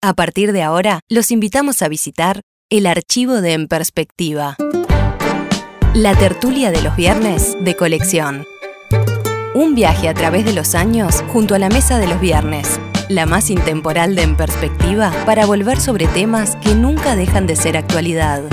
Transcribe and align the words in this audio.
A 0.00 0.14
partir 0.14 0.52
de 0.52 0.62
ahora, 0.62 1.00
los 1.08 1.32
invitamos 1.32 1.82
a 1.82 1.88
visitar 1.88 2.42
el 2.70 2.86
archivo 2.86 3.40
de 3.40 3.54
En 3.54 3.66
Perspectiva. 3.66 4.56
La 5.92 6.14
tertulia 6.14 6.70
de 6.70 6.82
los 6.82 6.94
viernes 6.94 7.56
de 7.60 7.74
colección. 7.74 8.46
Un 9.56 9.74
viaje 9.74 10.08
a 10.08 10.14
través 10.14 10.44
de 10.44 10.52
los 10.52 10.76
años 10.76 11.24
junto 11.32 11.56
a 11.56 11.58
la 11.58 11.68
mesa 11.68 11.98
de 11.98 12.06
los 12.06 12.20
viernes, 12.20 12.78
la 13.08 13.26
más 13.26 13.50
intemporal 13.50 14.14
de 14.14 14.22
En 14.22 14.36
Perspectiva 14.36 15.12
para 15.26 15.46
volver 15.46 15.80
sobre 15.80 16.06
temas 16.06 16.54
que 16.62 16.76
nunca 16.76 17.16
dejan 17.16 17.48
de 17.48 17.56
ser 17.56 17.76
actualidad. 17.76 18.44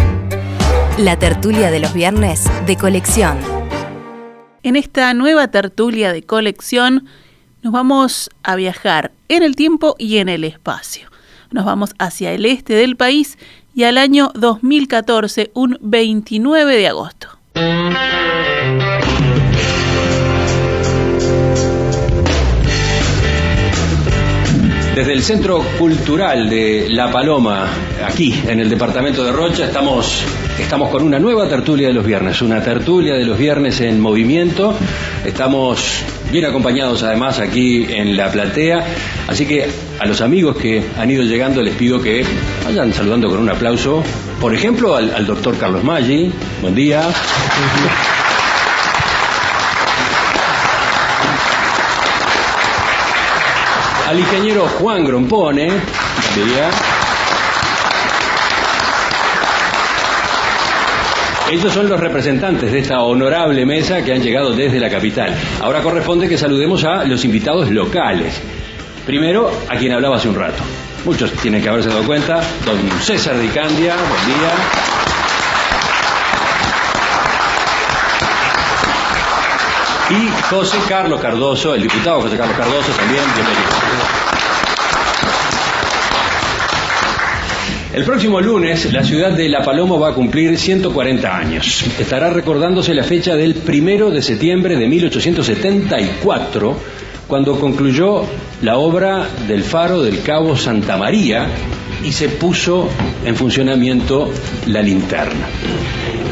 La 0.98 1.20
tertulia 1.20 1.70
de 1.70 1.80
los 1.80 1.94
viernes 1.94 2.46
de 2.66 2.76
colección. 2.76 3.38
En 4.64 4.76
esta 4.76 5.14
nueva 5.14 5.50
tertulia 5.50 6.12
de 6.12 6.24
colección 6.24 7.06
nos 7.62 7.72
vamos 7.72 8.32
a 8.42 8.56
viajar 8.56 9.12
en 9.28 9.44
el 9.44 9.56
tiempo 9.56 9.96
y 10.00 10.18
en 10.18 10.28
el 10.30 10.44
espacio. 10.44 11.15
Nos 11.52 11.66
vamos 11.66 11.94
hacia 12.00 12.32
el 12.34 12.46
este 12.46 12.74
del 12.74 12.96
país 12.96 13.38
y 13.74 13.84
al 13.84 13.98
año 13.98 14.32
2014, 14.36 15.52
un 15.54 15.78
29 15.82 16.78
de 16.78 16.88
agosto. 16.88 17.28
Desde 24.96 25.12
el 25.12 25.24
Centro 25.24 25.62
Cultural 25.78 26.50
de 26.50 26.88
La 26.90 27.12
Paloma, 27.12 27.68
aquí 28.08 28.34
en 28.48 28.62
el 28.62 28.70
departamento 28.70 29.26
de 29.26 29.34
Rocha, 29.34 29.66
estamos, 29.66 30.24
estamos 30.58 30.90
con 30.90 31.04
una 31.04 31.20
nueva 31.20 31.50
tertulia 31.50 31.90
de 31.90 31.94
los 31.94 32.06
viernes, 32.06 32.42
una 32.42 32.64
tertulia 32.64 33.16
de 33.16 33.26
los 33.26 33.38
viernes 33.38 33.82
en 33.82 34.00
movimiento. 34.00 34.74
Estamos 35.26 36.02
bien 36.32 36.46
acompañados 36.46 37.04
además 37.04 37.40
aquí 37.40 37.86
en 37.90 38.16
la 38.16 38.32
platea, 38.32 38.86
así 39.28 39.46
que 39.46 39.68
a 40.00 40.06
los 40.06 40.22
amigos 40.22 40.56
que 40.56 40.82
han 40.98 41.12
ido 41.12 41.24
llegando 41.24 41.62
les 41.62 41.76
pido 41.76 42.02
que 42.02 42.24
vayan 42.64 42.94
saludando 42.94 43.30
con 43.30 43.40
un 43.40 43.50
aplauso, 43.50 44.02
por 44.40 44.56
ejemplo, 44.56 44.96
al, 44.96 45.14
al 45.14 45.26
doctor 45.26 45.58
Carlos 45.58 45.84
Maggi. 45.84 46.32
Buen 46.62 46.74
día. 46.74 47.02
Al 54.08 54.20
ingeniero 54.20 54.68
Juan 54.80 55.04
Grompone. 55.04 55.68
Ellos 61.52 61.74
son 61.74 61.90
los 61.90 62.00
representantes 62.00 62.72
de 62.72 62.80
esta 62.80 63.02
honorable 63.02 63.66
mesa 63.66 64.04
que 64.04 64.14
han 64.14 64.22
llegado 64.22 64.54
desde 64.54 64.80
la 64.80 64.90
capital. 64.90 65.36
Ahora 65.62 65.82
corresponde 65.82 66.28
que 66.28 66.38
saludemos 66.38 66.84
a 66.84 67.04
los 67.04 67.24
invitados 67.24 67.70
locales. 67.70 68.42
Primero, 69.06 69.52
a 69.70 69.78
quien 69.78 69.92
hablaba 69.92 70.18
hace 70.18 70.28
un 70.28 70.36
rato. 70.36 70.64
Muchos 71.06 71.32
tienen 71.34 71.62
que 71.62 71.70
haberse 71.70 71.90
dado 71.90 72.04
cuenta. 72.04 72.42
Don 72.66 72.78
César 73.02 73.40
Dicandia, 73.40 73.96
buen 73.96 74.26
día. 74.26 74.85
Y 80.10 80.54
José 80.54 80.78
Carlos 80.88 81.20
Cardoso, 81.20 81.74
el 81.74 81.82
diputado 81.82 82.22
José 82.22 82.38
Carlos 82.38 82.56
Cardoso 82.56 82.92
también, 82.92 83.24
bienvenido. 83.34 83.70
El 87.94 88.04
próximo 88.04 88.42
lunes, 88.42 88.92
la 88.92 89.04
ciudad 89.04 89.32
de 89.32 89.48
La 89.50 89.64
Paloma 89.64 89.98
va 89.98 90.10
a 90.10 90.14
cumplir 90.14 90.58
140 90.60 91.38
años. 91.38 91.86
Estará 91.98 92.30
recordándose 92.30 92.94
la 92.94 93.04
fecha 93.04 93.36
del 93.36 93.56
primero 93.56 94.12
de 94.12 94.22
septiembre 94.22 94.76
de 94.76 94.88
1874, 94.88 96.78
cuando 97.26 97.60
concluyó 97.60 98.24
la 98.62 98.78
obra 98.78 99.28
del 99.48 99.64
faro 99.64 100.04
del 100.04 100.22
Cabo 100.22 100.56
Santa 100.58 100.98
María 100.98 101.48
y 102.04 102.12
se 102.12 102.30
puso 102.30 102.90
en 103.24 103.36
funcionamiento 103.36 104.30
la 104.68 104.82
linterna. 104.82 105.48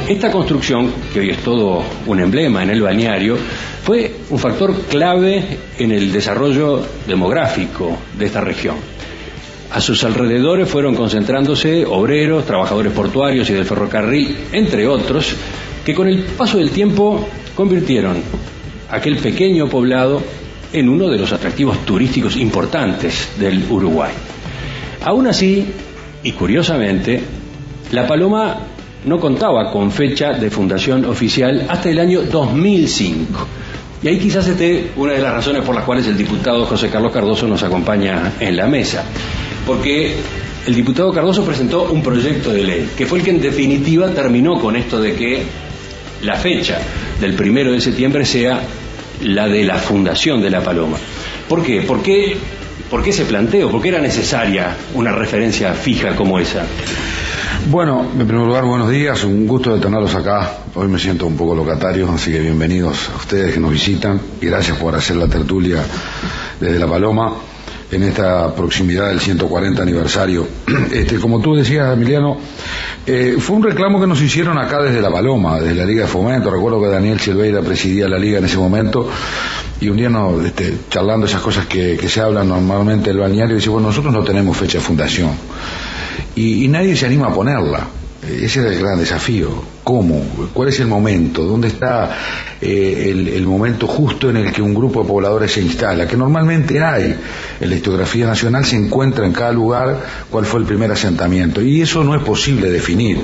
Esta 0.08 0.30
construcción, 0.30 0.92
que 1.14 1.22
hoy 1.22 1.30
es 1.30 1.38
todo 1.38 1.82
un 2.08 2.20
emblema 2.20 2.62
en 2.62 2.72
el 2.72 2.82
balneario, 2.82 3.38
fue 3.84 4.16
un 4.30 4.40
factor 4.40 4.74
clave 4.84 5.58
en 5.78 5.92
el 5.92 6.12
desarrollo 6.12 6.82
demográfico 7.06 7.98
de 8.18 8.26
esta 8.26 8.40
región. 8.40 8.78
A 9.72 9.82
sus 9.82 10.04
alrededores 10.06 10.70
fueron 10.70 10.96
concentrándose 10.96 11.86
obreros, 11.86 12.46
trabajadores 12.46 12.94
portuarios 12.94 13.50
y 13.50 13.54
del 13.54 13.66
ferrocarril, 13.66 14.38
entre 14.54 14.88
otros, 14.88 15.36
que 15.86 15.94
con 15.94 16.08
el 16.08 16.20
paso 16.24 16.60
del 16.60 16.70
tiempo 16.70 17.28
convirtieron 17.56 18.18
aquel 18.90 19.18
pequeño 19.18 19.68
poblado 19.68 20.22
en 20.72 20.88
uno 20.88 21.10
de 21.10 21.18
los 21.18 21.34
atractivos 21.34 21.86
turísticos 21.86 22.38
importantes 22.38 23.32
del 23.38 23.66
Uruguay. 23.70 24.14
Aún 25.04 25.28
así, 25.28 25.66
y 26.24 26.32
curiosamente, 26.32 27.22
La 27.92 28.08
Paloma 28.08 28.60
no 29.06 29.20
contaba 29.20 29.70
con 29.72 29.92
fecha 29.92 30.32
de 30.34 30.50
fundación 30.50 31.04
oficial 31.06 31.66
hasta 31.68 31.90
el 31.90 32.00
año 32.00 32.22
2005. 32.22 33.48
Y 34.03 34.08
ahí 34.09 34.19
quizás 34.19 34.46
esté 34.47 34.91
una 34.97 35.14
de 35.14 35.22
las 35.22 35.34
razones 35.34 35.64
por 35.64 35.74
las 35.74 35.86
cuales 35.86 36.06
el 36.08 36.18
diputado 36.18 36.66
José 36.66 36.90
Carlos 36.90 37.14
Cardoso 37.14 37.47
nos 37.47 37.64
acompaña 37.64 38.34
en 38.38 38.58
la 38.58 38.68
mesa. 38.68 39.06
Porque 39.66 40.16
el 40.68 40.75
diputado 40.75 41.14
Cardoso 41.14 41.46
presentó 41.46 41.84
un 41.84 42.03
proyecto 42.03 42.52
de 42.52 42.64
ley, 42.64 42.90
que 42.97 43.06
fue 43.06 43.19
el 43.19 43.24
que 43.24 43.31
en 43.31 43.41
definitiva 43.41 44.09
terminó 44.09 44.59
con 44.59 44.75
esto 44.75 45.00
de 45.00 45.16
que 45.16 45.44
la 46.22 46.36
fecha 46.36 46.80
del 47.22 47.34
primero 47.34 47.72
de 47.72 47.80
septiembre 47.80 48.25
sea 48.25 48.62
la 49.22 49.47
de 49.47 49.64
la 49.64 49.78
fundación 49.78 50.41
de 50.41 50.50
la 50.50 50.62
Paloma. 50.62 50.97
¿Por 51.47 51.64
qué? 51.64 51.81
¿Por 51.81 52.02
qué, 52.02 52.35
por 52.90 53.02
qué 53.03 53.14
se 53.14 53.24
planteó? 53.24 53.70
¿Por 53.70 53.81
qué 53.81 53.88
era 53.88 54.02
necesaria 54.02 54.75
una 54.96 55.14
referencia 55.14 55.74
fija 55.74 56.14
como 56.14 56.40
esa? 56.40 56.66
Bueno, 57.69 58.06
en 58.19 58.28
primer 58.28 58.46
lugar, 58.46 58.66
buenos 58.66 58.90
días, 58.90 59.24
un 59.24 59.47
gusto 59.47 59.74
de 59.74 59.79
tenerlos 59.79 60.13
acá. 60.16 60.51
Hoy 60.75 60.90
me 60.90 61.00
siento 61.00 61.25
un 61.25 61.38
poco 61.38 61.56
locatario, 61.56 62.12
así 62.12 62.29
que 62.29 62.41
bienvenidos 62.41 63.09
a 63.09 63.16
ustedes 63.16 63.53
que 63.53 63.59
nos 63.59 63.72
visitan 63.72 64.19
y 64.41 64.47
gracias 64.47 64.78
por 64.78 64.94
hacer 64.96 65.16
la 65.16 65.29
tertulia 65.29 65.81
desde 66.59 66.78
La 66.78 66.88
Paloma 66.88 67.31
en 67.90 68.03
esta 68.03 68.53
proximidad 68.53 69.07
del 69.07 69.22
140 69.22 69.81
aniversario. 69.81 70.46
Este, 70.91 71.19
como 71.19 71.40
tú 71.40 71.56
decías, 71.56 71.94
Emiliano, 71.94 72.38
eh, 73.06 73.38
fue 73.40 73.56
un 73.56 73.63
reclamo 73.63 74.00
que 74.00 74.07
nos 74.07 74.22
hicieron 74.22 74.57
acá 74.57 74.81
desde 74.81 75.02
La 75.02 75.09
Paloma, 75.09 75.59
desde 75.62 75.75
la 75.75 75.85
Liga 75.85 76.02
de 76.02 76.07
Fomento. 76.09 76.52
Recuerdo 76.52 76.81
que 76.81 76.90
Daniel 76.90 77.19
Silveira 77.22 77.62
presidía 77.62 78.09
la 78.09 78.19
Liga 78.19 78.40
en 78.40 78.46
ese 78.46 78.57
momento 78.57 79.09
y 79.79 79.88
un 79.88 79.96
día 79.96 80.09
nos, 80.09 80.44
este, 80.44 80.79
charlando 80.90 81.28
esas 81.28 81.41
cosas 81.41 81.66
que, 81.66 81.96
que 81.96 82.09
se 82.09 82.19
hablan 82.19 82.50
normalmente 82.50 83.09
del 83.09 83.19
balneario, 83.19 83.56
dice, 83.56 83.69
bueno, 83.69 83.88
nosotros 83.88 84.13
no 84.13 84.23
tenemos 84.23 84.57
fecha 84.57 84.79
de 84.79 84.84
fundación 84.84 85.31
y, 86.36 86.68
nadie 86.68 86.96
se 86.96 87.06
anima 87.06 87.28
a 87.28 87.34
ponerla. 87.34 87.88
Ese 88.24 88.62
era 88.62 88.72
el 88.72 88.80
gran 88.80 88.98
desafío. 88.98 89.50
¿Cómo? 89.84 90.24
¿Cuál 90.54 90.70
es 90.70 90.80
el 90.80 90.88
momento? 90.88 91.44
¿Dónde 91.44 91.68
está 91.68 92.10
eh, 92.62 93.10
el, 93.12 93.28
el, 93.28 93.46
momento 93.46 93.86
justo 93.86 94.30
en 94.30 94.38
el 94.38 94.54
que 94.54 94.62
un 94.62 94.74
grupo 94.74 95.02
de 95.02 95.10
pobladores 95.10 95.52
se 95.52 95.62
instala? 95.62 96.08
Que 96.08 96.16
normalmente 96.16 96.82
hay. 96.82 97.18
En 97.60 97.70
la 97.70 97.76
historiografía 97.76 98.26
nacional 98.26 98.64
se 98.64 98.78
encuentra 98.78 99.26
en 99.26 99.34
cada 99.34 99.52
lugar 99.52 100.00
cuál 100.30 100.46
fue 100.46 100.62
el 100.62 100.66
primer 100.66 100.90
asentamiento. 100.90 101.62
Y 101.62 101.82
eso 101.82 102.02
no 102.02 102.16
es 102.16 102.24
posible 102.24 102.72
definir. 102.72 103.20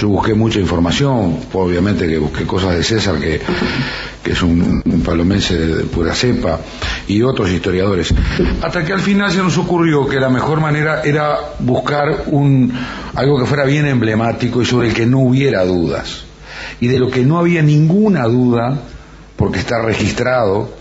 Yo 0.00 0.08
busqué 0.08 0.34
mucha 0.34 0.58
información, 0.58 1.38
obviamente 1.52 2.08
que 2.08 2.18
busqué 2.18 2.44
cosas 2.44 2.74
de 2.74 2.82
César, 2.82 3.20
que, 3.20 3.40
que 4.24 4.32
es 4.32 4.42
un, 4.42 4.82
palomense 5.04 5.56
de 5.58 5.84
pura 5.84 6.14
cepa, 6.14 6.58
y 7.06 7.22
otros 7.22 7.50
historiadores. 7.50 8.12
Hasta 8.62 8.82
que 8.82 8.94
al 8.94 9.00
final 9.00 9.30
se 9.30 9.38
nos 9.38 9.58
ocurrió 9.58 10.08
que 10.08 10.18
la 10.18 10.30
mejor 10.30 10.60
manera 10.60 11.02
era 11.02 11.36
buscar 11.58 12.24
un, 12.28 12.72
algo 13.14 13.38
que 13.38 13.46
fuera 13.46 13.64
bien 13.64 13.86
emblemático 13.86 14.62
y 14.62 14.64
sobre 14.64 14.88
el 14.88 14.94
que 14.94 15.04
no 15.04 15.20
hubiera 15.20 15.64
dudas. 15.64 16.24
Y 16.80 16.88
de 16.88 16.98
lo 16.98 17.10
que 17.10 17.24
no 17.24 17.38
había 17.38 17.62
ninguna 17.62 18.24
duda, 18.24 18.80
porque 19.36 19.58
está 19.58 19.82
registrado, 19.82 20.74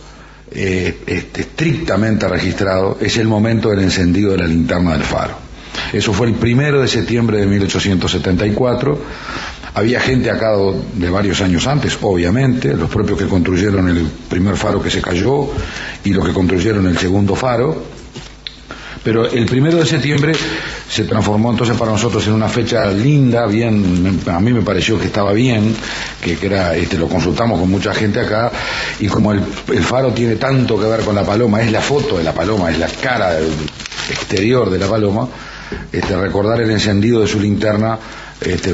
eh, 0.52 1.02
este, 1.06 1.42
estrictamente 1.42 2.28
registrado, 2.30 2.98
es 3.02 3.18
el 3.18 3.28
momento 3.28 3.70
del 3.70 3.82
encendido 3.82 4.32
de 4.32 4.38
la 4.38 4.48
linterna 4.48 4.94
del 4.94 5.04
faro. 5.04 5.36
Eso 5.92 6.14
fue 6.14 6.28
el 6.28 6.36
primero 6.36 6.82
de 6.82 6.88
septiembre 6.88 7.38
de 7.38 7.46
1874. 7.46 9.00
Había 9.76 10.00
gente 10.00 10.30
acá 10.30 10.52
de 10.94 11.10
varios 11.10 11.42
años 11.42 11.66
antes, 11.66 11.98
obviamente, 12.02 12.76
los 12.76 12.90
propios 12.90 13.18
que 13.18 13.26
construyeron 13.26 13.90
el 13.90 14.06
primer 14.30 14.56
faro 14.56 14.82
que 14.82 14.92
se 14.92 15.02
cayó 15.02 15.50
y 16.04 16.14
los 16.14 16.26
que 16.28 16.34
construyeron 16.34 16.86
el 16.88 16.98
segundo 16.98 17.36
faro. 17.36 17.84
Pero 19.04 19.30
el 19.30 19.46
primero 19.48 19.78
de 19.78 19.86
septiembre 19.86 20.34
se 20.88 21.04
transformó 21.04 21.52
entonces 21.52 21.76
para 21.76 21.92
nosotros 21.92 22.26
en 22.28 22.34
una 22.34 22.48
fecha 22.48 22.86
linda, 22.92 23.48
bien, 23.48 24.22
a 24.28 24.40
mí 24.40 24.54
me 24.54 24.62
pareció 24.62 24.98
que 24.98 25.08
estaba 25.08 25.34
bien, 25.34 25.76
que, 26.24 26.38
que 26.38 26.46
era, 26.46 26.76
este, 26.76 26.98
lo 26.98 27.10
consultamos 27.10 27.60
con 27.60 27.70
mucha 27.70 27.94
gente 27.94 28.22
acá, 28.22 28.52
y 29.00 29.08
como 29.08 29.34
el, 29.34 29.42
el, 29.74 29.84
faro 29.84 30.14
tiene 30.14 30.38
tanto 30.38 30.80
que 30.80 30.86
ver 30.86 31.02
con 31.02 31.16
la 31.16 31.24
paloma, 31.24 31.62
es 31.62 31.72
la 31.72 31.82
foto 31.82 32.18
de 32.18 32.24
la 32.24 32.34
paloma, 32.34 32.72
es 32.72 32.80
la 32.80 32.88
cara 32.88 33.38
exterior 34.10 34.70
de 34.70 34.80
la 34.80 34.88
paloma, 34.88 35.28
este, 35.92 36.16
recordar 36.16 36.62
el 36.62 36.72
encendido 36.72 37.20
de 37.22 37.28
su 37.28 37.42
linterna 37.42 38.00
este, 38.46 38.72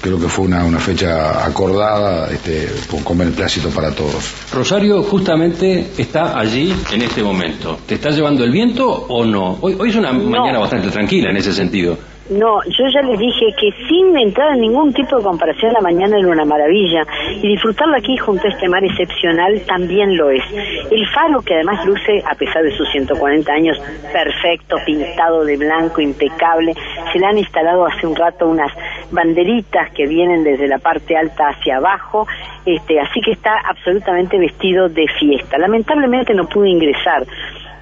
creo 0.00 0.18
que 0.18 0.28
fue 0.28 0.46
una, 0.46 0.64
una 0.64 0.78
fecha 0.78 1.44
acordada 1.44 2.30
este, 2.30 2.68
con, 2.90 3.02
con 3.02 3.18
beneplácito 3.18 3.70
para 3.70 3.90
todos. 3.92 4.32
Rosario 4.52 5.02
justamente 5.02 5.90
está 5.96 6.38
allí 6.38 6.74
en 6.92 7.02
este 7.02 7.22
momento. 7.22 7.78
¿Te 7.86 7.94
está 7.94 8.10
llevando 8.10 8.44
el 8.44 8.50
viento 8.50 8.88
o 8.88 9.24
no? 9.24 9.58
Hoy, 9.60 9.76
hoy 9.78 9.90
es 9.90 9.96
una 9.96 10.12
mañana 10.12 10.58
bastante 10.58 10.90
tranquila 10.90 11.30
en 11.30 11.36
ese 11.36 11.52
sentido. 11.52 11.98
No, 12.30 12.62
yo 12.64 12.86
ya 12.92 13.00
les 13.00 13.18
dije 13.18 13.46
que 13.58 13.72
sin 13.88 14.16
entrar 14.18 14.52
en 14.52 14.60
ningún 14.60 14.92
tipo 14.92 15.16
de 15.16 15.22
comparación, 15.22 15.72
la 15.72 15.80
mañana 15.80 16.18
era 16.18 16.28
una 16.28 16.44
maravilla. 16.44 17.06
Y 17.42 17.48
disfrutarlo 17.48 17.96
aquí 17.96 18.18
junto 18.18 18.46
a 18.46 18.50
este 18.50 18.68
mar 18.68 18.84
excepcional 18.84 19.62
también 19.66 20.14
lo 20.14 20.30
es. 20.30 20.42
El 20.90 21.06
faro, 21.08 21.40
que 21.40 21.54
además 21.54 21.86
luce, 21.86 22.22
a 22.26 22.34
pesar 22.34 22.62
de 22.62 22.76
sus 22.76 22.86
140 22.90 23.50
años, 23.50 23.80
perfecto, 24.12 24.76
pintado 24.84 25.44
de 25.44 25.56
blanco, 25.56 26.02
impecable. 26.02 26.74
Se 27.12 27.18
le 27.18 27.26
han 27.26 27.38
instalado 27.38 27.86
hace 27.86 28.06
un 28.06 28.14
rato 28.14 28.46
unas 28.46 28.72
banderitas 29.10 29.90
que 29.92 30.06
vienen 30.06 30.44
desde 30.44 30.68
la 30.68 30.78
parte 30.78 31.16
alta 31.16 31.48
hacia 31.48 31.78
abajo. 31.78 32.26
Este, 32.66 33.00
así 33.00 33.22
que 33.22 33.32
está 33.32 33.54
absolutamente 33.66 34.38
vestido 34.38 34.90
de 34.90 35.06
fiesta. 35.18 35.56
Lamentablemente 35.56 36.34
no 36.34 36.46
pude 36.46 36.68
ingresar 36.68 37.24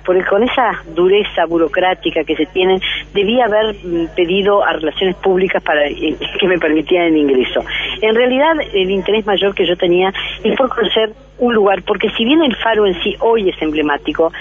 porque 0.06 0.25
con 0.25 0.43
esa 0.43 0.70
dureza 0.94 1.44
burocrática 1.47 2.25
que 2.25 2.37
se 2.37 2.47
tienen, 2.47 2.81
debía 3.12 3.47
haber 3.47 3.75
mm, 3.75 4.14
pedido 4.14 4.64
a 4.64 4.73
relaciones 4.73 5.17
públicas 5.17 5.62
para 5.62 5.87
eh, 5.88 6.17
que 6.41 6.47
me 6.49 6.58
permitieran 6.58 7.08
el 7.08 7.17
ingreso. 7.17 7.64
En 8.00 8.14
realidad, 8.14 8.55
el 8.73 8.91
interés 8.91 9.26
mayor 9.26 9.55
que 9.55 9.67
yo 9.67 9.76
tenía 9.76 10.12
es 10.44 10.56
por 10.56 10.69
conocer 10.69 11.12
un 11.38 11.55
lugar, 11.55 11.82
porque 11.82 12.08
si 12.11 12.25
bien 12.25 12.43
el 12.43 12.56
faro 12.56 12.87
en 12.87 12.94
sí 13.03 13.14
hoy 13.20 13.50
es 13.50 13.61
emblemático, 13.61 14.32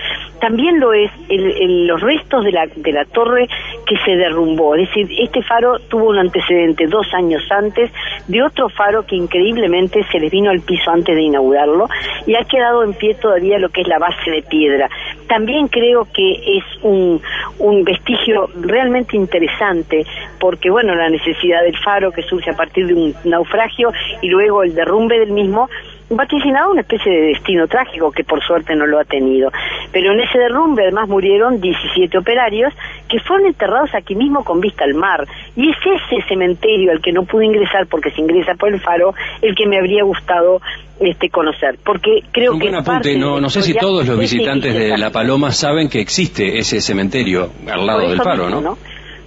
también 0.45 0.79
lo 0.79 0.93
es 0.93 1.09
los 1.27 1.99
restos 2.01 2.43
de 2.43 2.51
la, 2.51 2.67
de 2.67 2.91
la 2.91 3.03
torre 3.05 3.47
que 3.87 3.97
se 4.05 4.11
derrumbó. 4.11 4.75
Es 4.75 4.87
decir, 4.89 5.07
este 5.19 5.41
faro 5.41 5.79
tuvo 5.89 6.09
un 6.09 6.19
antecedente 6.19 6.85
dos 6.85 7.11
años 7.15 7.41
antes 7.49 7.89
de 8.27 8.43
otro 8.43 8.69
faro 8.69 9.07
que 9.07 9.15
increíblemente 9.15 10.03
se 10.11 10.19
les 10.19 10.29
vino 10.29 10.51
al 10.51 10.61
piso 10.61 10.91
antes 10.91 11.15
de 11.15 11.23
inaugurarlo 11.23 11.87
y 12.27 12.35
ha 12.35 12.43
quedado 12.43 12.83
en 12.83 12.93
pie 12.93 13.15
todavía 13.15 13.57
lo 13.57 13.69
que 13.69 13.81
es 13.81 13.87
la 13.87 13.97
base 13.97 14.29
de 14.29 14.43
piedra. 14.43 14.87
También 15.27 15.67
creo 15.67 16.07
que 16.13 16.33
es 16.57 16.63
un, 16.83 17.19
un 17.57 17.83
vestigio 17.83 18.47
realmente 18.61 19.17
interesante 19.17 20.05
porque, 20.39 20.69
bueno, 20.69 20.93
la 20.93 21.09
necesidad 21.09 21.63
del 21.63 21.77
faro 21.79 22.11
que 22.11 22.21
surge 22.21 22.51
a 22.51 22.55
partir 22.55 22.85
de 22.85 22.93
un 22.93 23.15
naufragio 23.23 23.91
y 24.21 24.29
luego 24.29 24.61
el 24.61 24.75
derrumbe 24.75 25.17
del 25.17 25.31
mismo 25.31 25.69
vaticinado 26.09 26.71
una 26.71 26.81
especie 26.81 27.11
de 27.11 27.27
destino 27.27 27.67
trágico 27.67 28.11
que 28.11 28.23
por 28.23 28.43
suerte 28.43 28.75
no 28.75 28.85
lo 28.85 28.99
ha 28.99 29.05
tenido. 29.05 29.51
Pero 29.91 30.13
en 30.13 30.19
ese 30.19 30.37
derrumbe 30.37 30.83
además 30.83 31.09
murieron 31.09 31.59
17 31.59 32.17
operarios 32.17 32.73
que 33.09 33.19
fueron 33.19 33.47
enterrados 33.47 33.89
aquí 33.95 34.15
mismo 34.15 34.43
con 34.43 34.59
vista 34.59 34.83
al 34.83 34.93
mar. 34.93 35.25
Y 35.55 35.69
es 35.69 35.77
ese 35.77 36.27
cementerio 36.27 36.91
al 36.91 37.01
que 37.01 37.11
no 37.11 37.23
pude 37.23 37.45
ingresar 37.45 37.87
porque 37.87 38.11
se 38.11 38.21
ingresa 38.21 38.53
por 38.55 38.73
el 38.73 38.79
faro 38.81 39.13
el 39.41 39.55
que 39.55 39.67
me 39.67 39.77
habría 39.77 40.03
gustado 40.03 40.61
este 40.99 41.29
conocer 41.29 41.77
porque 41.83 42.21
creo 42.31 42.53
Un 42.53 42.59
que 42.59 42.69
buen 42.69 42.79
apunte. 42.79 43.17
No, 43.17 43.41
no 43.41 43.49
sé 43.49 43.61
si 43.61 43.73
todos 43.73 44.07
los 44.07 44.17
visitantes 44.17 44.73
de 44.73 44.97
La 44.97 45.11
Paloma 45.11 45.51
saben 45.51 45.89
que 45.89 45.99
existe 45.99 46.57
ese 46.57 46.79
cementerio 46.81 47.49
al 47.67 47.85
lado 47.85 48.09
del 48.09 48.21
faro, 48.21 48.49
¿no? 48.49 48.77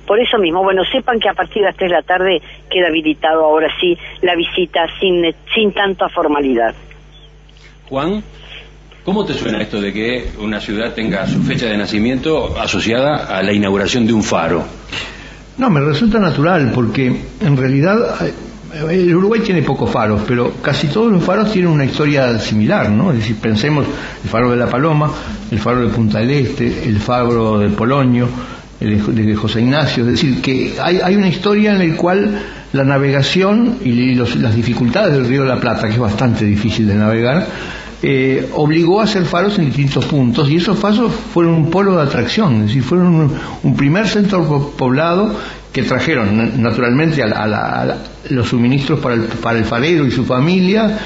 Por 0.09 0.19
eso 0.19 0.39
mismo, 0.39 0.63
bueno, 0.63 0.83
sepan 0.91 1.21
que 1.21 1.29
a 1.29 1.35
partir 1.35 1.61
de 1.61 1.69
las 1.69 1.77
3 1.77 1.91
de 1.91 1.95
la 1.95 2.03
tarde 2.03 2.43
queda 2.71 2.89
habilitado 2.89 3.45
ahora 3.45 3.69
sí 3.79 3.95
la 4.23 4.35
visita 4.35 4.87
sin, 4.99 5.23
sin 5.55 5.71
tanta 5.73 6.09
formalidad. 6.09 6.75
Juan, 7.91 8.23
¿cómo 9.05 9.27
te 9.27 9.35
suena 9.35 9.61
esto 9.61 9.79
de 9.83 9.93
que 9.93 10.31
una 10.39 10.61
ciudad 10.61 10.95
tenga 10.95 11.27
su 11.27 11.43
fecha 11.43 11.67
de 11.67 11.77
nacimiento 11.77 12.59
asociada 12.59 13.27
a 13.27 13.43
la 13.43 13.53
inauguración 13.53 14.07
de 14.07 14.15
un 14.15 14.23
faro? 14.23 14.65
No, 15.59 15.69
me 15.69 15.81
resulta 15.81 16.19
natural 16.19 16.73
porque 16.75 17.15
en 17.43 17.57
realidad 17.59 18.27
eh, 18.27 18.33
el 18.91 19.15
Uruguay 19.15 19.43
tiene 19.43 19.61
pocos 19.61 19.91
faros, 19.91 20.23
pero 20.27 20.55
casi 20.63 20.87
todos 20.89 21.13
los 21.13 21.23
faros 21.23 21.53
tienen 21.53 21.71
una 21.71 21.85
historia 21.85 22.39
similar, 22.39 22.89
¿no? 22.89 23.11
Es 23.13 23.19
decir, 23.19 23.37
pensemos 23.37 23.85
el 24.25 24.31
faro 24.31 24.53
de 24.53 24.57
la 24.57 24.69
Paloma, 24.69 25.13
el 25.51 25.59
faro 25.59 25.83
de 25.83 25.89
Punta 25.89 26.21
del 26.21 26.31
Este, 26.31 26.89
el 26.89 26.99
faro 26.99 27.59
de 27.59 27.69
Polonio, 27.69 28.27
de 28.81 29.35
José 29.35 29.61
Ignacio, 29.61 30.05
es 30.05 30.13
decir, 30.13 30.41
que 30.41 30.75
hay, 30.81 31.01
hay 31.03 31.17
una 31.17 31.29
historia 31.29 31.73
en 31.75 31.89
la 31.91 31.97
cual 31.97 32.39
la 32.73 32.85
navegación 32.85 33.79
y 33.85 34.15
las 34.15 34.55
dificultades 34.55 35.15
del 35.15 35.27
río 35.27 35.43
de 35.43 35.49
la 35.49 35.59
Plata, 35.61 35.89
que 35.89 35.95
es 35.95 35.99
bastante 35.99 36.45
difícil 36.45 36.87
de 36.87 36.95
navegar, 36.95 37.47
eh, 38.03 38.49
obligó 38.55 39.01
a 39.01 39.05
hacer 39.05 39.25
faros 39.25 39.59
en 39.59 39.67
distintos 39.67 40.05
puntos 40.05 40.49
y 40.49 40.57
esos 40.57 40.79
faros 40.79 41.13
fueron 41.35 41.55
un 41.55 41.71
polo 41.71 41.97
de 41.97 42.03
atracción, 42.03 42.61
es 42.61 42.67
decir, 42.69 42.83
fueron 42.85 43.33
un, 43.65 43.77
primer 43.77 44.07
centro 44.07 44.45
po- 44.47 44.71
poblado 44.77 45.35
que 45.73 45.83
trajeron 45.83 46.37
na- 46.37 46.51
naturalmente 46.57 47.21
los 48.31 48.49
suministros 48.49 49.01
para 49.01 49.17
el, 49.17 49.23
para 49.23 49.59
el 49.59 49.65
farero 49.65 50.07
y 50.07 50.13
su 50.13 50.25
familia 50.25 50.97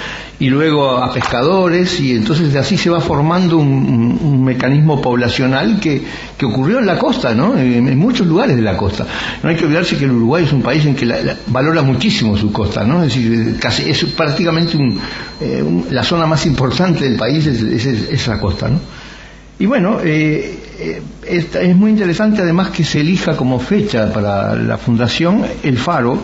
y 0.43 0.49
luego 0.51 0.97
a 0.97 1.13
pescadores 1.13 2.01
y 2.01 2.17
entonces 2.17 2.53
así 2.57 2.77
se 2.77 2.91
va 2.91 3.01
formando 3.01 3.59
un, 3.59 4.43
mecanismo 4.45 5.01
poblacional 5.01 5.79
que, 5.79 6.03
que 6.37 6.45
ocurrió 6.45 6.81
en 6.81 6.87
la 6.87 6.99
costa, 6.99 7.33
¿no? 7.33 7.57
En, 7.57 7.97
muchos 7.97 8.27
lugares 8.27 8.57
de 8.57 8.63
la 8.63 8.77
costa. 8.77 9.07
No 9.41 9.49
hay 9.49 9.55
que 9.55 9.65
olvidarse 9.67 9.97
que 9.97 10.05
el 10.05 10.11
Uruguay 10.11 10.43
es 10.45 10.53
un 10.53 10.61
país 10.61 10.85
en 10.85 10.97
que 10.97 11.07
la- 11.07 11.37
valora 11.47 11.83
muchísimo 11.83 12.37
su 12.37 12.51
costa, 12.51 12.83
¿no? 12.83 13.05
Es 13.05 13.15
decir, 13.15 13.57
casi 13.61 13.89
es 13.89 14.05
prácticamente 14.17 14.77
eh, 15.41 15.63
un- 15.63 15.87
la 15.93 16.03
zona 16.03 16.27
más 16.27 16.45
importante 16.45 17.05
del 17.05 17.17
país 17.17 17.47
es- 17.47 17.63
es 17.87 18.27
la 18.27 18.41
costa, 18.41 18.69
¿no? 18.69 18.81
Y 19.61 19.67
bueno, 19.67 19.99
eh, 20.03 20.59
eh, 20.81 21.03
es, 21.25 21.55
es 21.55 21.77
muy 21.77 21.93
interesante 21.93 22.43
además 22.43 22.71
que 22.71 22.83
se 22.83 23.01
elija 23.01 23.37
como 23.37 23.61
fecha 23.61 24.13
para 24.13 24.57
la 24.57 24.77
fundación 24.77 25.43
el 25.63 25.79
faro 25.79 26.19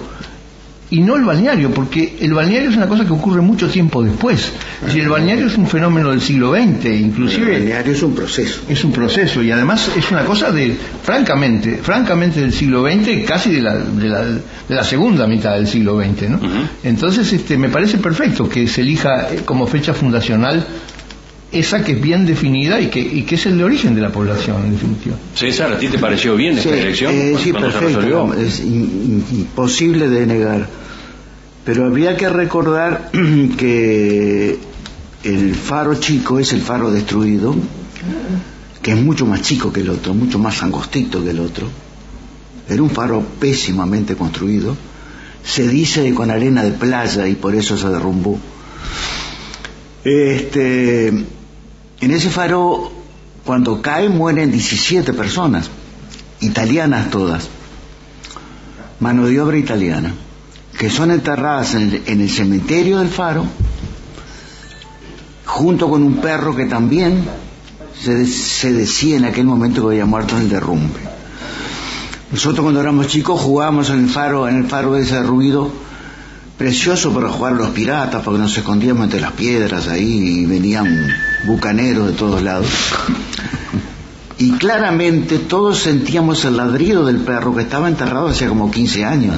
y 0.91 1.01
no 1.01 1.17
el 1.17 1.25
balneario, 1.25 1.71
porque 1.71 2.17
el 2.21 2.33
balneario 2.33 2.71
es 2.71 2.77
una 2.77 2.89
cosa 2.89 3.05
que 3.05 3.13
ocurre 3.13 3.41
mucho 3.41 3.69
tiempo 3.69 4.03
después. 4.03 4.53
Es 4.81 4.87
decir, 4.87 5.03
el 5.03 5.11
balneario 5.11 5.47
es 5.47 5.57
un 5.59 5.67
fenómeno 5.67 6.11
del 6.11 6.21
siglo 6.21 6.53
XX, 6.53 6.87
inclusive 6.87 7.57
El 7.57 7.61
balneario 7.61 7.93
es 7.93 8.03
un 8.03 8.15
proceso. 8.15 8.63
es 8.69 8.85
un 8.85 8.93
proceso 8.93 9.43
y 9.43 9.51
además 9.51 9.91
es 9.97 10.11
una 10.11 10.25
cosa 10.25 10.51
de, 10.51 10.77
francamente, 11.03 11.79
francamente 11.83 12.41
del 12.41 12.53
siglo 12.53 12.85
XX, 12.89 13.27
casi 13.27 13.53
de 13.53 13.61
la, 13.61 13.77
de 13.77 14.09
la, 14.09 14.25
de 14.25 14.41
la 14.75 14.85
segunda 14.85 15.27
mitad 15.27 15.55
del 15.55 15.67
siglo 15.67 16.01
XX, 16.01 16.31
¿no? 16.31 16.41
Entonces, 16.83 17.33
este, 17.33 17.59
me 17.59 17.69
parece 17.69 17.99
perfecto 17.99 18.49
que 18.49 18.67
se 18.67 18.81
elija 18.81 19.29
eh, 19.31 19.43
como 19.45 19.67
fecha 19.67 19.93
fundacional 19.93 20.67
esa 21.51 21.83
que 21.83 21.93
es 21.93 22.01
bien 22.01 22.27
definida 22.27 22.81
y 22.81 22.89
que, 22.89 23.01
y 23.01 23.23
que 23.23 23.37
es 23.37 23.47
el 23.47 23.57
de 23.59 23.65
origen 23.65 23.95
de 23.95 24.01
la 24.03 24.11
población, 24.13 24.65
en 24.67 24.73
definitiva. 24.73 25.17
César, 25.35 25.73
¿a 25.73 25.79
ti 25.79 25.89
te 25.89 25.99
pareció 25.99 26.37
bien 26.37 26.59
esta 26.59 26.71
Sí, 26.71 26.79
elección? 26.79 27.15
eh, 27.15 27.37
sí, 27.43 27.53
perfecto. 27.53 28.35
Es 28.35 28.61
imposible 28.61 30.09
de 30.09 30.27
negar. 30.27 30.69
Pero 31.65 31.87
habría 31.87 32.17
que 32.17 32.29
recordar 32.29 33.11
que 33.59 34.59
el 35.25 35.55
faro 35.55 35.95
chico 35.95 36.39
es 36.39 36.53
el 36.53 36.61
faro 36.61 36.91
destruido, 36.91 37.55
que 38.83 38.93
es 38.93 38.97
mucho 38.99 39.27
más 39.27 39.43
chico 39.43 39.73
que 39.73 39.81
el 39.81 39.91
otro, 39.91 40.15
mucho 40.15 40.39
más 40.39 40.63
angostito 40.63 41.23
que 41.25 41.31
el 41.31 41.41
otro. 41.41 41.69
Era 42.69 42.83
un 42.83 42.91
faro 42.91 43.23
pésimamente 43.41 44.15
construido. 44.17 44.77
Se 45.45 45.67
dice 45.67 46.13
con 46.13 46.31
arena 46.31 46.63
de 46.63 46.73
playa 46.73 47.27
y 47.27 47.35
por 47.35 47.55
eso 47.55 47.79
se 47.79 47.89
derrumbó. 47.89 48.39
Este, 50.05 51.13
en 52.01 52.11
ese 52.11 52.31
faro, 52.31 52.93
cuando 53.45 53.83
cae, 53.83 54.09
mueren 54.09 54.53
17 54.53 55.13
personas, 55.13 55.71
italianas 56.41 57.11
todas, 57.11 57.49
mano 59.01 59.27
de 59.27 59.41
obra 59.41 59.59
italiana, 59.59 60.15
que 60.79 60.91
son 60.91 61.11
enterradas 61.11 61.75
en 61.75 61.83
el, 61.83 62.03
en 62.07 62.21
el 62.21 62.31
cementerio 62.31 62.99
del 62.99 63.09
faro, 63.09 63.45
junto 65.45 65.89
con 65.89 66.03
un 66.03 66.19
perro 66.19 66.55
que 66.55 66.67
también 66.67 67.25
se, 68.01 68.27
se 68.27 68.73
decía 68.73 69.17
en 69.17 69.25
aquel 69.25 69.47
momento 69.47 69.83
que 69.83 69.95
había 69.95 70.07
muerto 70.07 70.37
en 70.37 70.43
el 70.43 70.49
derrumbe. 70.49 71.01
Nosotros 72.31 72.63
cuando 72.63 72.81
éramos 72.81 73.09
chicos 73.09 73.41
jugábamos 73.41 73.91
en 73.91 74.05
el 74.05 74.09
faro, 74.09 74.49
en 74.49 74.57
el 74.57 74.67
faro 74.67 74.93
de 74.93 75.03
ese 75.03 75.23
ruido, 75.23 75.73
precioso 76.59 77.15
para 77.15 77.29
jugar 77.29 77.53
a 77.55 77.57
los 77.57 77.71
piratas, 77.71 78.23
porque 78.23 78.41
nos 78.41 78.57
escondíamos 78.59 79.05
entre 79.05 79.21
las 79.21 79.33
piedras 79.33 79.87
ahí 79.89 80.41
y 80.43 80.47
venían 80.47 81.09
bucaneros 81.45 82.09
de 82.09 82.13
todos 82.15 82.43
lados. 82.43 82.67
Y 84.39 84.53
claramente 84.53 85.39
todos 85.39 85.79
sentíamos 85.79 86.45
el 86.45 86.57
ladrido 86.57 87.07
del 87.07 87.19
perro 87.19 87.55
que 87.55 87.63
estaba 87.63 87.89
enterrado 87.89 88.29
hacía 88.29 88.49
como 88.49 88.71
15 88.71 89.05
años. 89.05 89.37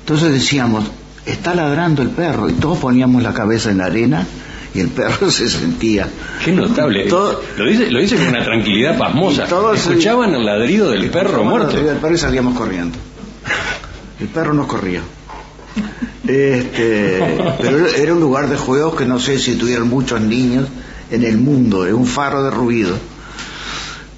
Entonces 0.00 0.32
decíamos, 0.32 0.84
está 1.26 1.54
ladrando 1.54 2.02
el 2.02 2.10
perro, 2.10 2.48
y 2.48 2.52
todos 2.54 2.78
poníamos 2.78 3.22
la 3.22 3.32
cabeza 3.34 3.70
en 3.70 3.78
la 3.78 3.86
arena 3.86 4.26
y 4.74 4.80
el 4.80 4.88
perro 4.88 5.30
se 5.30 5.48
sentía. 5.48 6.08
Qué 6.44 6.52
notable. 6.52 7.04
Todo- 7.06 7.42
Lo, 7.56 7.64
dice, 7.66 7.90
lo 7.90 8.00
dice 8.00 8.16
con 8.16 8.28
una 8.28 8.44
tranquilidad 8.44 8.96
pasmosa. 8.98 9.46
Todos- 9.46 9.78
Escuchaban 9.86 10.34
el 10.34 10.44
ladrido 10.44 10.90
del 10.90 11.10
perro 11.10 11.30
Escuchábamos 11.30 11.42
el 11.42 11.50
muerto. 11.50 11.72
ladrido 11.72 11.90
del 11.92 12.00
perro 12.00 12.14
y 12.14 12.18
salíamos 12.18 12.56
corriendo. 12.58 12.98
El 14.20 14.28
perro 14.28 14.54
nos 14.54 14.66
corría. 14.66 15.00
Este, 16.26 17.20
pero 17.60 17.86
era 17.86 18.14
un 18.14 18.20
lugar 18.20 18.48
de 18.48 18.56
juegos 18.56 18.96
que 18.96 19.04
no 19.04 19.18
sé 19.18 19.38
si 19.38 19.56
tuvieron 19.56 19.88
muchos 19.88 20.20
niños 20.20 20.66
en 21.10 21.24
el 21.24 21.36
mundo, 21.36 21.86
es 21.86 21.92
un 21.92 22.06
faro 22.06 22.42
de 22.44 22.50
ruido. 22.50 22.96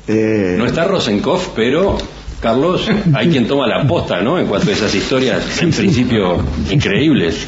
Eh, 0.07 0.55
No 0.57 0.67
está 0.67 0.85
Rosenkopf, 0.85 1.49
pero 1.57 1.99
Carlos, 2.41 2.89
hay 3.13 3.29
quien 3.29 3.49
toma 3.49 3.67
la 3.67 3.87
posta, 3.87 4.21
¿no? 4.23 4.39
En 4.39 4.47
cuanto 4.47 4.71
a 4.71 4.73
esas 4.73 4.95
historias, 4.95 5.61
en 5.61 5.73
principio, 5.73 6.39
increíbles. 6.71 7.47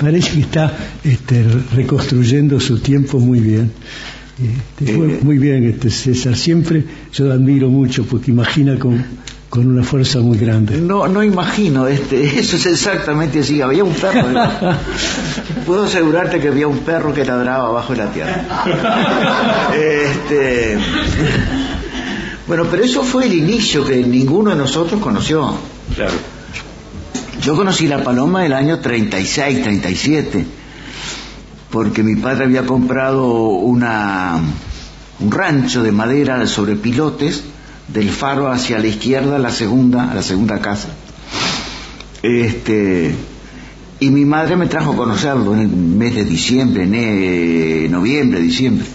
Parece 0.00 0.32
que 0.32 0.40
está 0.40 0.76
este, 1.04 1.44
reconstruyendo 1.74 2.58
su 2.60 2.78
tiempo 2.80 3.20
muy 3.20 3.40
bien. 3.40 3.70
Este, 4.38 4.92
Eh, 4.92 5.18
muy 5.22 5.38
bien, 5.38 5.64
este 5.64 5.90
César. 5.90 6.36
Siempre 6.36 6.84
yo 7.12 7.26
lo 7.26 7.32
admiro 7.32 7.68
mucho 7.68 8.04
porque 8.04 8.30
imagina 8.30 8.78
con, 8.78 9.04
con 9.48 9.66
una 9.66 9.82
fuerza 9.82 10.20
muy 10.20 10.36
grande. 10.36 10.78
No, 10.78 11.08
no 11.08 11.22
imagino, 11.22 11.86
este, 11.86 12.38
eso 12.40 12.56
es 12.56 12.66
exactamente 12.66 13.40
así. 13.40 13.60
Había 13.62 13.84
un 13.84 13.94
perro. 13.94 14.28
Puedo 15.66 15.84
asegurarte 15.84 16.40
que 16.40 16.48
había 16.48 16.66
un 16.66 16.78
perro 16.78 17.14
que 17.14 17.24
ladraba 17.24 17.68
abajo 17.68 17.92
de 17.94 17.98
la 17.98 18.12
tierra. 18.12 18.44
Este, 19.74 20.78
bueno, 22.46 22.66
pero 22.70 22.82
eso 22.82 23.02
fue 23.02 23.26
el 23.26 23.34
inicio 23.34 23.84
que 23.84 23.96
ninguno 23.96 24.50
de 24.50 24.56
nosotros 24.56 25.00
conoció. 25.00 25.54
Claro. 25.94 26.14
Yo 27.42 27.56
conocí 27.56 27.86
la 27.86 28.02
paloma 28.02 28.44
el 28.44 28.52
año 28.52 28.80
36, 28.80 29.62
37, 29.62 30.46
porque 31.70 32.02
mi 32.02 32.16
padre 32.16 32.44
había 32.44 32.66
comprado 32.66 33.26
una, 33.32 34.38
un 35.20 35.30
rancho 35.30 35.82
de 35.82 35.92
madera 35.92 36.46
sobre 36.46 36.76
pilotes 36.76 37.44
del 37.88 38.10
faro 38.10 38.50
hacia 38.50 38.78
la 38.78 38.86
izquierda, 38.86 39.38
la 39.38 39.50
segunda, 39.50 40.14
la 40.14 40.22
segunda 40.22 40.60
casa. 40.60 40.88
Este, 42.22 43.14
y 44.00 44.10
mi 44.10 44.24
madre 44.24 44.56
me 44.56 44.66
trajo 44.66 44.92
a 44.92 44.96
conocerlo 44.96 45.54
en 45.54 45.60
el 45.60 45.68
mes 45.68 46.14
de 46.14 46.24
diciembre, 46.24 46.84
en 46.84 47.90
noviembre, 47.90 48.40
diciembre. 48.40 48.86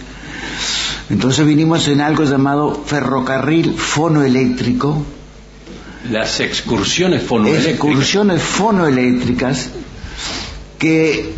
Entonces 1.10 1.46
vinimos 1.46 1.86
en 1.88 2.00
algo 2.00 2.24
llamado 2.24 2.82
ferrocarril 2.86 3.74
fonoeléctrico, 3.74 5.04
Las 6.10 6.40
excursiones 6.40 7.22
fonoeléctricas. 7.22 7.72
excursiones 7.74 8.42
fonoeléctricas 8.42 9.70
que 10.78 11.34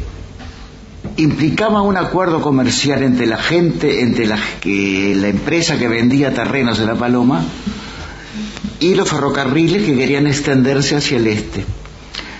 implicaban 1.17 1.83
un 1.83 1.97
acuerdo 1.97 2.41
comercial 2.41 3.03
entre 3.03 3.27
la 3.27 3.37
gente, 3.37 4.03
entre 4.03 4.27
la, 4.27 4.39
que, 4.61 5.15
la 5.17 5.29
empresa 5.29 5.79
que 5.79 5.89
vendía 5.89 6.35
terrenos 6.35 6.79
de 6.79 6.87
la 6.87 6.95
Paloma 6.95 7.45
y 8.81 8.95
los 8.95 9.09
ferrocarriles 9.09 9.85
que 9.85 9.97
querían 9.97 10.27
extenderse 10.27 10.97
hacia 10.97 11.17
el 11.17 11.27
este. 11.27 11.65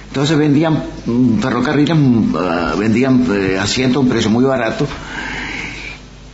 Entonces 0.09 0.37
vendían 0.37 0.85
mm, 1.07 1.39
ferrocarriles, 1.39 1.97
mm, 1.97 2.35
ah, 2.37 2.75
vendían 2.79 3.27
eh, 3.31 3.59
asientos 3.59 3.97
a 3.97 4.01
un 4.01 4.09
precio 4.09 4.31
muy 4.31 4.45
barato 4.45 4.87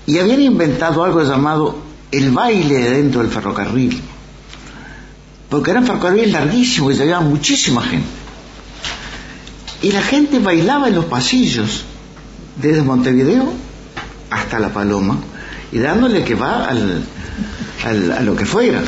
y 0.06 0.18
habían 0.18 0.40
inventado 0.40 1.04
algo 1.04 1.22
llamado 1.22 1.78
el 2.10 2.30
baile 2.30 2.90
dentro 2.90 3.22
del 3.22 3.30
ferrocarril 3.30 4.02
porque 5.52 5.70
eran 5.70 5.84
ferrocarriles 5.84 6.32
larguísimos 6.32 6.94
y 6.94 6.96
llevaban 6.96 7.28
muchísima 7.28 7.82
gente. 7.82 8.08
Y 9.82 9.92
la 9.92 10.00
gente 10.00 10.38
bailaba 10.38 10.88
en 10.88 10.94
los 10.94 11.04
pasillos, 11.04 11.84
desde 12.56 12.82
Montevideo 12.82 13.52
hasta 14.30 14.58
La 14.58 14.68
Paloma, 14.70 15.18
y 15.72 15.78
dándole 15.78 16.24
que 16.24 16.34
va 16.34 16.66
al, 16.66 17.02
al- 17.84 18.12
a 18.12 18.20
lo 18.22 18.34
que 18.36 18.44
fuera. 18.46 18.82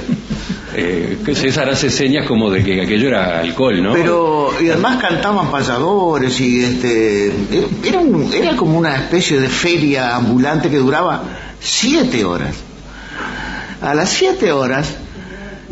Eh, 0.77 1.19
César 1.35 1.69
hace 1.71 1.89
señas 1.89 2.27
como 2.27 2.51
de 2.51 2.65
que 2.65 2.83
aquello 2.83 3.07
era 3.09 3.41
alcohol, 3.41 3.81
¿no? 3.83 3.93
Pero, 3.93 4.51
y 4.61 4.69
además 4.71 5.01
cantaban 5.01 5.51
payadores 5.51 6.41
y 6.41 6.65
este, 6.65 7.33
era, 7.85 8.01
un- 8.01 8.33
era 8.35 8.57
como 8.57 8.77
una 8.79 8.97
especie 8.97 9.39
de 9.41 9.49
feria 9.49 10.17
ambulante 10.17 10.69
que 10.71 10.79
duraba 10.79 11.23
siete 11.61 12.25
horas. 12.25 12.57
A 13.81 13.95
las 13.95 14.09
siete 14.11 14.51
horas, 14.51 14.89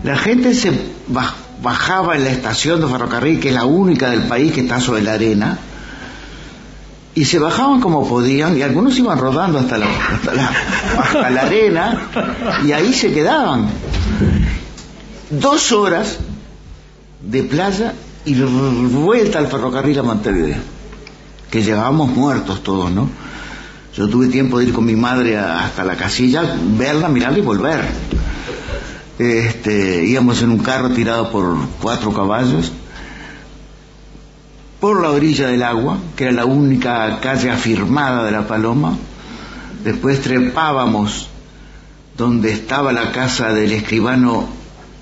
la 0.05 0.17
gente 0.17 0.55
se 0.55 0.71
baj- 1.11 1.33
bajaba 1.63 2.15
en 2.17 2.25
la 2.25 2.31
estación 2.31 2.81
de 2.81 2.87
ferrocarril, 2.87 3.41
que 3.41 3.49
es 3.49 3.55
la 3.55 3.65
única 3.65 4.11
del 4.11 4.23
país 4.23 4.53
que 4.53 4.61
está 4.61 4.81
sobre 4.81 5.03
la 5.03 5.15
arena, 5.15 5.59
y 7.15 7.25
se 7.25 7.39
bajaban 7.39 7.81
como 7.81 8.09
podían, 8.09 8.57
y 8.57 8.63
algunos 8.63 8.99
iban 8.99 9.19
rodando 9.19 9.59
hasta 9.59 9.77
la, 9.77 9.87
hasta 9.87 10.35
la, 10.35 10.53
hasta 10.99 11.31
la 11.31 11.43
arena, 11.43 12.09
y 12.65 12.73
ahí 12.73 12.93
se 12.95 13.13
quedaban. 13.13 13.69
Dos 15.31 15.73
horas 15.73 16.19
de 17.21 17.43
playa 17.43 17.95
y 18.25 18.35
vuelta 18.35 19.39
al 19.39 19.49
ferrocarril 19.49 19.99
a 19.99 20.03
Montevideo, 20.03 20.59
que 21.51 21.63
llegábamos 21.63 22.11
muertos 22.11 22.63
todos, 22.63 22.91
¿no? 22.91 23.09
Yo 23.95 24.09
tuve 24.09 24.29
tiempo 24.29 24.59
de 24.59 24.67
ir 24.67 24.73
con 24.73 24.87
mi 24.87 24.97
madre 24.97 25.37
hasta 25.37 25.85
la 25.85 25.97
casilla, 25.97 26.57
verla, 26.79 27.09
mirarla 27.09 27.39
y 27.39 27.43
volver. 27.43 27.81
Este, 29.19 30.05
íbamos 30.07 30.41
en 30.41 30.51
un 30.51 30.59
carro 30.59 30.89
tirado 30.91 31.31
por 31.31 31.57
cuatro 31.81 32.13
caballos 32.15 32.73
por 34.83 35.01
la 35.01 35.13
orilla 35.13 35.47
del 35.47 35.63
agua, 35.63 35.97
que 36.17 36.25
era 36.25 36.33
la 36.33 36.45
única 36.45 37.21
calle 37.21 37.53
afirmada 37.53 38.25
de 38.25 38.33
la 38.33 38.49
Paloma. 38.49 38.99
Después 39.85 40.21
trepábamos 40.21 41.29
donde 42.19 42.51
estaba 42.51 42.93
la 42.93 43.13
casa 43.13 43.53
del 43.53 43.71
escribano, 43.71 44.49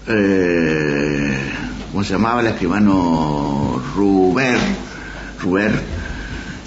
eh, 0.06 1.34
¿cómo 1.90 2.04
se 2.04 2.12
llamaba? 2.12 2.42
El 2.42 2.48
escribano 2.48 3.82
Ruber, 3.96 4.58
Ruber. 5.40 5.72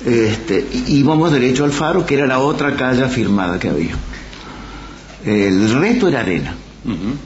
Este, 0.03 0.67
íbamos 0.88 1.32
derecho 1.32 1.65
al 1.65 1.72
faro, 1.72 2.08
que 2.08 2.15
era 2.15 2.25
la 2.25 2.39
otra 2.39 2.75
calle 2.75 3.03
afirmada 3.03 3.60
que 3.60 3.70
había. 3.70 3.93
El 5.24 5.72
resto 5.79 6.08
era 6.08 6.22
arena, 6.22 6.55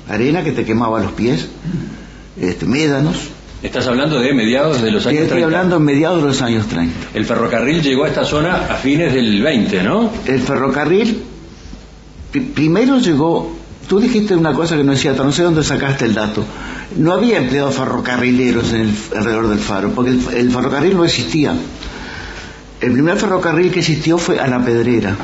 arena 0.10 0.44
que 0.44 0.52
te 0.52 0.66
quemaba 0.66 1.00
los 1.00 1.14
pies, 1.14 1.48
este, 2.38 2.66
médanos. 2.66 3.37
Estás 3.64 3.88
hablando 3.88 4.20
de 4.20 4.34
mediados 4.34 4.82
de 4.84 4.92
los 4.92 5.06
años 5.08 5.22
estoy 5.24 5.40
30. 5.40 5.46
hablando 5.46 5.78
en 5.78 5.84
mediados 5.84 6.22
de 6.22 6.28
los 6.28 6.42
años 6.44 6.68
30. 6.68 6.94
El 7.16 7.26
ferrocarril 7.26 7.82
llegó 7.82 8.04
a 8.04 8.08
esta 8.10 8.24
zona 8.24 8.56
a 8.70 8.76
fines 8.76 9.14
del 9.14 9.42
20, 9.42 9.82
¿no? 9.84 10.12
El 10.28 10.40
ferrocarril 10.42 11.24
pri- 12.32 12.42
primero 12.42 13.00
llegó, 13.00 13.58
tú 13.90 14.00
dijiste 14.00 14.36
una 14.36 14.54
cosa 14.54 14.78
que 14.78 14.84
no 14.84 14.94
es 14.94 15.02
cierta, 15.02 15.24
no 15.24 15.32
sé 15.32 15.42
dónde 15.42 15.64
sacaste 15.64 16.06
el 16.06 16.14
dato. 16.14 16.46
No 16.98 17.14
había 17.14 17.40
empleados 17.40 17.76
ferrocarrileros 17.76 18.74
en 18.74 18.82
el- 18.82 18.96
alrededor 19.18 19.48
del 19.50 19.60
faro, 19.60 19.90
porque 19.90 20.12
el, 20.12 20.22
el 20.36 20.52
ferrocarril 20.52 20.96
no 20.96 21.04
existía. 21.04 21.54
El 22.80 22.92
primer 22.92 23.18
ferrocarril 23.18 23.72
que 23.72 23.80
existió 23.80 24.20
fue 24.20 24.40
a 24.40 24.48
la 24.48 24.64
Pedrera. 24.64 25.16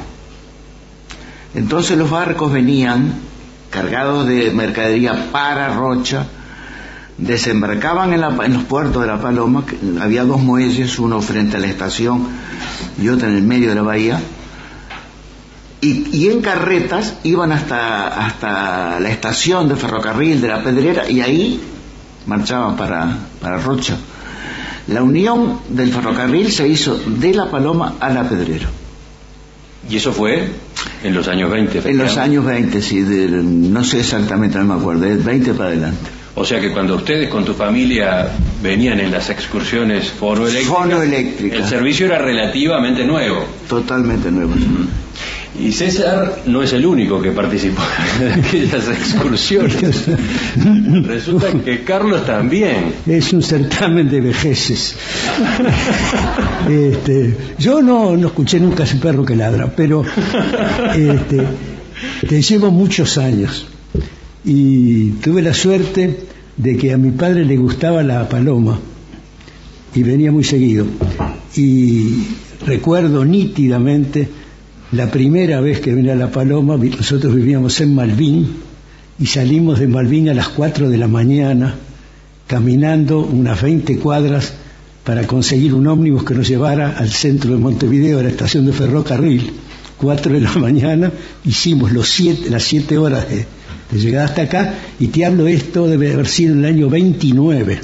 Entonces 1.53 1.95
los 1.99 2.09
barcos 2.09 2.51
venían 2.51 3.13
cargados 3.69 4.27
de 4.27 4.49
mercadería 4.49 5.27
para 5.31 5.71
Rocha, 5.75 6.25
desembarcaban 7.17 8.13
en, 8.13 8.21
la- 8.21 8.35
en 8.43 8.53
los 8.53 8.63
puertos 8.63 9.01
de 9.01 9.07
La 9.07 9.21
Paloma, 9.21 9.65
que 9.65 9.77
había 10.01 10.23
dos 10.23 10.41
muelles, 10.41 10.97
uno 10.99 11.21
frente 11.21 11.57
a 11.57 11.59
la 11.59 11.67
estación 11.67 12.27
y 13.01 13.07
otro 13.09 13.27
en 13.27 13.35
el 13.37 13.43
medio 13.43 13.69
de 13.69 13.75
la 13.75 13.81
bahía, 13.83 14.19
y, 15.81 16.07
y 16.15 16.29
en 16.29 16.41
carretas 16.41 17.15
iban 17.23 17.51
hasta, 17.51 18.25
hasta 18.25 18.99
la 18.99 19.09
estación 19.09 19.67
de 19.67 19.75
ferrocarril 19.75 20.39
de 20.39 20.47
la 20.47 20.63
Pedrera 20.63 21.09
y 21.09 21.19
ahí 21.21 21.59
marchaban 22.25 22.77
para, 22.77 23.17
para 23.41 23.57
Rocha. 23.57 23.97
La 24.87 25.03
unión 25.03 25.59
del 25.69 25.91
ferrocarril 25.91 26.51
se 26.51 26.67
hizo 26.67 26.95
de 26.97 27.33
La 27.33 27.49
Paloma 27.51 27.95
a 27.99 28.09
La 28.09 28.27
Pedrera. 28.27 28.67
Y 29.89 29.97
eso 29.97 30.13
fue 30.13 30.49
en 31.03 31.13
los 31.13 31.27
años 31.27 31.51
20. 31.51 31.89
En 31.89 31.97
los 31.97 32.15
años 32.17 32.45
20, 32.45 32.81
sí, 32.81 33.01
del- 33.01 33.71
no 33.73 33.83
sé 33.83 33.99
exactamente, 33.99 34.57
no 34.59 34.63
me 34.65 34.79
acuerdo, 34.79 35.05
es 35.05 35.23
20 35.23 35.53
para 35.53 35.69
adelante. 35.69 36.09
O 36.35 36.43
sea 36.43 36.59
que 36.59 36.71
cuando 36.71 36.95
ustedes 36.95 37.29
con 37.29 37.45
tu 37.45 37.53
familia 37.53 38.27
venían 38.61 38.99
en 38.99 39.11
las 39.11 39.29
excursiones 39.29 40.09
fonoeléctricas, 40.09 41.59
el 41.59 41.65
servicio 41.65 42.07
era 42.07 42.17
relativamente 42.17 43.05
nuevo. 43.05 43.45
Totalmente 43.69 44.31
nuevo. 44.31 44.53
Y 45.59 45.71
César 45.71 46.39
no 46.47 46.63
es 46.63 46.73
el 46.73 46.83
único 46.83 47.21
que 47.21 47.29
participó 47.29 47.83
de 48.19 48.33
aquellas 48.33 48.87
excursiones. 48.89 50.05
Resulta 51.05 51.51
que 51.63 51.83
Carlos 51.83 52.25
también. 52.25 52.95
Es 53.05 53.31
un 53.31 53.43
certamen 53.43 54.09
de 54.09 54.21
vejeces. 54.21 54.95
Este, 56.67 57.37
yo 57.59 57.83
no, 57.83 58.17
no 58.17 58.27
escuché 58.27 58.59
nunca 58.59 58.85
ese 58.85 58.95
perro 58.95 59.23
que 59.23 59.35
ladra, 59.35 59.71
pero 59.75 60.03
este, 60.95 61.43
te 62.27 62.41
llevo 62.41 62.71
muchos 62.71 63.19
años 63.19 63.67
y 64.43 65.11
tuve 65.21 65.41
la 65.41 65.53
suerte 65.53 66.19
de 66.57 66.77
que 66.77 66.93
a 66.93 66.97
mi 66.97 67.11
padre 67.11 67.45
le 67.45 67.57
gustaba 67.57 68.03
la 68.03 68.27
paloma 68.27 68.79
y 69.95 70.03
venía 70.03 70.31
muy 70.31 70.43
seguido. 70.43 70.85
Y 71.55 72.25
recuerdo 72.65 73.25
nítidamente 73.25 74.27
la 74.91 75.09
primera 75.09 75.61
vez 75.61 75.79
que 75.79 75.93
vine 75.93 76.11
a 76.11 76.15
la 76.15 76.31
paloma, 76.31 76.77
nosotros 76.77 77.33
vivíamos 77.33 77.79
en 77.81 77.95
Malvin 77.95 78.47
y 79.19 79.25
salimos 79.25 79.79
de 79.79 79.87
Malvin 79.87 80.29
a 80.29 80.33
las 80.33 80.49
4 80.49 80.89
de 80.89 80.97
la 80.97 81.07
mañana 81.07 81.75
caminando 82.47 83.19
unas 83.21 83.61
20 83.61 83.97
cuadras 83.97 84.53
para 85.03 85.25
conseguir 85.25 85.73
un 85.73 85.87
ómnibus 85.87 86.23
que 86.23 86.33
nos 86.33 86.47
llevara 86.47 86.97
al 86.97 87.09
centro 87.09 87.51
de 87.51 87.57
Montevideo, 87.57 88.19
a 88.19 88.23
la 88.23 88.29
estación 88.29 88.65
de 88.65 88.73
ferrocarril. 88.73 89.51
4 89.97 90.33
de 90.33 90.41
la 90.41 90.53
mañana, 90.55 91.11
hicimos 91.45 91.91
los 91.91 92.09
siete, 92.09 92.49
las 92.49 92.63
7 92.63 92.97
horas 92.97 93.29
de 93.29 93.45
llegada 93.97 94.25
hasta 94.25 94.43
acá, 94.43 94.75
y 94.99 95.07
te 95.07 95.25
hablo 95.25 95.47
esto 95.47 95.87
debe 95.87 96.13
haber 96.13 96.27
sido 96.27 96.53
en 96.53 96.59
el 96.59 96.65
año 96.65 96.89
29. 96.89 97.79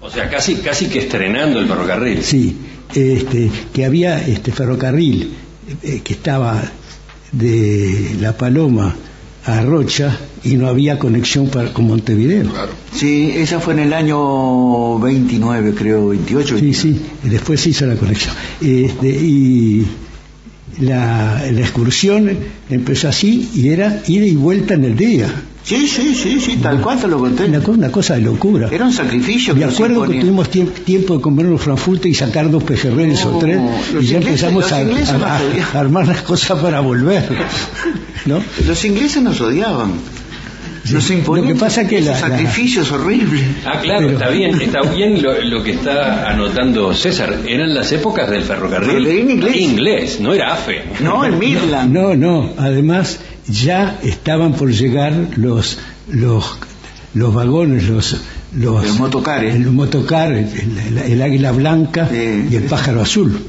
O 0.00 0.10
sea, 0.10 0.28
casi, 0.28 0.56
casi 0.56 0.86
que 0.86 1.00
estrenando 1.00 1.58
el 1.60 1.66
ferrocarril. 1.66 2.22
Sí, 2.22 2.56
este, 2.94 3.50
que 3.72 3.84
había 3.84 4.26
este 4.26 4.52
ferrocarril 4.52 5.34
eh, 5.82 6.00
que 6.02 6.14
estaba 6.14 6.62
de 7.32 8.16
La 8.20 8.36
Paloma 8.36 8.96
a 9.44 9.62
Rocha 9.62 10.16
y 10.42 10.56
no 10.56 10.68
había 10.68 10.98
conexión 10.98 11.48
para, 11.48 11.72
con 11.72 11.86
Montevideo. 11.86 12.50
Sí, 12.94 13.32
esa 13.36 13.60
fue 13.60 13.74
en 13.74 13.80
el 13.80 13.92
año 13.92 14.98
29, 14.98 15.74
creo, 15.74 16.08
28. 16.08 16.58
Sí, 16.58 16.74
sí, 16.74 17.00
y 17.24 17.28
después 17.28 17.60
se 17.60 17.70
hizo 17.70 17.86
la 17.86 17.96
conexión. 17.96 18.34
Este, 18.60 19.08
y 19.08 19.86
la, 20.80 21.42
la 21.50 21.60
excursión 21.60 22.30
empezó 22.68 23.08
así 23.08 23.48
y 23.54 23.68
era 23.68 24.02
ida 24.06 24.24
y 24.26 24.34
vuelta 24.36 24.74
en 24.74 24.84
el 24.84 24.96
día. 24.96 25.28
Sí, 25.62 25.86
sí, 25.86 26.14
sí, 26.14 26.40
sí, 26.40 26.56
tal 26.56 26.80
cual 26.80 26.98
te 26.98 27.06
lo 27.06 27.18
conté. 27.18 27.44
Una, 27.44 27.60
co- 27.60 27.72
una 27.72 27.92
cosa 27.92 28.14
de 28.14 28.22
locura. 28.22 28.68
Era 28.72 28.86
un 28.86 28.92
sacrificio. 28.92 29.54
Me 29.54 29.64
acuerdo 29.64 30.02
que 30.04 30.18
tuvimos 30.18 30.50
tiemp- 30.50 30.72
tiempo 30.84 31.16
de 31.16 31.20
comer 31.22 31.46
unos 31.46 31.60
frankfurter 31.60 32.10
y 32.10 32.14
sacar 32.14 32.50
dos 32.50 32.62
pejerreyes 32.64 33.22
No, 33.26 33.36
o 33.36 33.38
tres 33.38 33.60
los 33.92 34.02
y 34.04 34.06
ya 34.06 34.18
ingleses- 34.20 34.48
empezamos 34.48 34.72
a, 34.72 35.78
armar 35.78 36.08
las 36.08 36.22
cosas 36.22 36.58
para 36.60 36.80
volver. 36.80 37.28
¿no? 38.26 38.42
Los 38.66 38.84
ingleses 38.86 39.22
nos 39.22 39.38
odiaban. 39.42 39.92
Imponían 41.10 41.48
Lo 41.48 41.54
que 41.54 41.60
pasa 41.60 41.86
que 41.86 42.00
la- 42.00 42.12
la- 42.12 42.18
sacrificios 42.18 42.90
horribles. 42.92 43.42
Ah, 43.64 43.78
claro, 43.80 44.06
Pero- 44.06 44.12
está 44.18 44.28
bien, 44.30 44.60
está 44.60 44.80
bien 44.82 45.22
lo, 45.22 45.40
lo 45.42 45.62
que 45.62 45.72
está 45.72 46.28
anotando 46.30 46.92
César. 46.94 47.38
Eran 47.46 47.74
las 47.74 47.90
épocas 47.92 48.30
del 48.30 48.42
ferrocarril 48.42 49.06
inglés. 49.30 49.56
inglés, 49.56 50.20
no 50.20 50.32
era 50.34 50.54
AFE. 50.54 50.82
No, 51.00 51.24
en 51.24 51.38
Midland. 51.38 51.92
No, 51.92 52.14
no, 52.16 52.50
además 52.58 53.20
ya 53.48 53.98
estaban 54.02 54.52
por 54.54 54.70
llegar 54.72 55.12
los 55.36 55.78
los 56.08 56.58
los 57.14 57.34
vagones, 57.34 57.88
los 57.88 58.20
los, 58.52 58.84
Los 58.84 58.98
motocares. 58.98 59.54
el 59.54 59.66
motocar, 59.70 60.32
el, 60.32 60.46
el- 60.48 60.98
el 61.12 61.22
águila 61.22 61.52
blanca 61.52 62.08
Sí. 62.10 62.48
y 62.50 62.56
el 62.56 62.64
pájaro 62.64 63.00
azul. 63.02 63.40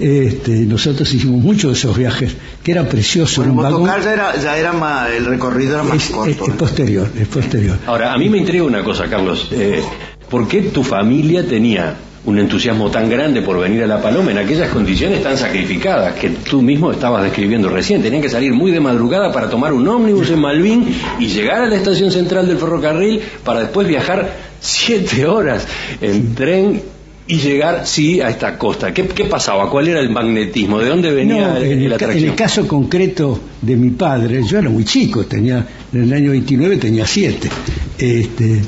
Este, 0.00 0.50
nosotros 0.66 1.12
hicimos 1.12 1.42
muchos 1.42 1.72
de 1.72 1.78
esos 1.78 1.96
viajes, 1.96 2.34
que 2.62 2.72
era 2.72 2.88
precioso, 2.88 3.42
Bueno, 3.42 3.62
vagón. 3.62 3.80
motocar 3.80 4.02
ya 4.02 4.12
era, 4.12 4.36
ya 4.36 4.56
era 4.58 4.72
más, 4.72 5.10
el 5.10 5.24
recorrido 5.26 5.74
era 5.74 5.82
más 5.82 5.96
Es, 5.96 6.04
es- 6.04 6.10
corto. 6.10 6.44
es 6.46 6.52
posterior, 6.52 7.08
es 7.18 7.26
posterior. 7.28 7.76
Ahora, 7.86 8.12
a 8.12 8.18
mí 8.18 8.28
me 8.28 8.38
intriga 8.38 8.64
una 8.64 8.84
cosa, 8.84 9.06
Carlos. 9.08 9.48
Eh, 9.50 9.82
¿Por 10.30 10.46
qué 10.46 10.62
tu 10.62 10.82
familia 10.84 11.44
tenía 11.46 11.96
un 12.26 12.38
entusiasmo 12.38 12.90
tan 12.90 13.08
grande 13.08 13.40
por 13.42 13.58
venir 13.58 13.82
a 13.84 13.86
La 13.86 14.02
Paloma 14.02 14.30
en 14.30 14.38
aquellas 14.38 14.68
condiciones 14.70 15.22
tan 15.22 15.36
sacrificadas 15.38 16.14
que 16.14 16.28
tú 16.30 16.60
mismo 16.62 16.92
estabas 16.92 17.22
describiendo 17.24 17.68
recién? 17.70 18.02
Tenían 18.02 18.20
que 18.22 18.28
salir 18.28 18.52
muy 18.52 18.70
de 18.70 18.80
madrugada 18.80 19.32
para 19.32 19.48
tomar 19.48 19.72
un 19.72 19.88
ómnibus 19.88 20.28
en 20.30 20.38
Malvin 20.40 20.94
y 21.18 21.26
llegar 21.28 21.62
a 21.62 21.66
la 21.66 21.76
estación 21.76 22.10
central 22.10 22.46
del 22.46 22.58
ferrocarril 22.58 23.20
para 23.42 23.60
después 23.60 23.88
viajar 23.88 24.30
siete 24.60 25.24
horas 25.26 25.66
en 26.02 26.34
tren 26.34 26.82
y 27.30 27.36
llegar, 27.38 27.86
sí, 27.86 28.20
a 28.22 28.30
esta 28.30 28.56
costa. 28.56 28.92
¿Qué, 28.94 29.06
qué 29.06 29.26
pasaba? 29.26 29.68
¿Cuál 29.70 29.88
era 29.88 30.00
el 30.00 30.08
magnetismo? 30.10 30.78
¿De 30.78 30.88
dónde 30.88 31.12
venía 31.12 31.48
No, 31.50 31.56
el- 31.58 31.64
en, 31.72 31.82
el, 31.82 31.90
la 31.90 31.96
ca- 31.98 32.04
en 32.06 32.10
atracción? 32.10 32.30
el 32.30 32.34
caso 32.36 32.66
concreto 32.66 33.40
de 33.60 33.76
mi 33.76 33.90
padre, 33.90 34.42
yo 34.44 34.58
era 34.58 34.70
muy 34.70 34.84
chico, 34.84 35.24
tenía 35.26 35.66
en 35.92 36.02
el 36.04 36.12
año 36.12 36.30
29 36.30 36.76
tenía 36.78 37.06
siete, 37.06 37.50
este, 37.98 38.62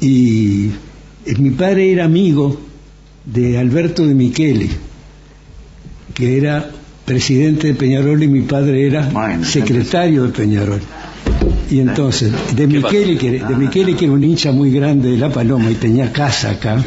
y 0.00 0.66
eh, 1.26 1.34
mi 1.38 1.50
padre 1.50 1.90
era 1.92 2.04
amigo 2.04 2.60
de 3.24 3.58
Alberto 3.58 4.06
de 4.06 4.14
Micheli, 4.14 4.70
que 6.14 6.36
era 6.38 6.70
presidente 7.04 7.68
de 7.68 7.74
Peñarol 7.74 8.22
y 8.22 8.28
mi 8.28 8.42
padre 8.42 8.86
era 8.86 9.08
Bueno, 9.08 9.44
secretario 9.44 10.24
de 10.24 10.28
Peñarol. 10.30 10.80
Y 11.70 11.80
entonces, 11.80 12.30
de. 12.54 12.66
Micheli, 12.66 13.16
que, 13.16 13.30
de 13.32 13.56
Micheli, 13.56 13.94
que 13.94 14.04
era 14.04 14.14
un 14.14 14.22
hincha 14.22 14.52
muy 14.52 14.70
grande 14.70 15.10
de 15.10 15.16
La 15.18 15.30
Paloma 15.30 15.70
y 15.70 15.74
tenía 15.74 16.12
casa 16.12 16.50
acá, 16.50 16.82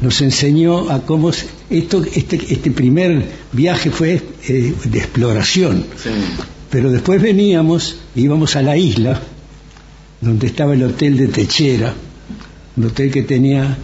nos 0.00 0.20
enseñó 0.20 0.90
a 0.90 1.00
cómo 1.02 1.30
esto, 1.70 2.04
este, 2.14 2.40
este 2.50 2.70
primer 2.70 3.24
viaje 3.52 3.90
fue 3.90 4.22
eh, 4.48 4.74
de 4.84 4.98
exploración. 4.98 5.84
Sí. 6.02 6.10
Pero 6.70 6.90
después 6.90 7.22
veníamos, 7.22 7.98
íbamos 8.14 8.56
a 8.56 8.62
la 8.62 8.76
isla, 8.76 9.20
donde 10.20 10.48
estaba 10.48 10.74
el 10.74 10.82
hotel 10.82 11.16
de 11.16 11.28
Techera, 11.28 11.94
un 12.76 12.84
hotel 12.84 13.10
que 13.10 13.22
tenía 13.22 13.76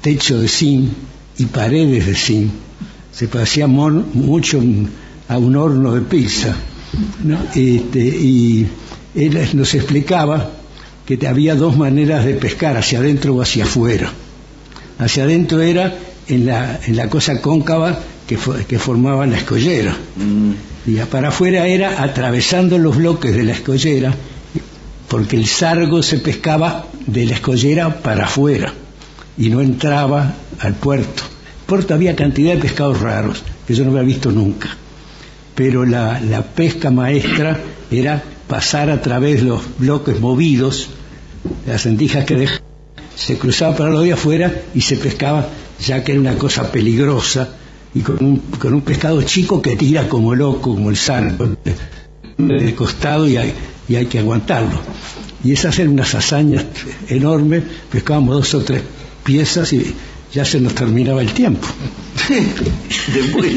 techo 0.00 0.40
de 0.40 0.48
zinc 0.48 0.90
y 1.38 1.44
paredes 1.46 2.06
de 2.06 2.14
zinc. 2.14 2.50
Se 3.12 3.28
parecía 3.28 3.66
mucho 3.66 4.62
a 5.28 5.38
un 5.38 5.56
horno 5.56 5.94
de 5.94 6.00
pizza. 6.02 6.54
¿no? 7.24 7.38
Este, 7.54 8.00
y 8.00 8.66
él 9.14 9.48
nos 9.54 9.74
explicaba 9.74 10.50
que 11.04 11.26
había 11.26 11.54
dos 11.54 11.76
maneras 11.76 12.24
de 12.24 12.34
pescar, 12.34 12.76
hacia 12.76 12.98
adentro 12.98 13.34
o 13.34 13.42
hacia 13.42 13.64
afuera. 13.64 14.12
Hacia 14.98 15.24
adentro 15.24 15.60
era 15.60 15.94
en 16.28 16.46
la, 16.46 16.80
en 16.86 16.96
la 16.96 17.08
cosa 17.08 17.40
cóncava 17.40 17.98
que, 18.26 18.38
fo- 18.38 18.64
que 18.66 18.78
formaba 18.78 19.26
la 19.26 19.36
escollera. 19.36 19.94
Mm. 20.16 20.52
Y 20.86 20.94
para 21.10 21.28
afuera 21.28 21.66
era 21.66 22.02
atravesando 22.02 22.78
los 22.78 22.96
bloques 22.96 23.34
de 23.34 23.42
la 23.44 23.52
escollera, 23.52 24.14
porque 25.08 25.36
el 25.36 25.46
sargo 25.46 26.02
se 26.02 26.18
pescaba 26.18 26.86
de 27.06 27.26
la 27.26 27.34
escollera 27.34 28.02
para 28.02 28.24
afuera 28.24 28.72
y 29.38 29.50
no 29.50 29.60
entraba 29.60 30.34
al 30.60 30.74
puerto. 30.74 31.22
Puerto 31.66 31.94
había 31.94 32.14
cantidad 32.16 32.54
de 32.54 32.60
pescados 32.60 33.00
raros 33.00 33.42
que 33.66 33.74
yo 33.74 33.84
no 33.84 33.90
había 33.90 34.02
visto 34.02 34.30
nunca, 34.30 34.68
pero 35.54 35.84
la, 35.84 36.20
la 36.20 36.42
pesca 36.42 36.90
maestra 36.90 37.58
era 37.90 38.22
pasar 38.48 38.90
a 38.90 39.02
través 39.02 39.42
de 39.42 39.48
los 39.48 39.62
bloques 39.78 40.20
movidos, 40.20 40.88
las 41.66 41.82
sentijas 41.82 42.24
que 42.24 42.36
dej- 42.36 42.60
se 43.16 43.36
cruzaba 43.38 43.74
para 43.76 43.90
lo 43.90 44.02
de 44.02 44.12
afuera 44.12 44.52
y 44.74 44.80
se 44.82 44.96
pescaba, 44.96 45.48
ya 45.84 46.04
que 46.04 46.12
era 46.12 46.20
una 46.20 46.36
cosa 46.36 46.70
peligrosa, 46.70 47.48
y 47.94 48.00
con 48.00 48.22
un, 48.22 48.36
con 48.58 48.74
un 48.74 48.82
pescado 48.82 49.22
chico 49.22 49.60
que 49.62 49.74
tira 49.74 50.06
como 50.08 50.34
loco, 50.34 50.74
como 50.74 50.90
el 50.90 50.96
sargo, 50.96 51.56
de 52.36 52.74
costado 52.74 53.26
y 53.26 53.38
hay, 53.38 53.52
y 53.88 53.96
hay 53.96 54.06
que 54.06 54.18
aguantarlo. 54.18 54.78
Y 55.42 55.52
esas 55.52 55.78
eran 55.78 55.92
unas 55.94 56.14
hazañas 56.14 56.64
enormes, 57.08 57.62
pescábamos 57.90 58.34
dos 58.36 58.54
o 58.54 58.60
tres 58.62 58.82
piezas 59.24 59.72
y 59.72 59.94
ya 60.32 60.44
se 60.44 60.60
nos 60.60 60.74
terminaba 60.74 61.22
el 61.22 61.32
tiempo. 61.32 61.66
Después, 63.14 63.52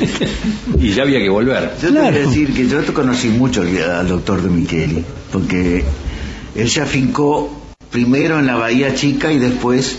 Y 0.80 0.94
ya 0.94 1.04
había 1.04 1.20
que 1.20 1.30
volver. 1.30 1.74
yo 1.82 1.90
Claro. 1.90 2.16
te 2.16 2.24
voy 2.24 2.26
a 2.26 2.30
decir 2.30 2.54
que 2.54 2.68
yo 2.68 2.82
te 2.82 2.94
conocí 2.94 3.28
mucho 3.28 3.62
al, 3.62 3.78
al 3.92 4.08
doctor 4.08 4.42
de 4.42 4.50
Micheli, 4.50 5.04
porque 5.34 5.84
él 6.56 6.70
se 6.70 6.82
afincó 6.82 7.59
primero 7.92 8.40
en 8.40 8.46
la 8.48 8.56
Bahía 8.56 8.94
Chica 8.96 9.32
y 9.32 9.40
después 9.40 9.98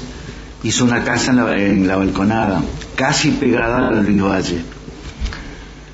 hizo 0.62 0.85
una 0.85 1.03
casa 1.05 1.31
en 1.33 1.37
la, 1.38 1.57
en 1.59 1.87
la 1.88 1.96
balconada, 1.96 2.62
casi 2.96 3.31
pegada 3.31 3.88
al 3.88 4.07
río 4.07 4.29
Valle. 4.29 4.59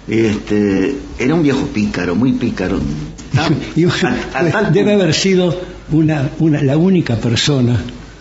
Este, 0.09 0.97
era 1.19 1.35
un 1.35 1.43
viejo 1.43 1.67
pícaro, 1.67 2.15
muy 2.15 2.33
pícaro. 2.33 2.79
A- 3.35 4.39
a 4.41 4.51
tal 4.51 4.73
debe 4.73 4.95
haber 4.95 5.13
sido 5.15 5.59
una, 5.93 6.31
una, 6.39 6.63
la 6.63 6.77
única 6.77 7.17
persona 7.17 7.77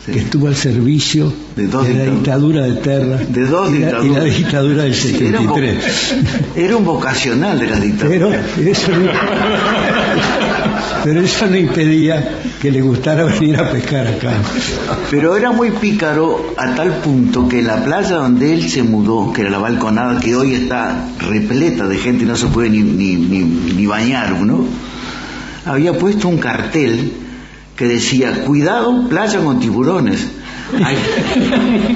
Sí. 0.06 0.12
que 0.12 0.20
estuvo 0.20 0.46
al 0.48 0.56
servicio 0.56 1.34
De 1.56 1.64
la 1.68 2.04
dictadura 2.06 2.62
de 2.62 2.74
Terra 2.74 3.18
de 3.28 3.46
dos 3.48 3.74
y, 3.74 3.80
la, 3.80 4.04
y 4.06 4.10
la 4.10 4.24
dictadura 4.24 4.84
del 4.84 4.94
Sí, 4.94 5.16
era, 5.20 5.40
un, 5.42 5.48
73. 5.48 6.16
era 6.58 6.78
un 6.78 6.86
vocacional 6.86 7.58
de 7.58 7.66
la 7.66 7.78
Pero 7.80 8.30
dictadura. 8.30 8.46
eso, 8.70 8.92
no, 8.92 8.98
pero 11.04 11.21
eso 11.21 11.47
no 11.47 11.58
impedía 11.58 12.39
que 12.62 12.71
le 12.71 12.82
gustara 12.82 13.23
venir 13.25 13.58
a 13.58 13.71
pescar 13.71 14.08
acá. 14.08 14.34
Pero 15.10 15.36
era 15.36 15.51
muy 15.51 15.71
pícaro 15.71 16.54
a 16.58 16.75
tal 16.75 16.97
punto 16.97 17.47
que 17.47 17.62
la 17.62 17.84
playa 17.84 18.15
donde 18.15 18.54
él 18.54 18.69
se 18.69 18.84
mudó, 18.84 19.32
que 19.34 19.41
era 19.41 19.49
la 19.49 19.60
balconada, 19.60 20.19
que 20.19 20.36
hoy 20.36 20.54
está 20.54 21.10
repleta 21.19 21.88
de 21.88 21.97
gente 21.97 22.23
y 22.23 22.28
no 22.28 22.36
se 22.36 22.47
puede 22.47 22.69
ni, 22.69 22.84
ni, 22.84 23.15
ni, 23.15 23.43
ni 23.43 23.86
bañar 23.86 24.34
uno, 24.34 24.65
había 25.65 25.93
puesto 25.97 26.28
un 26.28 26.38
cartel 26.38 27.12
que 27.75 27.86
decía, 27.86 28.43
cuidado, 28.45 29.10
playa 29.10 29.39
con 29.41 29.60
tiburones. 29.60 30.28
Hay, 30.84 30.98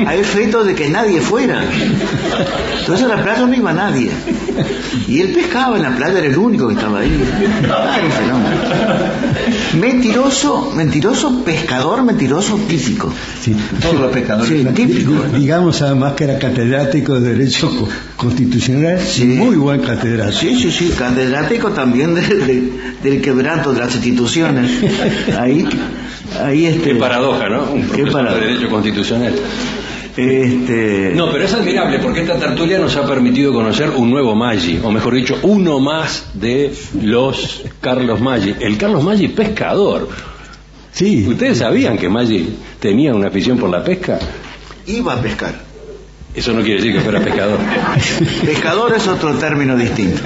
hay 0.07 0.19
efecto 0.19 0.63
de 0.63 0.75
que 0.75 0.89
nadie 0.89 1.21
fuera. 1.21 1.63
Entonces 2.79 3.05
a 3.05 3.15
la 3.15 3.23
playa 3.23 3.45
no 3.45 3.53
iba 3.53 3.73
nadie. 3.73 4.09
Y 5.07 5.21
él 5.21 5.29
pescaba 5.33 5.77
en 5.77 5.83
la 5.83 5.95
playa, 5.95 6.19
era 6.19 6.27
el 6.27 6.37
único 6.37 6.67
que 6.67 6.73
estaba 6.75 6.99
ahí. 6.99 7.19
Ah, 7.69 7.97
un 8.03 8.11
fenómeno. 8.11 8.55
Mentiroso, 9.79 10.71
mentiroso, 10.75 11.43
pescador, 11.43 12.03
mentiroso, 12.03 12.59
típico. 12.67 13.11
Sí. 13.41 13.55
Todos 13.81 13.95
los 14.01 14.11
pescadores 14.11 14.49
Sí, 14.49 15.05
Digamos 15.37 15.81
además 15.81 16.13
que 16.13 16.23
era 16.25 16.37
catedrático 16.39 17.19
de 17.19 17.33
Derecho 17.35 17.69
Co- 17.69 17.87
Constitucional, 18.15 18.99
Sí. 18.99 19.25
muy 19.25 19.55
buen 19.55 19.81
catedrático. 19.81 20.39
Sí, 20.41 20.55
sí, 20.59 20.71
sí, 20.71 20.93
catedrático 20.97 21.69
también 21.69 22.15
de- 22.15 22.21
de- 22.21 22.71
del 23.03 23.21
quebranto 23.21 23.73
de 23.73 23.79
las 23.79 23.93
instituciones. 23.95 24.71
Ahí, 25.39 25.67
ahí 26.41 26.65
este. 26.65 26.91
Qué 26.91 26.95
paradoja, 26.95 27.49
¿no? 27.49 27.63
Un 27.71 27.89
Qué 27.89 28.05
paradoja. 28.05 28.35
de 28.39 28.47
Derecho 28.47 28.69
Constitucional. 28.69 29.33
Este... 30.17 31.13
No, 31.15 31.31
pero 31.31 31.45
es 31.45 31.53
admirable 31.53 31.99
porque 31.99 32.21
esta 32.21 32.37
tertulia 32.37 32.77
nos 32.77 32.95
ha 32.97 33.05
permitido 33.05 33.53
conocer 33.53 33.89
un 33.91 34.09
nuevo 34.09 34.35
Maggi, 34.35 34.79
o 34.83 34.91
mejor 34.91 35.13
dicho, 35.13 35.37
uno 35.43 35.79
más 35.79 36.31
de 36.33 36.73
los 37.01 37.63
Carlos 37.79 38.19
Maggi. 38.19 38.55
El 38.59 38.77
Carlos 38.77 39.03
Maggi 39.03 39.29
pescador. 39.29 40.09
Sí. 40.91 41.25
¿Ustedes 41.27 41.59
sabían 41.59 41.97
que 41.97 42.09
Maggi 42.09 42.49
tenía 42.79 43.13
una 43.13 43.27
afición 43.27 43.57
por 43.57 43.69
la 43.69 43.83
pesca? 43.83 44.19
Iba 44.87 45.13
a 45.13 45.21
pescar. 45.21 45.55
Eso 46.35 46.53
no 46.53 46.61
quiere 46.61 46.75
decir 46.75 46.93
que 46.93 47.01
fuera 47.01 47.19
pescador. 47.19 47.57
Pescador 48.45 48.93
es 48.95 49.07
otro 49.07 49.33
término 49.35 49.75
distinto. 49.75 50.21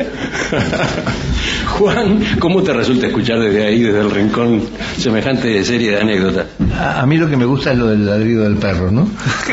Juan, 1.78 2.24
¿cómo 2.40 2.62
te 2.62 2.74
resulta 2.74 3.08
escuchar 3.08 3.40
desde 3.40 3.66
ahí, 3.66 3.82
desde 3.82 4.02
el 4.02 4.12
rincón, 4.12 4.64
semejante 4.98 5.64
serie 5.64 5.92
de 5.92 6.02
anécdotas? 6.02 6.48
A, 6.78 7.02
a 7.02 7.06
mí 7.06 7.18
lo 7.18 7.30
que 7.30 7.38
me 7.38 7.46
gusta 7.46 7.72
es 7.72 7.78
lo 7.78 7.88
del 7.88 8.06
ladrido 8.06 8.44
del 8.44 8.58
perro, 8.58 8.92
¿no? 8.92 9.08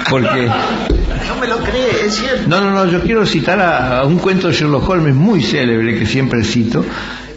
Porque... 0.09 0.51
No 1.29 1.37
me 1.37 1.47
lo 1.47 1.59
cree, 1.59 2.07
es 2.07 2.17
cierto. 2.17 2.49
No, 2.49 2.61
no, 2.61 2.71
no, 2.73 2.91
yo 2.91 3.03
quiero 3.03 3.25
citar 3.25 3.61
a, 3.61 3.99
a 3.99 4.05
un 4.05 4.19
cuento 4.19 4.49
de 4.49 4.55
Sherlock 4.55 4.89
Holmes 4.89 5.15
muy 5.15 5.43
célebre 5.43 5.97
que 5.97 6.05
siempre 6.05 6.43
cito, 6.43 6.85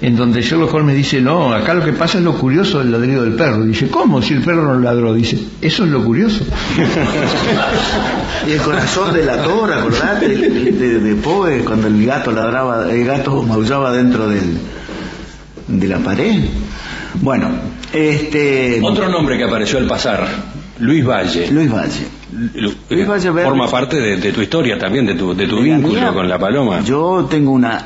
en 0.03 0.15
donde 0.17 0.41
Sherlock 0.41 0.71
Holmes 0.73 0.95
dice, 0.97 1.19
no, 1.21 1.53
acá 1.53 1.73
lo 1.73 1.83
que 1.83 1.93
pasa 1.93 2.17
es 2.19 2.23
lo 2.25 2.37
curioso 2.37 2.79
del 2.79 2.91
ladrido 2.91 3.23
del 3.23 3.33
perro. 3.33 3.63
Dice, 3.63 3.87
¿cómo? 3.87 4.21
Si 4.21 4.33
el 4.33 4.41
perro 4.41 4.61
no 4.73 4.79
ladró. 4.79 5.13
Dice, 5.13 5.39
eso 5.61 5.85
es 5.85 5.89
lo 5.89 6.03
curioso. 6.03 6.45
Y 8.47 8.51
el 8.51 8.61
corazón 8.61 9.13
del 9.13 9.29
ator, 9.29 9.71
acordate, 9.71 10.27
de, 10.27 10.49
de, 10.71 10.99
de 10.99 11.15
Poe, 11.15 11.59
cuando 11.63 11.87
el 11.87 12.05
gato 12.05 12.31
ladraba, 12.31 12.91
el 12.91 13.05
gato 13.05 13.41
maullaba 13.43 13.91
dentro 13.93 14.27
del, 14.27 14.57
de 15.67 15.87
la 15.87 15.99
pared. 15.99 16.43
Bueno, 17.21 17.49
este... 17.93 18.81
Otro 18.83 19.07
nombre 19.09 19.37
que 19.37 19.45
apareció 19.45 19.77
al 19.79 19.85
pasar, 19.87 20.27
Luis 20.79 21.05
Valle. 21.05 21.49
Luis 21.51 21.71
Valle. 21.71 22.05
Lu- 22.55 22.73
Luis 22.89 23.07
Valle 23.07 23.29
Verde. 23.29 23.47
Forma 23.49 23.69
parte 23.69 23.95
de, 24.01 24.17
de 24.17 24.31
tu 24.33 24.41
historia 24.41 24.77
también, 24.77 25.05
de 25.05 25.13
tu, 25.15 25.33
de 25.33 25.47
tu 25.47 25.55
De 25.61 25.69
la 25.69 25.75
vínculo 25.77 25.99
mía, 26.01 26.11
con 26.11 26.27
la 26.27 26.37
paloma. 26.37 26.81
Yo 26.83 27.25
tengo 27.29 27.51
una 27.51 27.85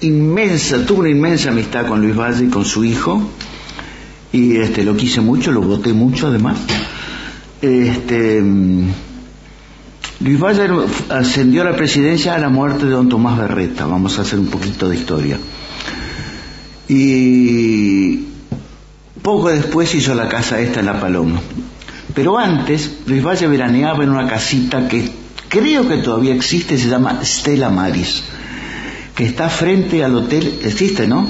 inmensa, 0.00 0.84
tuve 0.84 1.00
una 1.00 1.08
inmensa 1.10 1.50
amistad 1.50 1.86
con 1.86 2.00
Luis 2.00 2.16
Valle 2.16 2.46
y 2.46 2.48
con 2.48 2.64
su 2.64 2.84
hijo, 2.84 3.30
y 4.32 4.56
este 4.56 4.84
lo 4.84 4.96
quise 4.96 5.20
mucho, 5.20 5.52
lo 5.52 5.62
voté 5.62 5.92
mucho 5.92 6.28
además. 6.28 6.58
Este 7.62 8.40
mm, 8.40 8.88
Luis 10.20 10.40
Valle 10.40 10.68
ascendió 11.08 11.62
a 11.62 11.66
la 11.66 11.76
presidencia 11.76 12.34
a 12.34 12.38
la 12.38 12.48
muerte 12.48 12.86
de 12.86 12.92
don 12.92 13.08
Tomás 13.08 13.38
Berreta, 13.38 13.86
vamos 13.86 14.18
a 14.18 14.22
hacer 14.22 14.38
un 14.38 14.48
poquito 14.48 14.88
de 14.88 14.96
historia. 14.96 15.38
Y 16.88 18.26
poco 19.22 19.48
después 19.48 19.94
hizo 19.94 20.14
la 20.14 20.28
casa 20.28 20.60
esta 20.60 20.80
en 20.80 20.86
La 20.86 21.00
Paloma. 21.00 21.40
Pero 22.14 22.38
antes, 22.38 23.00
Luis 23.06 23.22
Valle 23.22 23.46
veraneaba 23.46 24.04
en 24.04 24.10
una 24.10 24.26
casita 24.28 24.88
que 24.88 25.10
creo 25.48 25.86
que 25.88 25.98
todavía 25.98 26.34
existe, 26.34 26.78
se 26.78 26.88
llama 26.88 27.20
Stella 27.22 27.68
Maris, 27.68 28.22
que 29.16 29.24
está 29.24 29.48
frente 29.48 30.04
al 30.04 30.14
hotel, 30.14 30.60
existe, 30.62 31.06
¿no? 31.06 31.26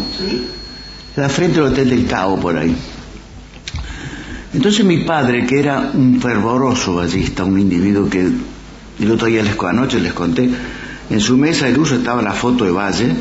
Está 1.11 1.29
frente 1.29 1.61
al 1.61 1.67
hotel 1.67 1.89
del 1.89 2.05
Cabo, 2.07 2.39
por 2.39 2.59
ahí. 2.59 2.77
Entonces 4.53 4.85
mi 4.85 5.05
padre, 5.05 5.47
que 5.47 5.61
era 5.61 5.93
un 5.95 6.21
fervoroso 6.21 6.97
ballista, 6.97 7.45
un 7.45 7.61
individuo 7.61 8.11
que 8.11 8.29
el 8.99 9.11
otro 9.11 9.29
día 9.29 9.43
les, 9.43 9.57
anoche 9.59 10.01
les 10.01 10.13
conté, 10.13 10.51
en 11.11 11.21
su 11.21 11.37
mesa 11.37 11.67
de 11.67 11.73
luz 11.73 11.93
estaba 11.93 12.23
la 12.23 12.33
foto 12.33 12.65
de 12.65 12.73
Valle, 12.73 13.15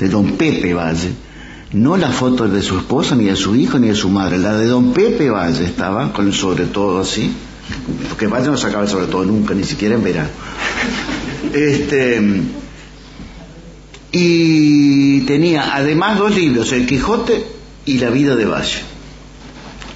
de 0.00 0.08
don 0.08 0.38
Pepe 0.38 0.72
Valle, 0.72 1.12
no 1.72 1.98
la 1.98 2.10
foto 2.10 2.48
de 2.48 2.62
su 2.62 2.78
esposa, 2.78 3.14
ni 3.14 3.24
de 3.24 3.36
su 3.36 3.54
hijo, 3.56 3.78
ni 3.78 3.88
de 3.88 3.94
su 3.94 4.08
madre, 4.08 4.38
la 4.38 4.56
de 4.56 4.66
don 4.66 4.94
Pepe 4.94 5.28
Valle 5.28 5.64
estaba, 5.66 6.14
con 6.14 6.28
el 6.28 6.32
sobre 6.32 6.64
todo 6.64 7.00
así, 7.00 7.30
porque 8.08 8.26
Valle 8.26 8.46
no 8.46 8.56
sacaba 8.56 8.84
el 8.84 8.88
sobre 8.88 9.06
todo 9.06 9.26
nunca, 9.26 9.52
ni 9.52 9.64
siquiera 9.64 9.96
en 9.96 10.02
verano. 10.02 10.30
Este, 11.52 12.22
y 14.10 15.20
tenía 15.22 15.74
además 15.74 16.18
dos 16.18 16.34
libros, 16.34 16.72
El 16.72 16.86
Quijote 16.86 17.46
y 17.84 17.98
La 17.98 18.10
vida 18.10 18.36
de 18.36 18.46
Valle. 18.46 18.80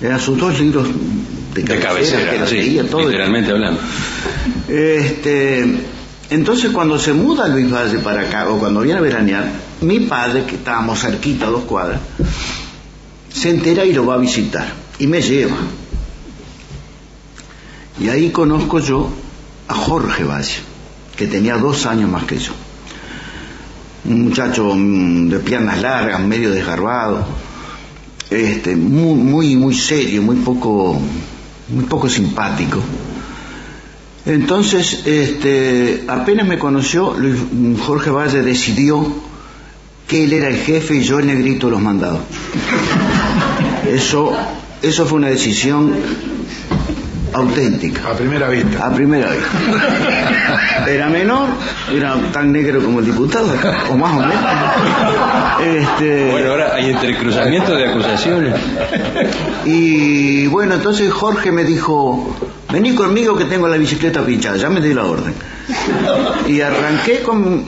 Eran 0.00 0.20
sus 0.20 0.36
dos 0.36 0.58
libros 0.58 0.88
de 1.54 1.62
de 1.62 1.78
cabecera, 1.78 2.18
que 2.18 2.24
cabecera, 2.24 2.40
los 2.40 2.50
sí, 2.50 2.56
leía 2.56 2.88
todo. 2.88 3.02
literalmente 3.02 3.52
hablando. 3.52 3.80
Este, 4.68 5.64
entonces 6.30 6.70
cuando 6.72 6.98
se 6.98 7.12
muda 7.12 7.46
Luis 7.48 7.70
Valle 7.70 7.98
para 7.98 8.22
acá, 8.22 8.48
o 8.48 8.58
cuando 8.58 8.80
viene 8.80 8.98
a 8.98 9.02
veranear, 9.02 9.50
mi 9.82 10.00
padre, 10.00 10.44
que 10.44 10.56
estábamos 10.56 11.00
cerquita 11.00 11.46
a 11.46 11.50
dos 11.50 11.64
cuadras, 11.64 12.00
se 13.32 13.50
entera 13.50 13.84
y 13.84 13.92
lo 13.92 14.06
va 14.06 14.14
a 14.14 14.18
visitar. 14.18 14.66
Y 14.98 15.06
me 15.06 15.22
lleva. 15.22 15.56
Y 18.00 18.08
ahí 18.08 18.30
conozco 18.30 18.80
yo 18.80 19.10
a 19.68 19.74
Jorge 19.74 20.24
Valle, 20.24 20.60
que 21.16 21.26
tenía 21.26 21.56
dos 21.56 21.86
años 21.86 22.10
más 22.10 22.24
que 22.24 22.38
yo. 22.38 22.52
Un 24.04 24.22
muchacho 24.24 24.74
mm, 24.74 25.28
de 25.28 25.38
piernas 25.38 25.80
largas, 25.80 26.20
medio 26.20 26.50
desgarbado, 26.50 27.24
este, 28.30 28.76
muy, 28.76 29.14
muy, 29.14 29.56
muy 29.56 29.74
serio, 29.74 30.22
muy 30.22 30.36
poco, 30.36 30.98
muy 31.68 31.84
poco 31.84 32.08
simpático. 32.08 32.80
Entonces, 34.24 35.02
este, 35.04 36.04
apenas 36.06 36.46
me 36.46 36.58
conoció, 36.58 37.16
Jorge 37.84 38.10
Valle 38.10 38.42
decidió 38.42 39.04
que 40.06 40.24
él 40.24 40.32
era 40.32 40.48
el 40.48 40.56
jefe 40.56 40.96
y 40.96 41.02
yo 41.02 41.18
el 41.18 41.26
negrito 41.26 41.70
los 41.70 41.80
mandados. 41.80 42.20
Eso, 43.90 44.32
eso 44.80 45.06
fue 45.06 45.18
una 45.18 45.28
decisión 45.28 45.92
auténtica. 47.32 48.10
A 48.10 48.14
primera 48.14 48.48
vista. 48.48 48.86
A 48.86 48.92
primera 48.92 49.28
vez. 49.28 49.42
Era 50.86 51.08
menor, 51.08 51.48
era 51.92 52.16
tan 52.32 52.50
negro 52.52 52.82
como 52.82 52.98
el 53.00 53.06
diputado, 53.06 53.46
o 53.90 53.96
más 53.96 54.12
o 54.12 54.20
menos. 54.20 54.34
Este, 55.64 56.32
Bueno, 56.32 56.50
ahora 56.50 56.74
hay 56.74 56.90
entrecruzamiento 56.90 57.74
de 57.74 57.88
acusaciones. 57.88 58.54
y 59.64 60.46
bueno, 60.48 60.74
entonces 60.74 61.12
Jorge 61.12 61.52
me 61.52 61.64
dijo, 61.64 62.36
vení 62.72 62.94
conmigo 62.94 63.36
que 63.36 63.44
tengo 63.44 63.68
la 63.68 63.76
bicicleta 63.76 64.22
pinchada, 64.22 64.56
ya 64.56 64.68
me 64.68 64.80
di 64.80 64.92
la 64.92 65.04
orden. 65.04 65.34
Y 66.48 66.60
arranqué 66.60 67.22
con 67.22 67.64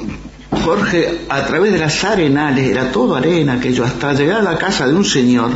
Jorge 0.64 1.20
a 1.28 1.44
través 1.44 1.72
de 1.72 1.78
las 1.78 2.02
arenales, 2.04 2.68
era 2.68 2.90
todo 2.90 3.14
arena 3.14 3.54
aquello, 3.54 3.84
hasta 3.84 4.12
llegar 4.12 4.40
a 4.40 4.42
la 4.42 4.58
casa 4.58 4.86
de 4.86 4.94
un 4.94 5.04
señor 5.04 5.50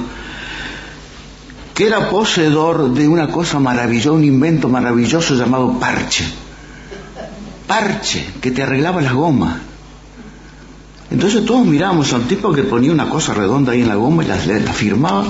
que 1.79 1.87
era 1.87 2.11
poseedor 2.11 2.93
de 2.93 3.07
una 3.07 3.29
cosa 3.29 3.61
maravillosa, 3.61 4.11
un 4.11 4.25
invento 4.25 4.69
maravilloso 4.69 5.37
llamado 5.37 5.79
parche. 5.79 6.25
Parche, 7.69 8.27
que 8.41 8.51
te 8.51 8.65
arreglaba 8.65 9.01
las 9.01 9.13
gomas. 9.13 9.59
Entonces 11.09 11.45
todos 11.45 11.65
mirábamos 11.65 12.13
a 12.13 12.17
un 12.17 12.27
tipo 12.27 12.53
que 12.53 12.65
ponía 12.65 12.91
una 12.91 13.09
cosa 13.09 13.33
redonda 13.33 13.71
ahí 13.71 13.83
en 13.83 13.89
la 13.89 13.95
goma 13.95 14.25
y 14.25 14.27
la, 14.27 14.37
firmaba. 14.73 15.27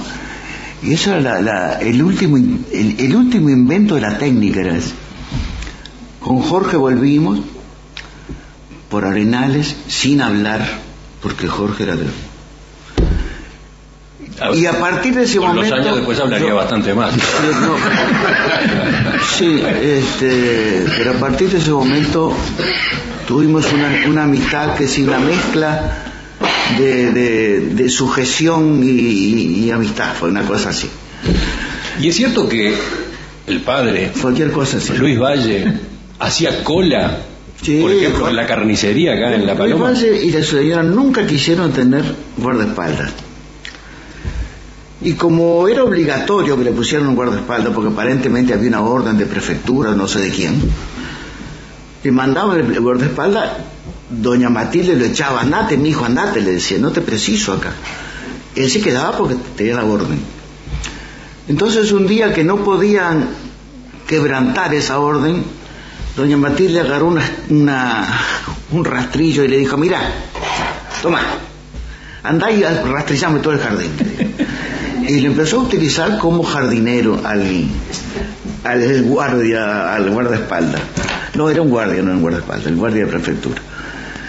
Y 0.83 0.95
eso 0.95 1.15
era 1.15 1.81
el, 1.81 2.03
último, 2.03 2.39
el, 2.39 3.15
último 3.15 3.51
invento 3.51 3.97
de 3.97 4.01
la 4.01 4.17
técnica. 4.17 4.63
Era. 4.63 4.79
Con 6.19 6.41
Jorge 6.41 6.79
volvimos 6.79 7.41
por 8.89 9.05
arenales 9.05 9.77
sin 9.89 10.23
hablar, 10.23 10.67
porque 11.21 11.47
Jorge 11.47 11.83
era 11.83 11.97
de... 11.97 12.07
Y 14.55 14.67
a 14.67 14.79
partir 14.79 15.15
de 15.15 15.25
ese 15.25 15.39
Con 15.39 15.49
momento... 15.49 15.75
los 15.77 15.85
años 15.85 15.97
después 15.97 16.21
hablaría 16.21 16.49
yo- 16.49 16.55
bastante 16.57 16.95
más. 16.95 17.17
no- 17.17 17.23
sí, 19.37 19.61
este, 19.83 20.85
pero 20.97 21.11
a 21.13 21.15
partir 21.15 21.49
de 21.51 21.59
ese 21.59 21.71
momento 21.71 22.33
tuvimos 23.27 23.67
una, 23.73 23.91
una 24.09 24.25
amistad 24.25 24.75
que 24.77 24.87
sin 24.87 25.11
la 25.11 25.19
mezcla 25.19 26.05
de, 26.79 27.13
de- 27.13 27.61
de 27.61 27.89
sujeción 27.91 28.83
y, 28.85 28.89
y- 28.91 29.65
y 29.65 29.71
amistad, 29.71 30.15
fue 30.15 30.29
una 30.31 30.43
cosa 30.43 30.71
así. 30.71 30.89
Y 32.01 32.09
es 32.09 32.17
cierto 32.17 32.49
que 32.49 32.75
el 33.47 33.61
padre, 33.63 34.13
Cualquier 34.21 34.53
cosa 34.53 34.77
así. 34.77 34.93
Luis 34.97 35.19
Valle, 35.19 35.73
hacía 36.21 36.63
cola, 36.63 37.19
Sí, 37.61 37.81
por 37.81 37.91
ejemplo, 37.91 38.29
en 38.29 38.37
la 38.37 38.47
carnicería 38.47 39.15
acá 39.15 39.35
en 39.35 39.41
La 39.45 39.55
Luis 39.55 39.59
Paloma. 39.59 39.85
Valle 39.87 40.25
y 40.25 40.31
la 40.31 40.45
señora 40.45 40.85
nunca 40.85 41.27
quisieron 41.27 41.73
tener 41.73 42.05
guardaespaldas. 42.37 43.11
Y 45.01 45.13
como 45.13 45.69
era 45.69 45.85
obligatorio 45.85 46.57
que 46.59 46.65
le 46.65 46.73
pusieran 46.73 47.07
un 47.09 47.15
guardaespaldas, 47.15 47.73
porque 47.73 47.93
aparentemente 47.93 48.53
había 48.53 48.69
una 48.69 48.81
orden 48.83 49.17
de 49.17 49.27
prefectura, 49.27 49.93
no 49.93 50.09
sé 50.09 50.19
de 50.21 50.31
quién, 50.31 50.61
le 52.03 52.11
mandaban 52.13 52.59
el 52.59 52.81
guardaespaldas, 52.81 53.51
doña 54.11 54.51
Matilde 54.51 54.97
lo 54.97 55.05
echaba, 55.05 55.43
andate, 55.43 55.77
mi 55.77 55.91
hijo, 55.91 56.05
andate, 56.05 56.41
le 56.41 56.53
decía, 56.53 56.79
no 56.79 56.91
te 56.91 57.01
preciso 57.01 57.53
acá. 57.53 57.73
Él 58.57 58.69
se 58.71 58.81
quedaba 58.81 59.17
porque 59.17 59.37
tenía 59.57 59.77
la 59.77 59.85
orden. 59.85 60.19
Entonces 61.47 61.93
un 61.93 62.07
día 62.07 62.33
que 62.35 62.43
no 62.43 62.57
podían 62.65 63.29
quebrantar 64.07 64.75
esa 64.75 64.99
orden, 64.99 65.45
doña 66.17 66.37
Matilde 66.37 66.81
agarró 66.81 67.07
una, 67.07 67.23
una- 67.51 68.21
un 68.73 68.85
rastrillo 68.85 69.45
y 69.45 69.49
le 69.49 69.59
dijo, 69.59 69.77
mira, 69.77 70.01
toma, 71.03 71.21
andá 72.25 72.51
y 72.51 72.63
rastrillame 72.65 73.39
todo 73.39 73.53
el 73.53 73.61
jardín. 73.61 73.91
Y 75.09 75.21
le 75.21 75.29
empezó 75.29 75.61
a 75.61 75.63
utilizar 75.65 76.19
como 76.19 76.43
jardinero 76.43 77.21
al, 77.25 77.67
al 78.65 79.03
guardia, 79.03 79.95
al 79.95 80.11
guardaespaldas. 80.11 80.83
No, 81.35 81.49
era 81.49 81.63
un 81.63 81.71
guardia, 81.71 82.03
no 82.03 82.09
era 82.09 82.17
un 82.17 82.23
guardaespaldas, 82.23 82.67
el 82.67 82.77
guardia 82.77 83.05
de 83.07 83.11
prefectura. 83.11 83.61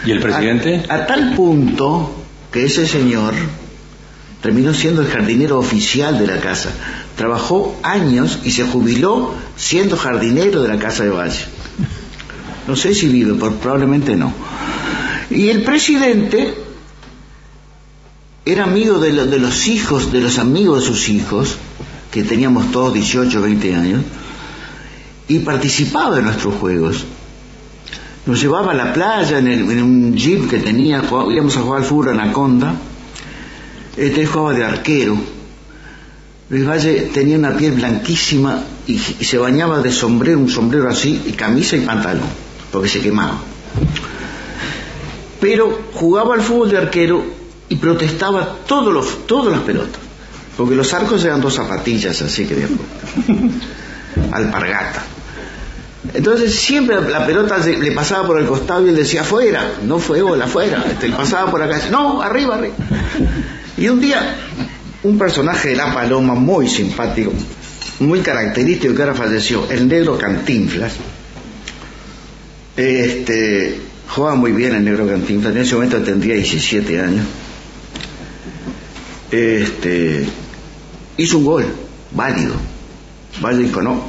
¿Y 0.05 0.11
el 0.11 0.21
presidente? 0.21 0.85
A, 0.87 0.95
a 0.95 1.05
tal 1.05 1.35
punto 1.35 2.15
que 2.51 2.65
ese 2.65 2.87
señor 2.87 3.33
terminó 4.41 4.73
siendo 4.73 5.01
el 5.01 5.07
jardinero 5.07 5.59
oficial 5.59 6.17
de 6.17 6.27
la 6.27 6.39
casa. 6.39 6.69
Trabajó 7.17 7.77
años 7.83 8.39
y 8.43 8.51
se 8.51 8.63
jubiló 8.63 9.33
siendo 9.57 9.97
jardinero 9.97 10.61
de 10.63 10.69
la 10.69 10.79
casa 10.79 11.03
de 11.03 11.09
Valle. 11.09 11.45
No 12.67 12.75
sé 12.75 12.93
si 12.93 13.09
vive, 13.09 13.33
pero 13.33 13.55
probablemente 13.55 14.15
no. 14.15 14.33
Y 15.29 15.49
el 15.49 15.63
presidente 15.63 16.53
era 18.45 18.63
amigo 18.63 18.99
de, 18.99 19.11
de 19.11 19.39
los 19.39 19.67
hijos, 19.67 20.11
de 20.11 20.21
los 20.21 20.39
amigos 20.39 20.81
de 20.81 20.87
sus 20.87 21.09
hijos, 21.09 21.57
que 22.11 22.23
teníamos 22.23 22.71
todos 22.71 22.93
18, 22.93 23.41
20 23.41 23.75
años, 23.75 24.01
y 25.27 25.39
participaba 25.39 26.15
de 26.15 26.23
nuestros 26.23 26.55
juegos. 26.55 27.05
Nos 28.25 28.41
llevaba 28.41 28.71
a 28.71 28.75
la 28.75 28.93
playa 28.93 29.37
en, 29.39 29.47
el- 29.47 29.63
un 29.83 30.15
jeep 30.15 30.49
que 30.49 30.57
tenía, 30.59 31.01
jugaba- 31.01 31.31
íbamos 31.31 31.55
a 31.57 31.61
jugar 31.61 31.81
al 31.81 31.85
fútbol 31.87 32.09
Anaconda, 32.09 32.73
este 33.97 34.25
jugaba 34.25 34.53
de 34.53 34.63
arquero. 34.65 35.17
Luis 36.49 36.67
Valle 36.67 37.09
tenía 37.13 37.37
una 37.37 37.55
piel 37.55 37.73
blanquísima 37.73 38.63
y, 38.87 38.93
y 38.93 39.23
se 39.23 39.37
bañaba 39.37 39.81
de 39.81 39.91
sombrero, 39.91 40.39
un 40.39 40.49
sombrero 40.49 40.89
así, 40.89 41.21
y 41.27 41.33
camisa 41.33 41.75
y 41.77 41.81
pantalón, 41.81 42.23
porque 42.71 42.89
se 42.89 43.01
quemaba. 43.01 43.37
Pero 45.39 45.79
jugaba 45.93 46.33
al 46.35 46.41
fútbol 46.41 46.69
de 46.71 46.77
arquero 46.77 47.23
y 47.69 47.75
protestaba 47.75 48.57
todos 48.67 48.93
los, 48.93 49.27
todas 49.27 49.53
las 49.53 49.61
pelotas, 49.61 50.01
porque 50.57 50.75
los 50.75 50.93
arcos 50.93 51.23
eran 51.23 51.39
dos 51.39 51.53
zapatillas 51.53 52.21
así 52.21 52.45
que 52.45 52.55
puesto. 52.55 53.31
alpargata. 54.31 55.03
Entonces 56.13 56.55
siempre 56.55 56.99
la 57.09 57.25
pelota 57.25 57.57
le 57.57 57.91
pasaba 57.91 58.25
por 58.25 58.39
el 58.39 58.47
costado 58.47 58.85
y 58.85 58.89
él 58.89 58.95
decía 58.95 59.21
afuera, 59.21 59.73
no 59.85 59.99
fue 59.99 60.21
bola, 60.21 60.45
afuera. 60.45 60.83
Este, 60.89 61.09
pasaba 61.09 61.51
por 61.51 61.61
acá, 61.61 61.81
no, 61.91 62.21
arriba, 62.21 62.55
arriba. 62.55 62.75
Y 63.77 63.87
un 63.89 63.99
día, 63.99 64.35
un 65.03 65.17
personaje 65.17 65.69
de 65.69 65.75
La 65.75 65.93
Paloma 65.93 66.35
muy 66.35 66.67
simpático, 66.67 67.31
muy 67.99 68.21
característico 68.21 68.95
que 68.95 69.01
ahora 69.01 69.13
falleció, 69.13 69.69
el 69.69 69.87
negro 69.87 70.17
Cantinflas, 70.17 70.93
este, 72.75 73.79
jugaba 74.07 74.35
muy 74.35 74.53
bien 74.53 74.75
el 74.75 74.85
negro 74.85 75.05
Cantinflas, 75.07 75.53
en 75.53 75.61
ese 75.61 75.75
momento 75.75 75.97
tendría 76.01 76.35
17 76.35 76.99
años, 77.01 77.25
este, 79.31 80.27
hizo 81.17 81.37
un 81.37 81.45
gol, 81.45 81.65
válido. 82.11 82.55
Valle 83.41 83.63
dijo, 83.63 83.81
no, 83.81 84.03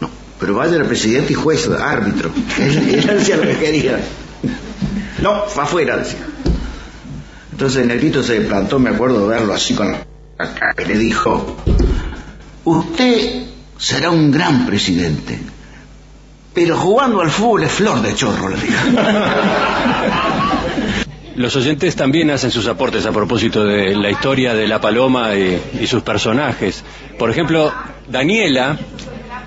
no, 0.00 0.10
pero 0.38 0.54
Valle 0.54 0.76
era 0.76 0.84
presidente 0.84 1.32
y 1.32 1.36
juez, 1.36 1.68
árbitro, 1.68 2.30
él, 2.58 3.18
hacía 3.18 3.36
lo 3.36 3.42
que 3.42 3.56
quería. 3.56 4.00
No, 5.22 5.44
fue 5.46 5.64
afuera, 5.64 5.96
decía. 5.96 6.26
Entonces 7.52 7.82
el 7.82 7.88
negrito 7.88 8.22
se 8.22 8.40
plantó, 8.42 8.78
me 8.78 8.90
acuerdo 8.90 9.22
de 9.22 9.28
verlo 9.28 9.54
así 9.54 9.74
con 9.74 9.90
la 9.90 10.54
cara, 10.54 10.74
y 10.82 10.84
le 10.84 10.98
dijo, 10.98 11.56
usted 12.64 13.46
será 13.78 14.10
un 14.10 14.30
gran 14.30 14.66
presidente, 14.66 15.38
pero 16.52 16.76
jugando 16.76 17.22
al 17.22 17.30
fútbol 17.30 17.64
es 17.64 17.72
flor 17.72 18.02
de 18.02 18.14
chorro, 18.14 18.48
le 18.48 18.56
dijo. 18.56 18.78
Los 21.36 21.54
oyentes 21.54 21.94
también 21.96 22.30
hacen 22.30 22.50
sus 22.50 22.66
aportes 22.66 23.04
a 23.04 23.12
propósito 23.12 23.62
de 23.62 23.94
la 23.94 24.10
historia 24.10 24.54
de 24.54 24.66
la 24.66 24.80
paloma 24.80 25.34
y, 25.34 25.86
sus 25.86 26.02
personajes. 26.02 26.82
Por 27.18 27.30
ejemplo, 27.30 27.70
Daniela, 28.08 28.78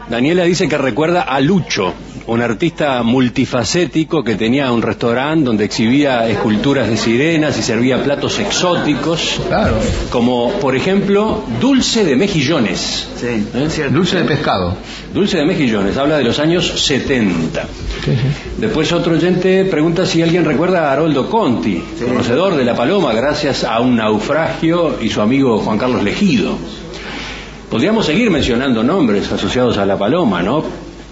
Daniela 0.07 0.43
dice 0.43 0.69
que 0.69 0.77
recuerda 0.77 1.23
a 1.23 1.39
Lucho, 1.41 1.95
un 2.29 2.41
artista 2.41 3.01
multifacético 3.03 4.23
que 4.23 4.35
tenía 4.35 4.71
un 4.71 4.81
restaurante 4.81 5.45
donde 5.45 5.65
exhibía 5.65 6.27
esculturas 6.29 6.87
de 6.87 6.95
sirenas 6.97 7.57
y 7.57 7.63
servía 7.63 8.03
platos 8.03 8.37
exóticos, 8.39 9.39
Claro. 9.47 9.73
como 10.11 10.51
por 10.59 10.75
ejemplo 10.75 11.43
dulce 11.59 12.03
de 12.05 12.15
mejillones. 12.15 13.07
Sí, 13.19 13.27
¿Eh? 13.27 13.67
cierto. 13.69 13.95
Dulce 13.95 14.17
de 14.17 14.23
pescado. 14.25 14.77
Dulce 15.13 15.37
de 15.37 15.45
mejillones, 15.45 15.97
habla 15.97 16.17
de 16.17 16.23
los 16.23 16.37
años 16.39 16.67
70. 16.85 17.63
Sí, 18.05 18.11
sí. 18.11 18.17
Después 18.57 18.91
otro 18.91 19.13
oyente 19.15 19.65
pregunta 19.65 20.05
si 20.05 20.21
alguien 20.21 20.45
recuerda 20.45 20.89
a 20.89 20.93
Haroldo 20.93 21.29
Conti, 21.29 21.81
Sí. 21.97 22.05
conocedor 22.05 22.55
de 22.55 22.63
la 22.63 22.75
paloma 22.75 23.13
gracias 23.13 23.63
a 23.63 23.79
un 23.79 23.95
naufragio 23.95 24.97
y 25.01 25.09
su 25.09 25.21
amigo 25.21 25.57
Juan 25.59 25.77
Carlos 25.77 26.03
Legido. 26.03 26.53
Podríamos 27.69 28.05
seguir 28.05 28.31
mencionando 28.31 28.83
nombres 28.83 29.31
asociados 29.31 29.77
a 29.77 29.85
la 29.85 29.97
paloma, 29.97 30.41
¿no? 30.41 30.63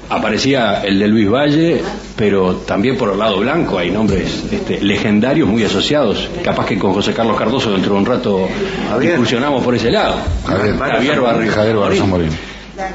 Aparecía 0.10 0.82
el 0.84 1.00
de 1.00 1.08
Luis 1.08 1.30
Valle, 1.30 1.82
pero 2.16 2.56
también 2.56 2.98
por 2.98 3.12
el 3.12 3.20
lado 3.20 3.40
blanco 3.40 3.78
hay 3.78 3.92
nombres 3.92 4.44
este, 4.52 4.80
legendarios 4.82 5.48
muy 5.50 5.64
asociados. 5.64 6.30
Capaz 6.44 6.66
que 6.66 6.78
con 6.78 6.94
José 6.94 7.14
Carlos 7.14 7.38
Cardoso 7.38 7.72
dentro 7.72 7.94
de 7.94 8.00
un 8.00 8.06
rato 8.06 8.48
Javier. 8.90 9.14
incursionamos 9.14 9.64
por 9.64 9.76
ese 9.76 9.92
lado. 9.92 10.16
Javier. 10.46 10.78
Javier. 10.78 11.50
Javier 11.52 11.76
Morín. 12.06 12.30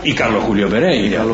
Y 0.05 0.15
Carlos 0.15 0.45
Julio 0.45 0.69
Pereira. 0.71 1.25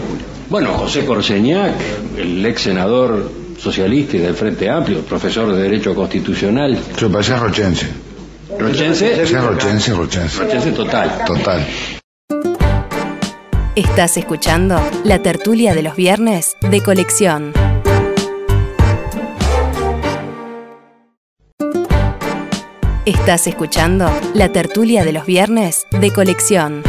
Bueno, 0.49 0.73
José 0.73 1.05
Corseñac, 1.05 1.75
el 2.17 2.45
ex 2.45 2.63
senador 2.63 3.31
socialista 3.59 4.17
y 4.17 4.21
del 4.21 4.35
Frente 4.35 4.71
Amplio, 4.71 5.01
profesor 5.03 5.53
de 5.53 5.63
Derecho 5.63 5.95
Constitucional. 5.95 6.77
Yo 6.99 7.11
parecía 7.11 7.39
rochense. 7.39 7.87
Rochense, 8.59 9.25
rochense, 9.41 9.93
rochense. 9.93 10.43
Rochense 10.43 10.73
total. 10.73 11.25
Total. 11.27 11.67
Estás 13.79 14.17
escuchando 14.17 14.77
la 15.05 15.23
tertulia 15.23 15.73
de 15.73 15.85
los 15.85 15.95
viernes 15.95 16.57
de 16.69 16.83
colección. 16.83 17.53
Estás 23.05 23.47
escuchando 23.47 24.11
la 24.35 24.49
tertulia 24.51 25.05
de 25.05 25.13
los 25.13 25.25
viernes 25.27 25.87
de 25.93 26.11
colección. 26.13 26.83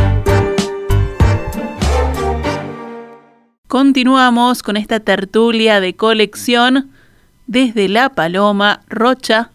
Continuamos 3.68 4.64
con 4.64 4.76
esta 4.76 5.00
tertulia 5.00 5.82
de 5.82 5.96
colección 5.96 6.90
desde 7.46 7.88
La 7.88 8.10
Paloma, 8.10 8.82
Rocha, 8.88 9.52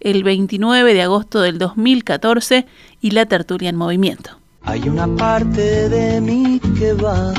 el 0.00 0.22
29 0.22 0.92
de 0.92 1.00
agosto 1.00 1.40
del 1.40 1.56
2014 1.56 2.66
y 3.00 3.12
la 3.12 3.24
tertulia 3.24 3.70
en 3.70 3.76
movimiento. 3.76 4.37
Hay 4.62 4.88
una 4.88 5.06
parte 5.16 5.88
de 5.88 6.20
mí 6.20 6.60
que 6.78 6.92
va 6.92 7.32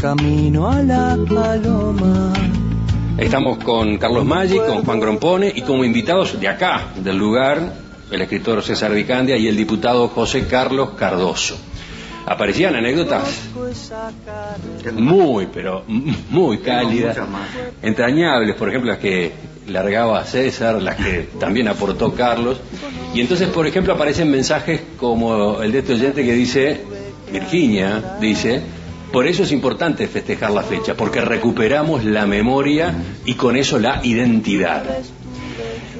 camino 0.00 0.70
a 0.70 0.82
la 0.82 1.16
paloma. 1.28 2.32
Estamos 3.16 3.58
con 3.58 3.96
Carlos 3.98 4.24
Maggi, 4.24 4.58
con 4.58 4.84
Juan 4.84 5.00
Grompone 5.00 5.52
y 5.54 5.62
como 5.62 5.84
invitados 5.84 6.38
de 6.38 6.48
acá, 6.48 6.88
del 6.96 7.16
lugar, 7.16 7.74
el 8.10 8.20
escritor 8.20 8.62
César 8.62 8.92
Vicandia 8.92 9.36
y 9.36 9.48
el 9.48 9.56
diputado 9.56 10.08
José 10.08 10.46
Carlos 10.46 10.90
Cardoso. 10.96 11.56
Aparecían 12.26 12.74
anécdotas 12.74 13.42
muy, 14.94 15.46
pero 15.52 15.84
muy 16.30 16.58
cálidas, 16.58 17.18
entrañables, 17.82 18.56
por 18.56 18.68
ejemplo, 18.68 18.90
las 18.90 18.98
que 18.98 19.32
largaba 19.68 20.24
César, 20.24 20.80
las 20.80 20.96
que 20.96 21.28
también 21.38 21.68
aportó 21.68 22.14
Carlos. 22.14 22.58
Y 23.14 23.20
entonces, 23.20 23.48
por 23.48 23.66
ejemplo, 23.66 23.92
aparecen 23.92 24.30
mensajes 24.30 24.80
como 24.96 25.62
el 25.62 25.72
de 25.72 25.78
este 25.80 25.94
oyente 25.94 26.24
que 26.24 26.32
dice, 26.32 26.80
Virginia 27.30 28.16
dice, 28.20 28.62
por 29.12 29.26
eso 29.26 29.44
es 29.44 29.52
importante 29.52 30.08
festejar 30.08 30.50
la 30.50 30.62
fecha, 30.62 30.94
porque 30.94 31.20
recuperamos 31.20 32.04
la 32.04 32.26
memoria 32.26 32.94
y 33.24 33.34
con 33.34 33.56
eso 33.56 33.78
la 33.78 34.00
identidad. 34.04 34.82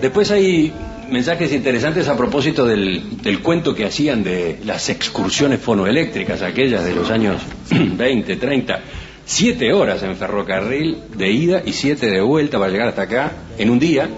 Después 0.00 0.30
hay 0.30 0.72
mensajes 1.10 1.52
interesantes 1.52 2.08
a 2.08 2.16
propósito 2.16 2.66
del, 2.66 3.40
cuento 3.42 3.74
que 3.74 3.84
hacían 3.84 4.22
de 4.22 4.58
las 4.64 4.88
excursiones 4.88 5.60
fonoeléctricas, 5.60 6.42
aquellas 6.42 6.84
de 6.84 6.94
los 6.94 7.10
años 7.10 7.42
20, 7.70 8.36
30. 8.36 8.80
Siete 9.26 9.72
horas 9.72 10.02
en 10.02 10.16
ferrocarril 10.16 10.98
de 11.16 11.30
ida 11.30 11.62
y 11.64 11.72
siete 11.72 12.10
de 12.10 12.20
vuelta 12.20 12.58
para 12.58 12.70
llegar 12.70 12.88
hasta 12.88 13.02
acá 13.02 13.32
en 13.56 13.70
un 13.70 13.78
día. 13.78 14.08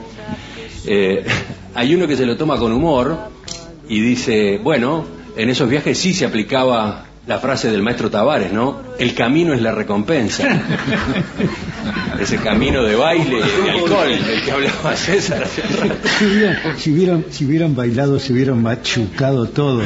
Eh, 0.86 1.24
hay 1.74 1.94
uno 1.94 2.08
que 2.08 2.16
se 2.16 2.26
lo 2.26 2.36
toma 2.36 2.58
con 2.58 2.72
humor 2.72 3.16
y 3.88 4.00
dice, 4.00 4.58
bueno, 4.62 5.04
en 5.36 5.50
esos 5.50 5.68
viajes 5.68 5.98
sí 5.98 6.12
se 6.12 6.24
aplicaba 6.24 7.06
la 7.26 7.38
frase 7.38 7.70
del 7.70 7.82
maestro 7.82 8.10
Tavares, 8.10 8.52
¿no? 8.52 8.80
El 8.98 9.14
camino 9.14 9.52
es 9.52 9.60
la 9.60 9.72
recompensa. 9.72 10.44
Ese 12.20 12.36
camino 12.38 12.82
de 12.82 12.94
baile 12.96 13.38
y 13.38 13.62
de 13.64 13.70
alcohol 13.82 14.08
del 14.08 14.42
que 14.42 14.50
hablaba 14.52 14.96
César. 14.96 15.46
Si 16.18 16.24
hubieran, 16.24 16.58
si 16.78 16.92
hubieran, 16.92 17.24
si 17.30 17.44
hubieran 17.44 17.74
bailado, 17.76 18.18
se 18.18 18.32
hubieran 18.32 18.62
machucado 18.62 19.46
todo, 19.48 19.82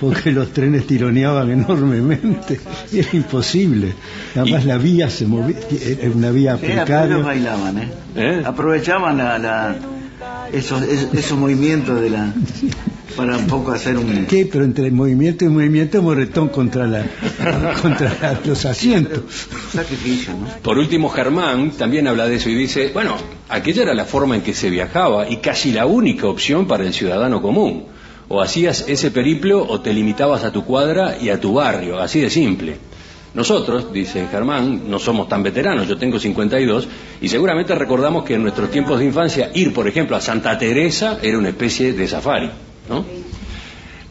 porque 0.00 0.30
los 0.32 0.52
trenes 0.52 0.86
tironeaban 0.86 1.50
enormemente. 1.50 2.60
Era 2.92 3.08
imposible. 3.12 3.92
Además, 4.36 4.64
la 4.64 4.78
vía 4.78 5.10
se 5.10 5.26
movía, 5.26 5.56
era 6.00 6.10
una 6.14 6.30
vía 6.30 6.56
precaria. 6.56 7.16
bailaban, 7.18 7.78
¿eh? 7.78 7.88
¿Eh? 8.16 8.42
Aprovechaban 8.44 9.18
la, 9.18 9.38
la- 9.38 9.76
esos, 10.52 10.82
es- 10.82 11.08
esos 11.14 11.38
movimientos 11.38 12.00
de 12.00 12.10
la... 12.10 12.32
para 13.12 13.36
un 13.36 13.46
poco 13.46 13.72
hacer 13.72 13.96
un... 13.96 14.26
¿Qué? 14.26 14.46
Pero 14.50 14.64
entre 14.64 14.90
movimiento 14.90 15.44
y 15.44 15.48
movimiento, 15.48 16.02
morretón 16.02 16.48
contra, 16.48 16.86
la, 16.86 17.04
contra 17.82 18.16
la- 18.20 18.40
los 18.44 18.64
asientos. 18.64 19.20
Sacrificio, 19.72 20.32
¿no? 20.34 20.46
Por 20.62 20.78
último, 20.78 21.08
Germán 21.08 21.70
también 21.72 22.06
habla 22.08 22.26
de 22.26 22.36
eso 22.36 22.48
y 22.50 22.54
dice, 22.54 22.90
bueno, 22.92 23.16
aquella 23.48 23.82
era 23.82 23.94
la 23.94 24.04
forma 24.04 24.34
en 24.36 24.42
que 24.42 24.54
se 24.54 24.70
viajaba 24.70 25.28
y 25.28 25.36
casi 25.38 25.72
la 25.72 25.86
única 25.86 26.26
opción 26.26 26.66
para 26.66 26.84
el 26.84 26.92
ciudadano 26.92 27.40
común. 27.40 27.84
O 28.28 28.40
hacías 28.40 28.86
ese 28.88 29.10
periplo 29.10 29.66
o 29.66 29.80
te 29.80 29.92
limitabas 29.92 30.44
a 30.44 30.52
tu 30.52 30.64
cuadra 30.64 31.16
y 31.20 31.28
a 31.28 31.38
tu 31.40 31.54
barrio, 31.54 32.00
así 32.00 32.20
de 32.20 32.30
simple. 32.30 32.76
Nosotros, 33.34 33.92
dice 33.92 34.26
Germán, 34.30 34.82
no 34.90 34.98
somos 34.98 35.26
tan 35.28 35.42
veteranos, 35.42 35.88
yo 35.88 35.96
tengo 35.96 36.18
52, 36.18 36.86
y 37.22 37.28
seguramente 37.28 37.74
recordamos 37.74 38.24
que 38.24 38.34
en 38.34 38.42
nuestros 38.42 38.70
tiempos 38.70 38.98
de 38.98 39.06
infancia 39.06 39.50
ir, 39.54 39.72
por 39.72 39.88
ejemplo, 39.88 40.16
a 40.16 40.20
Santa 40.20 40.58
Teresa 40.58 41.18
era 41.22 41.38
una 41.38 41.48
especie 41.48 41.94
de 41.94 42.06
safari, 42.06 42.50
¿no? 42.92 43.04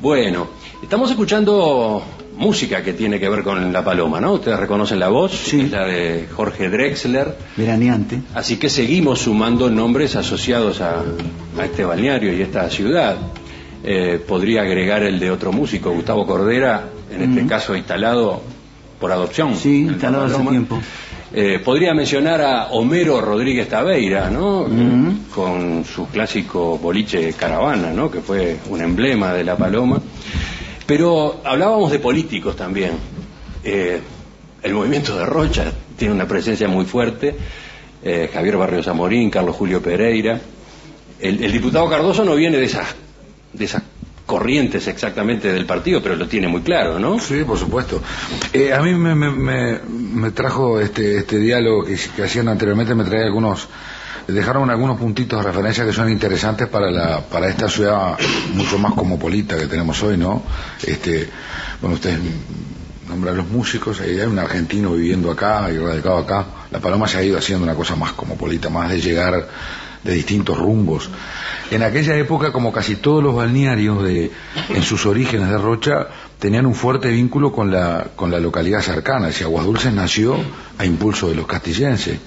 Bueno, 0.02 0.48
estamos 0.82 1.10
escuchando 1.12 2.02
música 2.38 2.82
que 2.82 2.94
tiene 2.94 3.20
que 3.20 3.30
ver 3.30 3.44
con 3.44 3.72
La 3.72 3.84
Paloma, 3.84 4.20
¿no? 4.20 4.34
Ustedes 4.34 4.60
reconocen 4.60 5.00
la 5.00 5.10
voz, 5.10 5.32
Sí. 5.32 5.62
es 5.62 5.72
la 5.72 5.86
de 5.86 6.28
Jorge 6.36 6.70
Drexler, 6.70 7.38
Veraneante. 7.56 8.20
así 8.34 8.58
que 8.58 8.70
seguimos 8.70 9.20
sumando 9.22 9.70
nombres 9.70 10.16
asociados 10.16 10.82
a, 10.82 11.02
a 11.60 11.66
este 11.66 11.84
balneario 11.86 12.34
y 12.36 12.42
esta 12.42 12.68
ciudad. 12.70 13.18
Eh, 13.84 14.20
podría 14.28 14.62
agregar 14.62 15.04
el 15.04 15.20
de 15.20 15.30
otro 15.32 15.52
músico, 15.52 15.92
Gustavo 15.92 16.26
Cordera, 16.26 16.86
en 17.12 17.22
este 17.32 17.48
caso 17.48 17.76
instalado 17.76 18.42
por 19.00 19.12
adopción. 19.12 19.56
Sí, 19.56 19.82
instalado 19.82 20.26
hace 20.26 20.38
tiempo. 20.48 20.80
Eh, 21.34 21.60
podría 21.64 21.94
mencionar 21.94 22.42
a 22.42 22.68
Homero 22.72 23.22
Rodríguez 23.22 23.70
Taveira, 23.70 24.30
¿no? 24.30 24.68
Con 25.34 25.86
su 25.86 26.08
clásico 26.08 26.78
boliche 26.78 27.32
Caravana, 27.34 27.94
¿no? 27.94 28.12
Que 28.12 28.20
fue 28.20 28.58
un 28.70 28.82
emblema 28.82 29.34
de 29.34 29.46
La 29.46 29.56
Paloma. 29.56 30.02
Pero 30.86 31.40
hablábamos 31.46 31.90
de 31.92 32.00
políticos 32.00 32.58
también. 32.58 32.92
Eh, 33.64 34.02
el 34.62 34.74
movimiento 34.74 35.18
de 35.18 35.26
Rocha 35.26 35.72
tiene 35.98 36.14
una 36.14 36.28
presencia 36.28 36.68
muy 36.68 36.84
fuerte. 36.84 37.34
Eh, 38.04 38.30
Javier 38.34 38.58
Barrios 38.58 38.90
Amorín, 38.90 39.30
Carlos 39.30 39.56
Julio 39.56 39.82
Pereira. 39.82 40.38
El, 41.18 41.42
el 41.42 41.52
diputado 41.52 41.90
Cardoso 41.90 42.26
no 42.26 42.36
viene 42.36 42.58
de 42.58 42.66
esas, 42.66 42.94
de 43.54 43.66
esas 43.66 43.84
corrientes 44.32 44.88
exactamente 44.88 45.52
del 45.52 45.66
partido, 45.66 46.02
pero 46.02 46.16
lo 46.16 46.26
tiene 46.26 46.48
muy 46.48 46.62
claro, 46.62 46.98
¿no? 47.00 47.20
Sí, 47.20 47.44
por 47.44 47.58
supuesto. 47.58 48.02
Eh, 48.54 48.72
a 48.74 48.82
mí 48.82 48.94
me, 48.96 49.14
me- 49.14 49.30
me- 49.30 49.80
me 49.90 50.32
trajo 50.32 50.80
este, 50.80 51.18
este 51.18 51.38
diálogo 51.38 51.84
que, 51.84 52.24
hacían 52.24 52.48
anteriormente, 52.48 52.96
me 52.96 53.04
traía 53.04 53.26
algunos, 53.26 53.68
dejaron 54.28 54.70
algunos 54.70 54.98
puntitos 54.98 55.38
de 55.44 55.52
referencia 55.52 55.84
que 55.86 55.92
son 55.92 56.10
interesantes 56.10 56.70
para, 56.70 56.90
la, 56.90 57.20
para 57.20 57.50
esta 57.50 57.68
ciudad 57.68 58.18
mucho 58.54 58.80
más 58.80 58.94
cosmopolita 58.94 59.58
que 59.58 59.68
tenemos 59.68 60.02
hoy, 60.02 60.16
¿no? 60.18 60.44
Este, 60.82 61.30
bueno, 61.82 61.96
ustedes 61.96 62.20
nombran 63.10 63.36
los 63.36 63.50
músicos, 63.50 64.00
hay 64.00 64.18
un 64.22 64.40
argentino 64.40 64.94
viviendo 64.94 65.30
acá 65.30 65.70
y 65.70 65.78
radicado 65.78 66.20
acá. 66.20 66.46
La 66.72 66.80
Paloma 66.80 67.06
se 67.10 67.18
ha 67.18 67.24
ido 67.24 67.38
haciendo 67.38 67.66
una 67.66 67.76
cosa 67.76 67.98
más 67.98 68.14
cosmopolita, 68.14 68.70
más 68.70 68.90
de 68.90 69.02
llegar 69.02 69.50
de 70.04 70.14
distintos 70.14 70.58
rumbos. 70.58 71.10
En 71.70 71.84
aquella 71.84 72.16
época, 72.18 72.52
como 72.52 72.72
casi 72.74 72.96
todos 72.98 73.24
los 73.24 73.36
balnearios 73.36 74.04
de, 74.04 74.32
en 74.70 74.84
sus 74.84 75.06
orígenes 75.06 75.50
de 75.50 75.58
Rocha, 75.58 76.08
tenían 76.40 76.66
un 76.66 76.76
fuerte 76.76 77.10
vínculo 77.10 77.52
con 77.52 77.72
la, 77.72 78.08
con 78.16 78.32
la 78.32 78.40
localidad 78.40 78.82
cercana. 78.82 79.28
Es 79.28 79.36
decir, 79.36 79.46
Aguas 79.48 79.66
Dulces 79.66 79.94
nació 79.94 80.36
a 80.78 80.86
impulso 80.86 81.30
de 81.30 81.36
los 81.36 81.46
castillenses. 81.48 82.18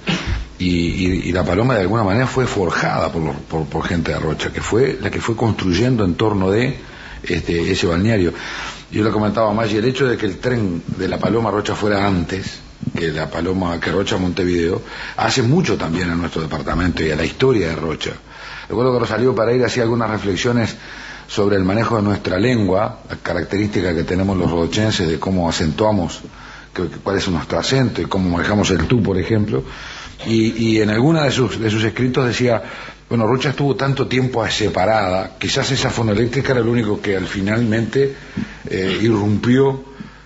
Y, 0.57 0.67
y- 1.27 1.31
la 1.33 1.43
paloma 1.43 1.75
de 1.75 1.81
alguna 1.81 2.03
manera 2.03 2.27
fue 2.27 2.45
forjada 2.45 3.11
por, 3.11 3.33
por, 3.33 3.65
por 3.65 3.85
gente 3.85 4.13
de 4.13 4.19
Rocha, 4.19 4.53
que 4.53 4.61
fue 4.61 4.97
la 5.01 5.11
que 5.11 5.19
fue 5.19 5.35
construyendo 5.35 6.05
en 6.05 6.15
torno 6.15 6.49
de 6.49 6.77
este, 7.23 7.71
ese 7.71 7.87
balneario. 7.87 8.33
Yo 8.89 9.03
le 9.03 9.09
comentaba 9.11 9.53
más, 9.53 9.69
y 9.73 9.77
el 9.77 9.85
hecho 9.85 10.07
de 10.07 10.15
que 10.15 10.25
el 10.27 10.37
tren 10.37 10.81
de 10.97 11.09
la 11.09 11.17
Paloma 11.19 11.51
Rocha 11.51 11.75
fuera 11.75 12.07
antes 12.07 12.59
que 12.95 13.09
la 13.11 13.29
Paloma, 13.29 13.79
que 13.79 13.91
Rocha 13.91 14.17
Montevideo, 14.17 14.81
hace 15.17 15.41
mucho 15.41 15.77
también 15.77 16.09
a 16.09 16.15
nuestro 16.15 16.41
departamento 16.41 17.03
y 17.03 17.11
a 17.11 17.15
la 17.15 17.23
historia 17.25 17.69
de 17.69 17.75
Rocha. 17.75 18.11
Recuerdo 18.69 18.93
que 18.93 18.99
Rosalío 18.99 19.35
Pereira 19.35 19.67
hacía 19.67 19.83
algunas 19.83 20.09
reflexiones 20.09 20.75
sobre 21.27 21.55
el 21.55 21.63
manejo 21.63 21.97
de 21.97 22.03
nuestra 22.03 22.37
lengua, 22.39 22.99
la 23.09 23.15
característica 23.17 23.93
que 23.95 24.03
tenemos 24.03 24.37
los 24.37 24.49
rodochenses 24.49 25.07
de 25.07 25.19
cómo 25.19 25.49
acentuamos, 25.49 26.21
que- 26.73 26.83
cuál 27.03 27.17
es 27.17 27.27
nuestro 27.29 27.57
acento 27.59 28.01
y 28.01 28.05
cómo 28.05 28.29
manejamos 28.29 28.69
el 28.71 28.85
tú, 28.87 29.01
por 29.01 29.17
ejemplo. 29.17 29.63
Y, 30.27 30.79
en 30.79 30.89
alguna 30.89 31.23
de 31.23 31.31
sus, 31.31 31.59
de 31.59 31.69
sus 31.69 31.83
escritos 31.83 32.25
decía, 32.25 32.61
bueno, 33.09 33.27
Rocha 33.27 33.49
estuvo 33.49 33.75
tanto 33.75 34.07
tiempo 34.07 34.47
separada, 34.47 35.35
quizás 35.37 35.69
esa 35.71 35.89
fonoeléctrica 35.89 36.53
era 36.53 36.61
lo 36.61 36.71
único 36.71 37.01
que 37.01 37.15
al 37.17 37.27
finalmente 37.27 38.15
eh, 38.69 38.99
irrumpió 39.01 39.83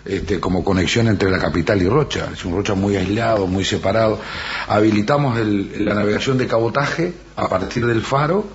este, 0.09 0.39
como 0.39 0.63
conexión 0.63 1.07
entre 1.07 1.29
la 1.29 1.37
capital 1.39 1.81
y 1.81 1.87
Rocha. 1.87 2.29
Es 2.33 2.43
un 2.45 2.55
Rocha 2.55 2.73
muy 2.73 2.95
aislado, 2.95 3.45
muy 3.47 3.63
separado. 3.63 4.19
Habilitamos 4.67 5.37
el- 5.39 5.85
la 5.85 5.93
navegación 5.93 6.37
de 6.37 6.47
cabotaje 6.47 7.13
a 7.35 7.47
partir 7.47 7.85
del 7.85 8.01
faro, 8.01 8.45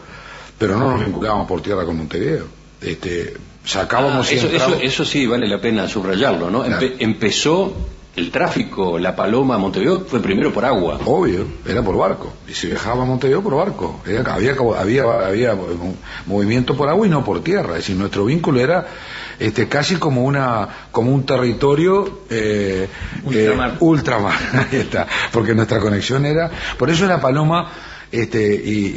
pero 0.59 0.77
no 0.79 0.91
nos 0.93 1.05
vinculábamos 1.05 1.47
por 1.47 1.61
tierra 1.63 1.85
con 1.85 1.97
Montevideo. 1.97 2.47
Este, 2.81 3.35
sacábamos 3.65 4.29
Ah, 4.29 4.35
y 4.81 4.87
eso, 4.87 5.05
sí 5.05 5.27
vale 5.27 5.47
la 5.49 5.61
pena 5.61 5.89
subrayarlo, 5.89 6.51
¿no? 6.51 6.65
Claro. 6.65 6.87
Empezó 6.99 7.75
el 8.17 8.31
tráfico, 8.31 8.99
la 8.99 9.17
Paloma, 9.17 9.59
Montevideo, 9.59 10.05
fue 10.07 10.21
primero 10.21 10.53
por 10.53 10.65
agua. 10.65 11.01
Obvio, 11.05 11.47
era 11.67 11.83
por 11.83 11.97
barco. 11.97 12.33
Y 12.47 12.53
se 12.55 12.69
viajaba 12.69 13.03
a 13.03 13.07
Montevideo 13.07 13.43
por 13.43 13.57
barco. 13.57 14.01
Era- 14.07 14.35
había, 14.35 14.55
había, 14.79 15.03
había 15.27 15.55
mo- 15.55 15.95
movimiento 16.27 16.77
por 16.77 16.89
agua 16.89 17.07
y 17.07 17.11
no 17.11 17.25
por 17.25 17.43
tierra. 17.43 17.71
Es 17.71 17.79
decir, 17.79 17.97
nuestro 17.97 18.25
vínculo 18.27 18.61
era 18.61 18.87
este, 19.41 19.69
casi 19.69 19.97
como 19.97 20.23
una 20.23 20.69
como 20.93 21.11
un 21.13 21.27
territorio 21.27 22.21
eh, 22.31 22.89
Ultramar. 23.25 23.71
eh, 23.71 23.77
ultramar. 23.81 24.35
Ahí 24.73 24.79
está. 24.79 25.07
Porque 25.33 25.55
nuestra 25.55 25.81
conexión 25.81 26.25
era. 26.25 26.51
Por 26.79 26.91
eso 26.91 27.07
la 27.07 27.21
Paloma. 27.21 27.69
Este, 28.17 28.55
y, 28.55 28.95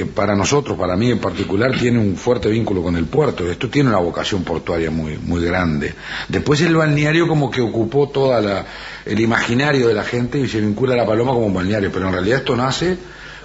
eh, 0.00 0.06
para 0.14 0.36
nosotros, 0.36 0.78
para 0.78 0.96
mí 0.96 1.10
en 1.10 1.18
particular, 1.18 1.72
tiene 1.76 1.98
un 1.98 2.14
fuerte 2.16 2.48
vínculo 2.48 2.82
con 2.84 2.94
el 2.94 3.06
puerto. 3.06 3.50
Esto 3.50 3.68
tiene 3.68 3.88
una 3.88 3.98
vocación 3.98 4.44
portuaria 4.44 4.92
muy, 4.92 5.18
muy 5.18 5.44
grande. 5.44 5.92
Después 6.28 6.60
el 6.60 6.76
balneario 6.76 7.26
como 7.26 7.50
que 7.50 7.60
ocupó 7.60 8.08
toda 8.10 8.40
la, 8.40 8.64
el 9.04 9.18
imaginario 9.18 9.88
de 9.88 9.94
la 9.94 10.04
gente 10.04 10.38
y 10.38 10.46
se 10.48 10.60
vincula 10.60 10.94
a 10.94 10.98
la 10.98 11.04
paloma 11.06 11.32
como 11.32 11.46
un 11.46 11.54
balneario, 11.54 11.90
pero 11.92 12.06
en 12.06 12.12
realidad 12.12 12.38
esto 12.38 12.54
nace 12.54 12.96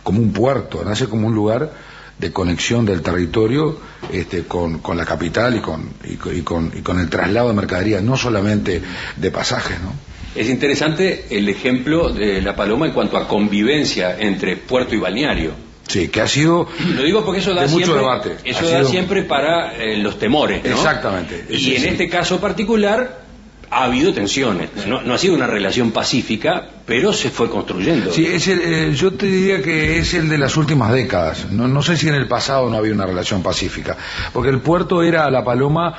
como 0.04 0.20
un 0.20 0.32
puerto, 0.32 0.84
nace 0.86 1.08
como 1.08 1.26
un 1.26 1.34
lugar 1.34 1.72
de 2.20 2.32
conexión 2.32 2.86
del 2.86 3.02
territorio 3.02 3.80
este, 4.14 4.44
con, 4.44 4.80
la 4.96 5.06
capital 5.06 5.56
y 5.56 5.60
con, 5.60 5.90
y, 6.04 6.16
con, 6.18 6.38
y 6.38 6.42
con- 6.44 6.72
y 6.76 6.82
con 6.82 7.00
el 7.00 7.10
traslado 7.10 7.48
de 7.48 7.56
mercaderías, 7.56 8.04
no 8.04 8.16
solamente 8.16 8.80
de 9.16 9.32
pasajes, 9.32 9.82
¿no? 9.82 9.92
Es 10.36 10.50
interesante 10.50 11.26
el 11.30 11.48
ejemplo 11.50 12.10
de 12.10 12.42
la 12.42 12.56
Paloma 12.56 12.86
en 12.88 12.92
cuanto 12.92 13.18
a 13.18 13.28
convivencia 13.28 14.18
entre 14.20 14.58
puerto 14.58 14.94
y 14.96 15.00
balneario. 15.00 15.52
Sí, 15.88 16.08
que 16.08 16.20
ha 16.22 16.28
sido 16.28 16.68
Lo 16.96 17.04
digo 17.04 17.24
porque 17.24 17.40
eso 17.42 17.54
da 17.54 17.62
de 17.62 17.68
mucho 17.68 17.86
siempre, 17.86 18.02
debate. 18.04 18.36
Eso 18.44 18.68
da 18.70 18.84
siempre 18.84 19.24
para 19.24 19.76
eh, 19.76 19.98
los 19.98 20.18
temores, 20.18 20.64
¿no? 20.64 20.72
Exactamente. 20.72 21.46
Y 21.50 21.58
Sí, 21.58 21.76
en 21.76 21.82
sí. 21.84 21.88
este 21.90 22.10
caso 22.10 22.40
particular 22.40 23.24
ha 23.70 23.84
habido 23.86 24.14
tensiones. 24.14 24.70
No, 24.88 25.02
no 25.02 25.14
ha 25.14 25.18
sido 25.18 25.36
una 25.36 25.48
relación 25.48 25.92
pacífica, 25.92 26.68
pero 26.86 27.14
se 27.14 27.30
fue 27.30 27.50
construyendo. 27.50 28.12
Sí, 28.12 28.26
es 28.26 28.48
el, 28.48 28.62
eh, 28.62 28.94
yo 28.96 29.14
te 29.14 29.26
diría 29.28 29.62
que 29.62 30.00
es 30.00 30.14
el 30.16 30.28
de 30.28 30.38
las 30.38 30.58
últimas 30.58 30.92
décadas. 30.92 31.52
No, 31.52 31.68
no 31.68 31.82
sé 31.84 31.98
si 31.98 32.08
en 32.08 32.16
el 32.16 32.28
pasado 32.28 32.70
no 32.70 32.78
había 32.78 32.94
una 32.94 33.06
relación 33.06 33.44
pacífica, 33.44 33.96
porque 34.34 34.50
el 34.50 34.60
puerto 34.60 35.04
era 35.04 35.30
la 35.30 35.44
paloma 35.44 35.94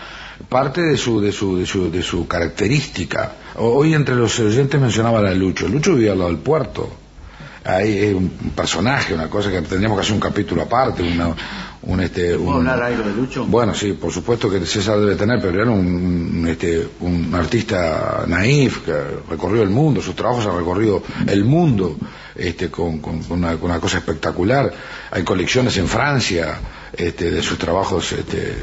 parte 0.49 0.83
de 0.83 0.96
su 0.96 1.20
de 1.20 1.33
su 1.33 1.57
de 1.59 1.66
su, 1.66 1.90
de 1.90 2.03
su 2.03 2.27
característica. 2.29 3.33
Hoy 3.57 3.94
entre 3.94 4.14
los 4.14 4.38
oyentes 4.38 4.81
mencionaba 4.81 5.20
a 5.20 5.35
Lucho. 5.35 5.68
Lucho 5.68 5.94
vivía 5.94 6.12
al 6.12 6.18
lado 6.18 6.31
del 6.31 6.40
puerto. 6.40 6.90
Ahí 7.64 7.99
es 7.99 8.14
un 8.14 8.29
personaje, 8.55 9.12
una 9.12 9.29
cosa 9.29 9.51
que 9.51 9.61
tendríamos 9.62 9.99
que 9.99 10.03
hacer 10.03 10.14
un 10.14 10.20
capítulo 10.20 10.62
aparte, 10.62 11.03
una, 11.03 11.35
un 11.83 12.01
este 12.01 12.37
¿Puedo 12.37 12.61
un- 12.61 12.68
hablar 12.68 12.92
algo 12.92 13.03
de 13.09 13.12
Lucho? 13.12 13.44
bueno, 13.44 13.75
sí, 13.75 13.92
por 13.94 14.12
supuesto 14.12 14.49
que 14.49 14.64
César 14.64 15.01
debe 15.01 15.16
tener, 15.16 15.40
pero 15.40 15.61
era 15.62 15.68
un, 15.72 15.85
un, 15.85 16.46
este, 16.49 16.87
un 17.01 17.35
artista 17.35 18.22
naif 18.29 18.85
que 18.85 18.92
recorrió 19.29 19.64
el 19.64 19.70
mundo, 19.70 20.01
sus 20.01 20.14
trabajos 20.14 20.46
han 20.46 20.57
recorrido 20.57 21.03
el 21.27 21.44
mundo 21.44 21.96
este, 22.37 22.70
con, 22.70 23.01
con- 23.01 23.20
con 23.25 23.38
una, 23.38 23.57
con 23.57 23.68
una 23.70 23.81
cosa 23.81 23.99
espectacular. 23.99 24.72
Hay 25.11 25.25
colecciones 25.25 25.77
en 25.77 25.88
Francia 25.88 26.61
este, 26.96 27.30
de 27.30 27.42
sus 27.42 27.59
trabajos 27.59 28.12
este, 28.12 28.54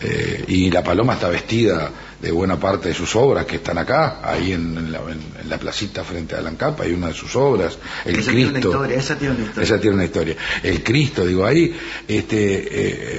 eh, 0.00 0.44
y 0.48 0.70
La 0.70 0.82
Paloma 0.82 1.14
está 1.14 1.28
vestida 1.28 1.90
de 2.20 2.32
buena 2.32 2.58
parte 2.58 2.88
de 2.88 2.94
sus 2.94 3.14
obras 3.14 3.46
que 3.46 3.56
están 3.56 3.78
acá, 3.78 4.18
ahí 4.28 4.52
en, 4.52 4.76
en 4.76 4.90
la, 4.92 4.98
en- 4.98 5.40
en 5.40 5.48
la 5.48 5.56
placita 5.56 6.02
frente 6.02 6.34
a 6.34 6.40
Lancapa, 6.40 6.82
hay 6.82 6.92
una 6.92 7.06
de 7.08 7.14
sus 7.14 7.36
obras, 7.36 7.78
El 8.04 8.16
Esa 8.16 8.30
tiene 8.32 8.44
una 8.46 8.52
Cristo. 8.54 8.68
historia, 8.70 8.96
esa 8.98 9.16
tiene 9.18 9.34
una 9.36 9.44
historia. 9.44 9.64
Esa 9.64 9.80
tiene 9.80 9.94
una 9.94 10.04
historia. 10.04 10.36
El 10.64 10.82
Cristo, 10.82 11.24
digo, 11.24 11.46
ahí 11.46 11.76
este, 12.08 12.68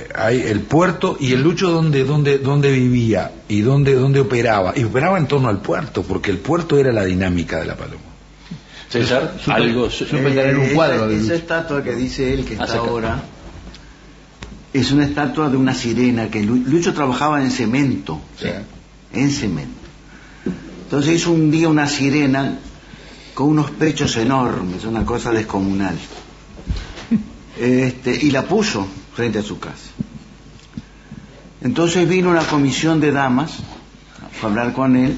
eh, 0.02 0.08
hay 0.14 0.42
el 0.42 0.60
puerto 0.62 1.16
y 1.20 1.32
el 1.32 1.42
Lucho 1.42 1.70
donde, 1.72 2.04
donde, 2.04 2.40
donde 2.40 2.72
vivía 2.72 3.32
y 3.48 3.62
donde, 3.62 3.94
donde 3.96 4.20
operaba. 4.20 4.74
Y 4.76 4.84
operaba 4.84 5.18
en 5.18 5.28
torno 5.28 5.48
al 5.48 5.62
puerto, 5.62 6.04
porque 6.04 6.32
el 6.32 6.40
puerto 6.40 6.78
era 6.78 6.92
la 6.92 7.06
dinámica 7.06 7.58
de 7.60 7.66
la 7.68 7.76
paloma. 7.78 8.04
César, 8.90 9.36
algo... 9.48 9.90
Supe 9.90 10.18
tener 10.18 10.58
un 10.58 10.70
cuadro 10.70 11.08
de 11.08 11.18
esa, 11.18 11.36
estatua 11.36 11.84
que 11.84 11.96
dice 11.96 12.34
él 12.34 12.44
que 12.44 12.56
está 12.56 12.78
ahora 12.78 13.22
es 14.74 14.92
una 14.92 15.06
estatua 15.06 15.50
de 15.50 15.58
una 15.58 15.74
sirena 15.74 16.30
que 16.30 16.44
Lu- 16.44 16.64
Lucho 16.66 16.94
trabajaba 16.94 17.42
en 17.44 17.52
cemento, 17.52 18.20
en 19.14 19.32
cemento. 19.32 19.80
Entonces 20.84 21.16
hizo 21.16 21.32
un 21.32 21.52
día 21.52 21.70
una 21.70 21.88
sirena 21.88 22.60
con 23.34 23.50
unos 23.50 23.72
pechos 23.72 24.16
enormes, 24.18 24.86
una 24.86 25.06
cosa 25.06 25.32
descomunal. 25.32 25.98
Este, 27.60 28.16
y 28.16 28.32
la 28.32 28.44
puso 28.44 28.88
frente 29.14 29.40
a 29.40 29.44
su 29.44 29.60
casa. 29.60 29.90
Entonces 31.62 32.08
vino 32.08 32.30
una 32.30 32.44
comisión 32.46 33.02
de 33.02 33.12
damas 33.12 33.52
a 34.42 34.46
hablar 34.46 34.72
con 34.72 34.96
él. 34.96 35.18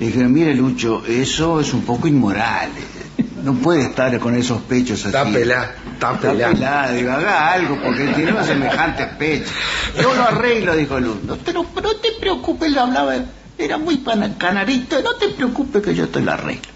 Le 0.00 0.06
dijeron, 0.06 0.32
mire 0.32 0.54
Lucho, 0.54 1.04
eso 1.06 1.60
es 1.60 1.74
un 1.74 1.82
poco 1.82 2.08
inmoral. 2.08 2.70
No 3.44 3.52
puede 3.54 3.82
estar 3.82 4.18
con 4.18 4.34
esos 4.34 4.62
pechos 4.62 5.00
así. 5.00 5.08
Está 5.08 5.24
pelá, 5.24 5.74
está 5.92 6.14
Está 6.14 6.32
pelá. 6.32 6.48
pelada, 6.50 6.92
digo, 6.92 7.12
haga 7.12 7.52
algo, 7.52 7.78
porque 7.82 8.06
tiene 8.14 8.32
unos 8.32 8.46
semejantes 8.46 9.06
pechos. 9.18 9.50
Yo 10.00 10.14
lo 10.14 10.22
arreglo, 10.22 10.74
dijo 10.74 10.98
Luz. 10.98 11.16
No 11.24 11.36
te, 11.36 11.52
no, 11.52 11.62
no 11.62 11.96
te 11.96 12.12
preocupes, 12.18 12.72
le 12.72 12.80
hablaba, 12.80 13.14
era 13.58 13.76
muy 13.76 14.02
canarito, 14.38 15.00
no 15.02 15.14
te 15.16 15.28
preocupes 15.28 15.82
que 15.82 15.94
yo 15.94 16.08
te 16.08 16.20
lo 16.20 16.32
arreglo. 16.32 16.72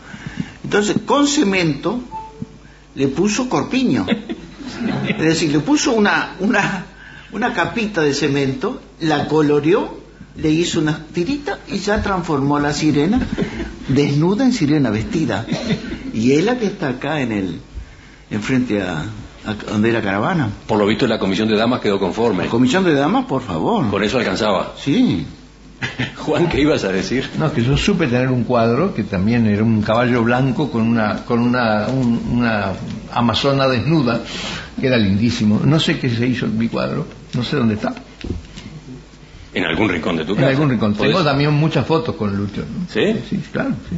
Entonces, 0.62 0.96
con 1.06 1.26
cemento, 1.26 2.00
le 2.94 3.08
puso 3.08 3.48
corpiño. 3.48 4.06
Es 5.08 5.18
decir, 5.18 5.50
le 5.50 5.60
puso 5.60 5.92
una, 5.92 6.34
una, 6.40 6.84
una 7.32 7.54
capita 7.54 8.02
de 8.02 8.12
cemento, 8.12 8.80
la 9.00 9.26
coloreó, 9.26 9.98
le 10.36 10.50
hizo 10.50 10.80
una 10.80 11.06
tirita 11.12 11.58
y 11.66 11.78
ya 11.78 12.02
transformó 12.02 12.60
la 12.60 12.72
sirena 12.74 13.18
desnuda 13.88 14.44
en 14.44 14.52
sirena 14.52 14.90
vestida. 14.90 15.46
Y 16.18 16.32
es 16.32 16.44
la 16.44 16.58
que 16.58 16.66
está 16.66 16.88
acá 16.88 17.20
en 17.20 17.32
el, 17.32 17.60
enfrente 18.30 18.82
a, 18.82 19.04
a 19.46 19.54
donde 19.70 19.90
era 19.90 20.02
caravana. 20.02 20.48
Por 20.66 20.78
lo 20.78 20.86
visto 20.86 21.06
la 21.06 21.18
comisión 21.18 21.48
de 21.48 21.56
damas 21.56 21.80
quedó 21.80 21.98
conforme. 21.98 22.46
Comisión 22.46 22.84
de 22.84 22.94
damas, 22.94 23.24
por 23.26 23.42
favor. 23.42 23.88
Con 23.90 24.02
eso 24.04 24.18
alcanzaba. 24.18 24.74
Sí. 24.76 25.26
Juan, 26.16 26.48
¿qué 26.48 26.60
ibas 26.62 26.82
a 26.84 26.88
decir? 26.92 27.28
No, 27.38 27.52
que 27.52 27.62
yo 27.62 27.76
supe 27.76 28.08
tener 28.08 28.28
un 28.30 28.42
cuadro 28.44 28.92
que 28.94 29.04
también 29.04 29.46
era 29.46 29.62
un 29.62 29.80
caballo 29.82 30.22
blanco 30.24 30.70
con 30.72 30.82
una 30.82 31.24
con 31.24 31.38
una, 31.38 31.86
un- 31.86 32.20
una 32.32 32.72
amazona 33.12 33.68
desnuda, 33.68 34.20
que 34.80 34.86
era 34.88 34.96
lindísimo. 34.96 35.60
No 35.64 35.78
sé 35.78 36.00
qué 36.00 36.10
se 36.10 36.26
hizo 36.26 36.46
en 36.46 36.58
mi 36.58 36.68
cuadro, 36.68 37.06
no 37.34 37.44
sé 37.44 37.56
dónde 37.56 37.74
está. 37.74 37.94
En 39.54 39.64
algún 39.64 39.88
rincón 39.88 40.16
de 40.16 40.24
tu 40.24 40.32
En 40.32 40.38
casa. 40.38 40.50
algún 40.50 40.70
rincón. 40.70 40.94
¿Podés? 40.94 41.12
Tengo 41.12 41.24
también 41.24 41.52
muchas 41.54 41.86
fotos 41.86 42.14
con 42.16 42.36
Lucho. 42.36 42.60
¿no? 42.62 42.86
¿Sí? 42.92 43.16
Sí, 43.28 43.40
claro. 43.50 43.70
Sí, 43.88 43.96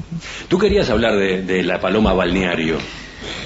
Tú 0.49 0.59
querías 0.59 0.89
hablar 0.91 1.17
de, 1.17 1.43
de 1.43 1.63
la 1.65 1.81
paloma 1.81 2.13
balneario. 2.13 2.77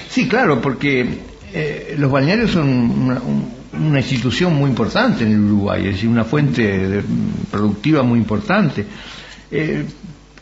Sí, 0.07 0.27
claro, 0.27 0.61
porque 0.61 1.05
eh, 1.53 1.95
los 1.97 2.11
balnearios 2.11 2.51
son 2.51 2.67
una, 2.69 3.15
un- 3.21 3.55
una 3.87 3.99
institución 3.99 4.55
muy 4.55 4.69
importante 4.69 5.25
en 5.25 5.31
el 5.33 5.39
Uruguay, 5.41 5.81
es 5.87 5.93
decir, 5.95 6.07
una 6.09 6.23
fuente 6.23 6.61
de- 6.87 7.03
productiva 7.51 8.03
muy 8.03 8.19
importante. 8.19 8.85
Eh, 9.51 9.83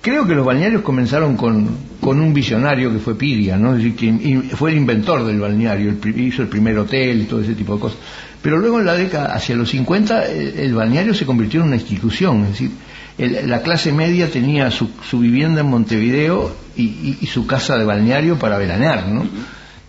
creo 0.01 0.27
que 0.27 0.35
los 0.35 0.45
balnearios 0.45 0.81
comenzaron 0.83 1.35
con, 1.37 1.67
con 1.99 2.19
un 2.19 2.33
visionario 2.33 2.91
que 2.91 2.99
fue 2.99 3.15
Piria, 3.17 3.57
¿no? 3.57 3.71
Es 3.75 3.77
decir, 3.83 3.95
que 3.95 4.41
fue 4.55 4.71
el 4.71 4.77
inventor 4.77 5.23
del 5.25 5.39
balneario, 5.39 5.89
el 6.03 6.19
hizo 6.19 6.41
el 6.43 6.47
primer 6.49 6.77
hotel 6.77 7.21
y 7.21 7.25
todo 7.25 7.41
ese 7.41 7.55
tipo 7.55 7.73
de 7.75 7.79
cosas. 7.79 7.97
Pero 8.43 8.59
luego 8.59 8.79
en 8.79 8.85
la 8.85 8.93
década, 8.93 9.33
hacia 9.33 9.55
los 9.55 9.69
50, 9.71 10.27
el, 10.27 10.59
el 10.59 10.73
balneario 10.75 11.15
se 11.15 11.25
convirtió 11.25 11.61
en 11.61 11.67
una 11.67 11.77
institución, 11.77 12.43
es 12.43 12.49
decir, 12.49 12.71
el- 13.17 13.49
la 13.49 13.61
clase 13.63 13.91
media 13.91 14.29
tenía 14.29 14.69
su, 14.69 14.89
su 15.09 15.17
vivienda 15.19 15.61
en 15.61 15.67
Montevideo 15.67 16.55
y, 16.77 16.83
y- 16.83 17.17
y 17.21 17.25
su 17.27 17.47
casa 17.47 17.77
de 17.77 17.85
balneario 17.85 18.37
para 18.37 18.57
veranear, 18.59 19.07
¿no? 19.07 19.25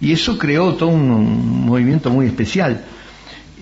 Y 0.01 0.13
eso 0.13 0.39
creó 0.39 0.75
todo 0.75 0.89
un 0.91 1.67
movimiento 1.67 2.11
muy 2.11 2.27
especial. 2.27 2.85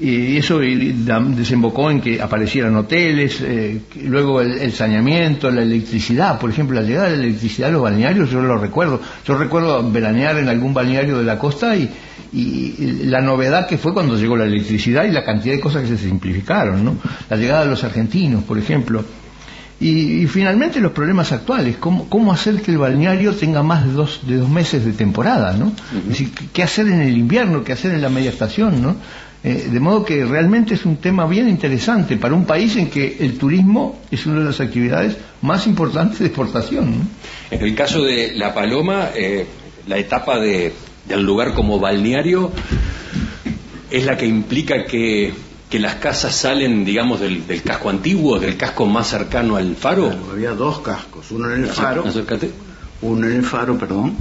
Y 0.05 0.37
eso 0.37 0.59
desembocó 0.59 1.89
en 1.91 2.01
que 2.01 2.21
aparecieran 2.21 2.75
hoteles, 2.75 3.41
eh, 3.41 3.83
luego 4.05 4.41
el, 4.41 4.59
el 4.59 4.73
saneamiento, 4.73 5.49
la 5.49 5.63
electricidad. 5.63 6.41
Por 6.41 6.51
ejemplo, 6.51 6.75
la 6.81 6.87
llegada 6.87 7.09
de 7.11 7.19
la 7.19 7.23
electricidad 7.25 7.69
a 7.69 7.73
los 7.73 7.83
balnearios, 7.83 8.29
yo 8.31 8.43
lo 8.43 8.59
recuerdo. 8.59 9.01
Yo 9.25 9.39
recuerdo 9.39 9.89
veranear 9.93 10.39
en 10.39 10.49
algún 10.49 10.75
balneario 10.75 11.19
de 11.19 11.25
la 11.25 11.39
costa 11.39 11.77
y, 11.77 11.89
y 12.33 13.05
la 13.05 13.21
novedad 13.21 13.69
que 13.69 13.79
fue 13.79 13.93
cuando 13.95 14.17
llegó 14.17 14.37
la 14.37 14.45
electricidad 14.47 15.05
y 15.05 15.13
la 15.13 15.23
cantidad 15.25 15.55
de 15.55 15.61
cosas 15.61 15.83
que 15.83 15.89
se 15.97 15.99
simplificaron, 15.99 16.85
¿no? 16.85 16.97
La 17.31 17.37
llegada 17.37 17.63
de 17.65 17.71
los 17.71 17.85
argentinos, 17.85 18.43
por 18.43 18.59
ejemplo. 18.59 19.05
Y, 19.79 20.23
y 20.23 20.27
finalmente 20.27 20.81
los 20.81 20.93
problemas 20.93 21.31
actuales, 21.33 21.77
¿cómo, 21.79 22.09
cómo 22.09 22.33
hacer 22.33 22.61
que 22.63 22.71
el 22.73 22.79
balneario 22.79 23.35
tenga 23.35 23.63
más 23.63 23.85
de 23.87 23.93
dos, 23.93 24.21
de 24.27 24.37
dos 24.37 24.49
meses 24.49 24.85
de 24.85 24.93
temporada, 24.93 25.53
¿no? 25.53 25.73
Es 25.97 26.09
decir, 26.09 26.31
¿qué- 26.33 26.47
¿qué 26.53 26.63
hacer 26.65 26.89
en 26.89 27.03
el 27.03 27.17
invierno? 27.17 27.63
¿Qué 27.63 27.73
hacer 27.73 27.93
en 27.93 28.03
la 28.03 28.09
media 28.09 28.31
estación, 28.31 28.83
¿no? 28.83 28.97
Eh, 29.45 29.69
de 29.73 29.81
modo 29.81 30.05
que 30.05 30.25
realmente 30.25 30.75
es 30.75 30.85
un 30.85 30.99
tema 30.99 31.27
bien 31.27 31.49
interesante 31.49 32.17
para 32.17 32.33
un 32.35 32.45
país 32.45 32.77
en 32.77 32.89
que 32.89 33.17
el 33.21 33.39
turismo 33.39 33.99
es 34.09 34.25
una 34.27 34.39
de 34.39 34.45
las 34.47 34.61
actividades 34.61 35.17
más 35.41 35.67
importantes 35.67 36.21
de 36.21 36.27
exportación, 36.27 36.91
¿no? 36.91 37.07
En 37.51 37.61
el 37.61 37.75
caso 37.75 38.03
de 38.05 38.35
la 38.37 38.55
paloma, 38.55 39.09
eh, 39.17 39.45
la 39.89 39.99
etapa 39.99 40.39
de, 40.39 40.73
del 41.09 41.23
lugar 41.25 41.55
como 41.55 41.81
balneario 41.81 42.53
es 43.91 44.07
la 44.07 44.17
que 44.17 44.27
implica 44.27 44.85
que, 44.85 45.35
que 45.69 45.79
las 45.81 45.97
casas 45.97 46.37
salen, 46.37 46.85
digamos, 46.85 47.19
del, 47.19 47.45
del 47.47 47.63
casco 47.63 47.91
antiguo, 47.91 48.39
del 48.39 48.57
casco 48.57 48.87
más 48.87 49.09
cercano 49.09 49.57
al 49.57 49.75
faro. 49.75 50.09
Claro, 50.11 50.27
había 50.33 50.51
dos 50.53 50.79
cascos, 50.81 51.31
uno 51.33 51.53
en 51.53 51.65
el 51.65 51.69
faro, 51.71 52.05
Acércate. 52.07 52.49
uno 53.03 53.27
en 53.27 53.33
el 53.39 53.43
faro, 53.45 53.77
perdón, 53.77 54.15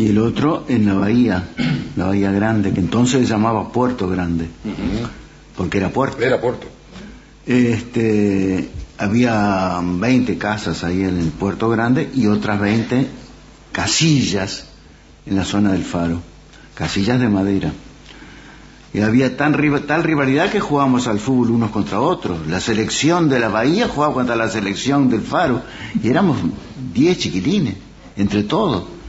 y 0.00 0.08
el 0.08 0.18
otro 0.18 0.64
en 0.66 0.86
la 0.86 0.94
bahía, 0.94 1.50
la 1.94 2.06
bahía 2.06 2.32
grande, 2.32 2.72
que 2.72 2.80
entonces 2.80 3.20
se 3.20 3.26
llamaba 3.26 3.70
Puerto 3.70 4.08
Grande, 4.08 4.48
porque 5.58 5.76
era 5.76 5.90
puerto. 5.90 6.22
Era 6.22 6.40
Puerto. 6.40 6.66
Este, 7.44 8.70
había 8.96 9.78
20 9.82 10.38
casas 10.38 10.84
ahí 10.84 11.02
en 11.02 11.18
el 11.18 11.28
Puerto 11.28 11.68
Grande 11.68 12.08
y 12.14 12.28
otras 12.28 12.58
20 12.58 13.08
casillas 13.72 14.68
en 15.26 15.36
la 15.36 15.44
zona 15.44 15.72
del 15.72 15.84
faro, 15.84 16.22
casillas 16.74 17.20
de 17.20 17.28
madera. 17.28 17.70
Y 18.94 19.00
había 19.00 19.36
tan, 19.36 19.54
tal 19.86 20.02
rivalidad 20.02 20.50
que 20.50 20.60
jugábamos 20.60 21.08
al 21.08 21.18
fútbol 21.18 21.50
unos 21.50 21.72
contra 21.72 22.00
otros. 22.00 22.46
La 22.46 22.58
selección 22.58 23.28
de 23.28 23.38
la 23.38 23.48
Bahía 23.48 23.86
jugaba 23.86 24.14
contra 24.14 24.34
la 24.34 24.48
selección 24.48 25.10
del 25.10 25.20
Faro. 25.20 25.62
Y 26.02 26.08
éramos 26.08 26.38
10 26.92 27.18
chiquilines, 27.18 27.76
entre 28.16 28.42
todos. 28.42 28.99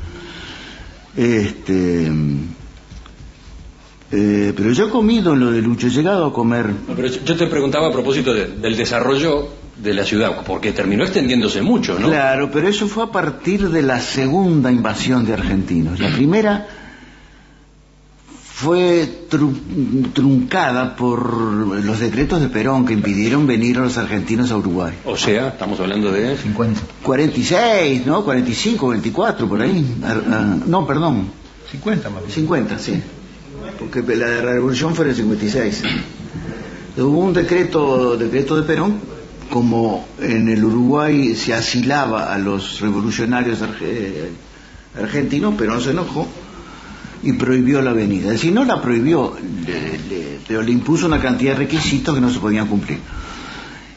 Este, 1.15 2.11
eh, 4.11 4.53
pero 4.55 4.71
yo 4.71 4.87
he 4.87 4.89
comido 4.89 5.33
en 5.33 5.39
lo 5.39 5.51
de 5.51 5.61
Lucho, 5.61 5.87
he 5.87 5.89
llegado 5.89 6.25
a 6.25 6.33
comer. 6.33 6.67
No, 6.67 6.95
pero 6.95 7.07
yo 7.07 7.21
yo 7.23 7.35
te 7.37 7.47
preguntaba 7.47 7.87
a 7.87 7.91
propósito 7.91 8.33
de- 8.33 8.47
del 8.47 8.75
desarrollo 8.75 9.47
de 9.77 9.93
la 9.93 10.03
ciudad, 10.03 10.41
porque 10.45 10.73
terminó 10.73 11.03
extendiéndose 11.03 11.61
mucho, 11.61 11.97
¿no? 11.97 12.07
Claro, 12.09 12.49
pero 12.51 12.67
eso 12.67 12.87
fue 12.87 13.03
a 13.05 13.07
partir 13.07 13.69
de 13.69 13.81
la 13.81 13.99
segunda 13.99 14.71
invasión 14.71 15.25
de 15.25 15.33
argentinos. 15.33 15.99
La 15.99 16.09
primera 16.13 16.67
fue 18.61 19.07
tru- 19.29 20.13
truncada 20.13 20.95
por 20.95 21.33
los 21.83 21.99
decretos 21.99 22.39
de 22.41 22.47
Perón 22.47 22.85
que 22.85 22.93
impidieron 22.93 23.47
venir 23.47 23.77
a 23.77 23.81
los 23.81 23.97
argentinos 23.97 24.51
a 24.51 24.57
Uruguay. 24.57 24.93
O 25.05 25.17
sea, 25.17 25.47
estamos 25.49 25.79
hablando 25.79 26.11
de... 26.11 26.37
50. 26.37 26.79
46, 27.01 28.05
¿no? 28.05 28.23
45, 28.23 28.87
24, 28.89 29.47
por 29.49 29.61
ahí. 29.61 29.95
Ah, 30.03 30.55
no, 30.67 30.85
perdón, 30.85 31.27
50 31.71 32.09
más 32.11 32.21
bien. 32.21 32.31
50, 32.31 32.77
sí. 32.79 33.01
Porque 33.79 34.01
la 34.15 34.41
revolución 34.41 34.93
fue 34.95 35.05
en 35.05 35.11
el 35.11 35.17
56. 35.17 35.83
Hubo 36.97 37.19
un 37.19 37.33
decreto, 37.33 38.15
decreto 38.17 38.55
de 38.57 38.63
Perón, 38.63 38.99
como 39.49 40.05
en 40.19 40.49
el 40.49 40.63
Uruguay 40.63 41.35
se 41.35 41.53
asilaba 41.53 42.31
a 42.33 42.37
los 42.37 42.79
revolucionarios 42.79 43.59
arge- 43.61 44.29
argentinos, 45.01 45.55
Perón 45.55 45.81
se 45.81 45.91
enojó 45.91 46.27
y 47.23 47.33
prohibió 47.33 47.81
la 47.81 47.93
venida. 47.93 48.27
Es 48.27 48.33
decir, 48.33 48.53
no 48.53 48.65
la 48.65 48.81
prohibió, 48.81 49.35
le- 49.65 49.97
le- 50.09 50.39
pero 50.47 50.61
le 50.63 50.71
impuso 50.71 51.05
una 51.05 51.19
cantidad 51.21 51.53
de 51.53 51.59
requisitos 51.59 52.15
que 52.15 52.21
no 52.21 52.29
se 52.31 52.39
podían 52.39 52.67
cumplir. 52.67 52.99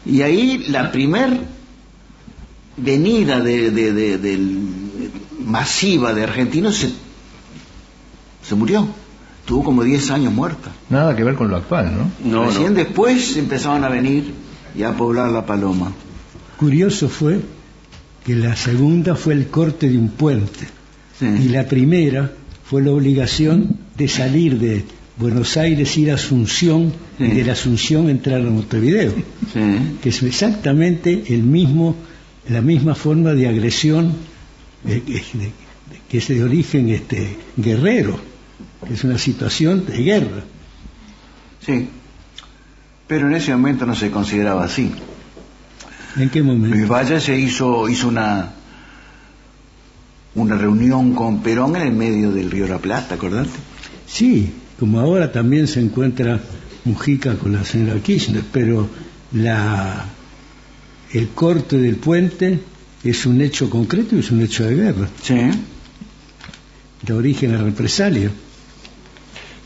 Y 0.06 0.20
ahí 0.22 0.66
la 0.68 0.92
primer 0.92 1.40
venida 2.76 3.40
de, 3.40 3.70
de- 3.70 3.92
de- 3.92 4.18
del- 4.18 4.58
masiva 5.44 6.12
de 6.14 6.22
argentinos 6.24 6.76
se, 6.76 6.90
se 8.46 8.54
murió. 8.54 8.86
Tuvo 9.44 9.62
como 9.62 9.82
10 9.84 10.10
años 10.10 10.32
muerta. 10.32 10.70
Nada 10.88 11.14
que 11.14 11.22
ver 11.22 11.34
con 11.34 11.48
lo 11.50 11.56
actual, 11.56 11.92
¿no? 11.96 12.10
No, 12.30 12.46
Recién 12.46 12.72
no. 12.72 12.78
después 12.78 13.36
empezaron 13.36 13.84
a 13.84 13.88
venir 13.90 14.32
y 14.74 14.82
a 14.82 14.92
poblar 14.96 15.30
la 15.30 15.44
paloma. 15.44 15.92
Curioso 16.58 17.08
fue 17.10 17.40
que 18.24 18.34
la 18.36 18.56
segunda 18.56 19.14
fue 19.16 19.34
el 19.34 19.48
corte 19.48 19.88
de 19.88 19.98
un 19.98 20.08
puente 20.08 20.66
Sí. 21.18 21.26
y 21.26 21.48
la 21.50 21.64
primera 21.66 22.32
fue 22.74 22.82
la 22.82 22.90
obligación 22.90 23.76
de 23.96 24.08
salir 24.08 24.58
de 24.58 24.82
Buenos 25.16 25.56
Aires, 25.56 25.96
ir 25.96 26.10
a 26.10 26.14
Asunción 26.14 26.92
y 27.20 27.28
de 27.28 27.44
la 27.44 27.52
Asunción 27.52 28.10
entrar 28.10 28.40
a 28.40 28.50
Montevideo, 28.50 29.12
Sí. 29.52 29.60
que 30.02 30.08
es 30.08 30.20
exactamente 30.24 31.22
el 31.28 31.44
mismo, 31.44 31.94
la 32.48 32.60
misma 32.62 32.96
forma 32.96 33.32
de 33.32 33.46
agresión 33.46 34.12
eh, 34.88 35.00
de- 35.06 35.52
que 36.08 36.18
es 36.18 36.26
de 36.26 36.42
origen 36.42 36.88
este, 36.88 37.36
guerrero, 37.56 38.18
que 38.88 38.94
es 38.94 39.04
una 39.04 39.18
situación 39.18 39.86
de 39.86 39.96
guerra. 40.02 40.42
Sí. 41.64 41.88
Pero 43.06 43.28
en 43.28 43.34
ese 43.36 43.52
momento 43.52 43.86
no 43.86 43.94
se 43.94 44.10
consideraba 44.10 44.64
así. 44.64 44.90
¿En 46.16 46.28
qué 46.28 46.42
momento? 46.42 46.74
Luis 46.76 46.88
Valle 46.90 47.20
se 47.20 47.38
hizo, 47.38 47.88
hizo 47.88 48.08
una, 48.08 48.50
una 50.34 50.56
reunión 50.56 51.14
con 51.14 51.42
Perón 51.42 51.76
en 51.76 51.82
el 51.82 51.92
medio 51.92 52.32
del 52.32 52.50
río 52.50 52.66
La 52.66 52.78
Plata, 52.78 53.14
¿acordate? 53.14 53.50
Sí, 54.06 54.52
como 54.78 55.00
ahora 55.00 55.30
también 55.32 55.66
se 55.66 55.80
encuentra 55.80 56.40
Mujica 56.84 57.36
con 57.36 57.52
la 57.52 57.64
señora 57.64 58.00
Kirchner, 58.00 58.42
pero 58.52 58.88
la, 59.32 60.04
el 61.12 61.28
corte 61.28 61.78
del 61.78 61.96
puente 61.96 62.60
es 63.02 63.26
un 63.26 63.40
hecho 63.40 63.70
concreto 63.70 64.16
y 64.16 64.20
es 64.20 64.30
un 64.30 64.42
hecho 64.42 64.64
de 64.64 64.74
guerra. 64.74 65.08
Sí. 65.22 65.36
De 67.02 67.12
origen 67.12 67.54
a 67.54 67.62
represalia. 67.62 68.30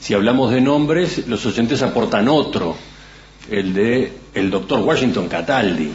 Si 0.00 0.14
hablamos 0.14 0.50
de 0.52 0.60
nombres, 0.60 1.26
los 1.26 1.44
oyentes 1.46 1.82
aportan 1.82 2.28
otro, 2.28 2.76
el 3.50 3.74
de 3.74 4.12
el 4.34 4.50
doctor 4.50 4.80
Washington 4.80 5.28
Cataldi. 5.28 5.90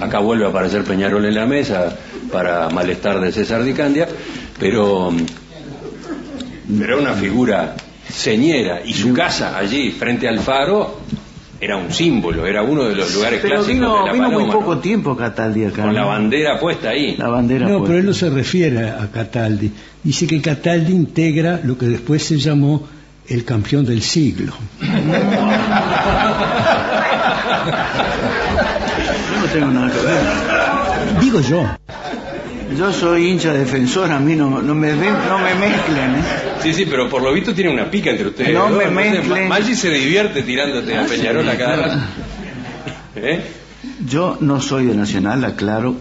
Acá 0.00 0.18
vuelve 0.18 0.44
a 0.44 0.48
aparecer 0.48 0.84
Peñarol 0.84 1.24
en 1.24 1.34
la 1.34 1.46
mesa 1.46 1.96
para 2.30 2.68
malestar 2.70 3.20
de 3.20 3.32
César 3.32 3.62
Dicandia, 3.64 4.06
pero, 4.58 5.12
pero 6.78 6.94
era 6.94 7.02
una 7.02 7.14
figura 7.14 7.74
señera 8.08 8.80
y 8.84 8.92
su 8.92 9.12
casa 9.12 9.56
allí 9.56 9.90
frente 9.92 10.28
al 10.28 10.40
faro 10.40 11.00
era 11.60 11.76
un 11.76 11.92
símbolo, 11.92 12.46
era 12.46 12.62
uno 12.62 12.84
de 12.84 12.94
los 12.94 13.14
lugares 13.14 13.40
Pero 13.42 13.56
clásicos 13.56 13.74
vino, 13.74 14.00
de 14.00 14.06
la 14.06 14.12
vino 14.12 14.30
muy 14.30 14.50
poco 14.50 14.76
¿no? 14.76 14.80
tiempo 14.80 15.14
Cataldi 15.14 15.66
acá. 15.66 15.82
con 15.82 15.94
la 15.94 16.04
bandera 16.04 16.58
puesta 16.58 16.88
ahí. 16.88 17.16
La 17.18 17.28
bandera. 17.28 17.68
No, 17.68 17.84
pero 17.84 17.98
él 17.98 18.06
no 18.06 18.14
se 18.14 18.30
refiere 18.30 18.88
a 18.88 19.10
Cataldi. 19.12 19.70
Dice 20.02 20.26
que 20.26 20.40
Cataldi 20.40 20.92
integra 20.92 21.60
lo 21.62 21.76
que 21.76 21.86
después 21.86 22.24
se 22.24 22.38
llamó 22.38 22.88
el 23.28 23.44
campeón 23.44 23.84
del 23.84 24.00
siglo. 24.00 24.54
Tengo 29.52 29.66
nada 29.68 29.90
que 29.90 30.00
ver. 30.06 31.20
Digo 31.20 31.40
yo. 31.40 31.76
Yo 32.78 32.92
soy 32.92 33.28
hincha 33.28 33.52
defensor, 33.52 34.10
a 34.12 34.20
mí 34.20 34.36
no, 34.36 34.62
no, 34.62 34.74
me, 34.76 34.92
no 34.92 35.38
me 35.38 35.54
mezclen, 35.56 36.14
¿eh? 36.14 36.22
Sí, 36.62 36.72
sí, 36.72 36.86
pero 36.88 37.08
por 37.08 37.20
lo 37.22 37.32
visto 37.32 37.52
tiene 37.52 37.70
una 37.70 37.90
pica 37.90 38.10
entre 38.10 38.28
ustedes. 38.28 38.54
No 38.54 38.68
me 38.68 38.84
sé, 38.84 38.90
mezclen. 38.90 39.28
Ma- 39.48 39.58
Maggi 39.58 39.74
se 39.74 39.90
divierte 39.90 40.42
tirándote 40.42 40.96
a 40.96 41.04
Peñarol 41.04 41.48
a 41.48 41.56
cada 41.58 41.76
rato. 41.76 41.98
¿Eh? 43.16 43.40
Yo 44.06 44.36
no 44.40 44.60
soy 44.60 44.86
de 44.86 44.94
Nacional, 44.94 45.44
aclaro, 45.44 45.96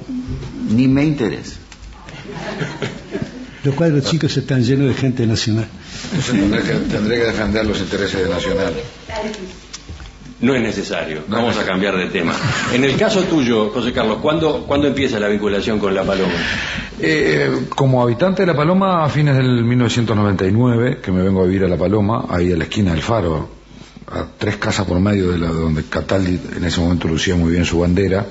ni 0.70 0.88
me 0.88 1.04
interesa. 1.04 1.56
Los 3.64 3.74
cuadros 3.76 4.06
chicos 4.06 4.38
están 4.38 4.64
llenos 4.64 4.88
de 4.90 4.94
gente 4.94 5.26
nacional. 5.26 5.66
Entonces 6.14 6.34
tendré 6.40 6.62
que, 6.62 6.74
tendré 6.94 7.18
que 7.20 7.26
defender 7.26 7.66
los 7.66 7.80
intereses 7.80 8.24
de 8.24 8.30
Nacional. 8.30 8.74
No 10.42 10.56
es 10.56 10.62
necesario. 10.62 11.24
Vamos 11.28 11.58
a 11.58 11.66
cambiar 11.66 11.98
de 11.98 12.08
tema. 12.08 12.34
En 12.74 12.84
el 12.86 12.96
caso 12.96 13.24
tuyo, 13.24 13.72
José 13.72 13.92
Carlos, 13.92 14.20
¿cuándo, 14.22 14.64
¿cuándo 14.66 14.88
empieza 14.88 15.20
la 15.20 15.28
vinculación 15.28 15.80
con 15.80 15.94
la 15.94 16.04
Paloma? 16.04 16.34
Eh, 17.02 17.68
como 17.76 18.02
habitante 18.02 18.44
de 18.44 18.48
La 18.48 18.56
Paloma, 18.56 19.04
a 19.04 19.10
fines 19.10 19.36
del 19.36 19.64
1999, 19.64 21.00
que 21.04 21.12
me 21.12 21.24
vengo 21.24 21.42
a 21.42 21.46
vivir 21.46 21.66
a 21.66 21.68
La 21.68 21.78
Paloma, 21.78 22.26
ahí 22.30 22.54
a 22.54 22.58
la 22.58 22.64
esquina 22.64 22.92
del 22.92 23.02
Faro, 23.02 23.50
a 24.08 24.26
tres 24.38 24.58
casas 24.58 24.86
por 24.86 25.00
medio 25.00 25.32
de 25.32 25.40
la 25.40 25.48
donde 25.48 25.84
Cataldi 25.84 26.40
en 26.56 26.64
ese 26.64 26.80
momento 26.80 27.08
lucía 27.08 27.36
muy 27.36 27.52
bien 27.52 27.66
su 27.66 27.80
bandera, 27.80 28.26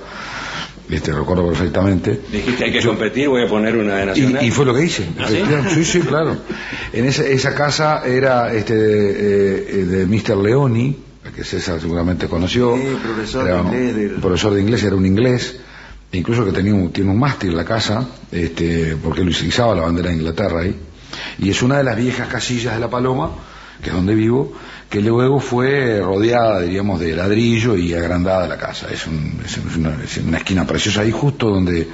este, 0.91 1.13
recuerdo 1.13 1.47
perfectamente. 1.47 2.21
Dijiste 2.33 2.65
hay 2.65 2.73
que 2.73 2.83
competir, 2.83 3.29
voy 3.29 3.45
a 3.45 3.49
poner 3.49 3.77
una 3.77 3.97
de 3.97 4.07
Nacional. 4.07 4.43
Y, 4.43 4.49
y 4.49 4.51
fue 4.51 4.65
lo 4.65 4.75
que 4.75 4.85
hice. 4.85 5.07
¿Ah, 5.19 5.29
sí? 5.69 5.85
sí, 5.85 6.01
claro. 6.01 6.39
En 6.93 7.05
esa, 7.05 7.27
esa 7.27 7.55
casa 7.55 8.03
era 8.07 8.53
este, 8.55 8.75
de, 8.75 9.81
eh, 9.81 9.85
de 9.85 10.07
Mr. 10.07 10.37
Leoni, 10.39 11.08
que 11.33 11.45
César 11.45 11.81
seguramente 11.81 12.27
conoció. 12.29 12.77
Sí, 12.77 12.83
profesor 13.03 13.45
de 13.45 13.51
Era 13.51 13.61
inglés 13.63 13.97
del- 13.97 14.11
Profesor 14.21 14.55
de 14.55 14.61
inglés, 14.61 14.83
era 14.85 14.97
un 14.97 15.07
inglés. 15.07 15.57
Incluso 16.13 16.45
que 16.45 16.53
tenía 16.53 16.73
un, 16.75 16.91
tiene 16.91 17.11
un 17.11 17.19
mástil 17.19 17.55
la 17.55 17.65
casa, 17.67 18.07
este, 18.33 18.97
porque 19.03 19.21
él 19.21 19.29
utilizaba 19.29 19.75
la 19.75 19.83
bandera 19.83 20.09
de 20.09 20.17
Inglaterra 20.17 20.61
ahí. 20.61 20.75
Y 21.39 21.51
es 21.51 21.61
una 21.63 21.77
de 21.79 21.85
las 21.85 21.97
viejas 21.97 22.29
casillas 22.29 22.75
de 22.75 22.81
La 22.81 22.89
Paloma, 22.89 23.31
que 23.83 23.91
es 23.91 23.95
donde 23.95 24.15
vivo, 24.15 24.53
que 24.89 25.03
luego 25.03 25.39
fue 25.39 26.01
rodeada, 26.01 26.63
diríamos, 26.63 26.99
de 26.99 27.15
ladrillo 27.15 27.77
y 27.77 27.93
agrandada 27.93 28.49
la 28.49 28.57
casa. 28.57 28.87
Es, 28.91 29.07
un- 29.07 29.39
es 29.45 29.59
una, 29.77 30.03
es 30.03 30.17
una 30.17 30.39
esquina 30.39 30.67
preciosa 30.67 31.03
ahí, 31.03 31.11
justo 31.13 31.51
donde, 31.51 31.87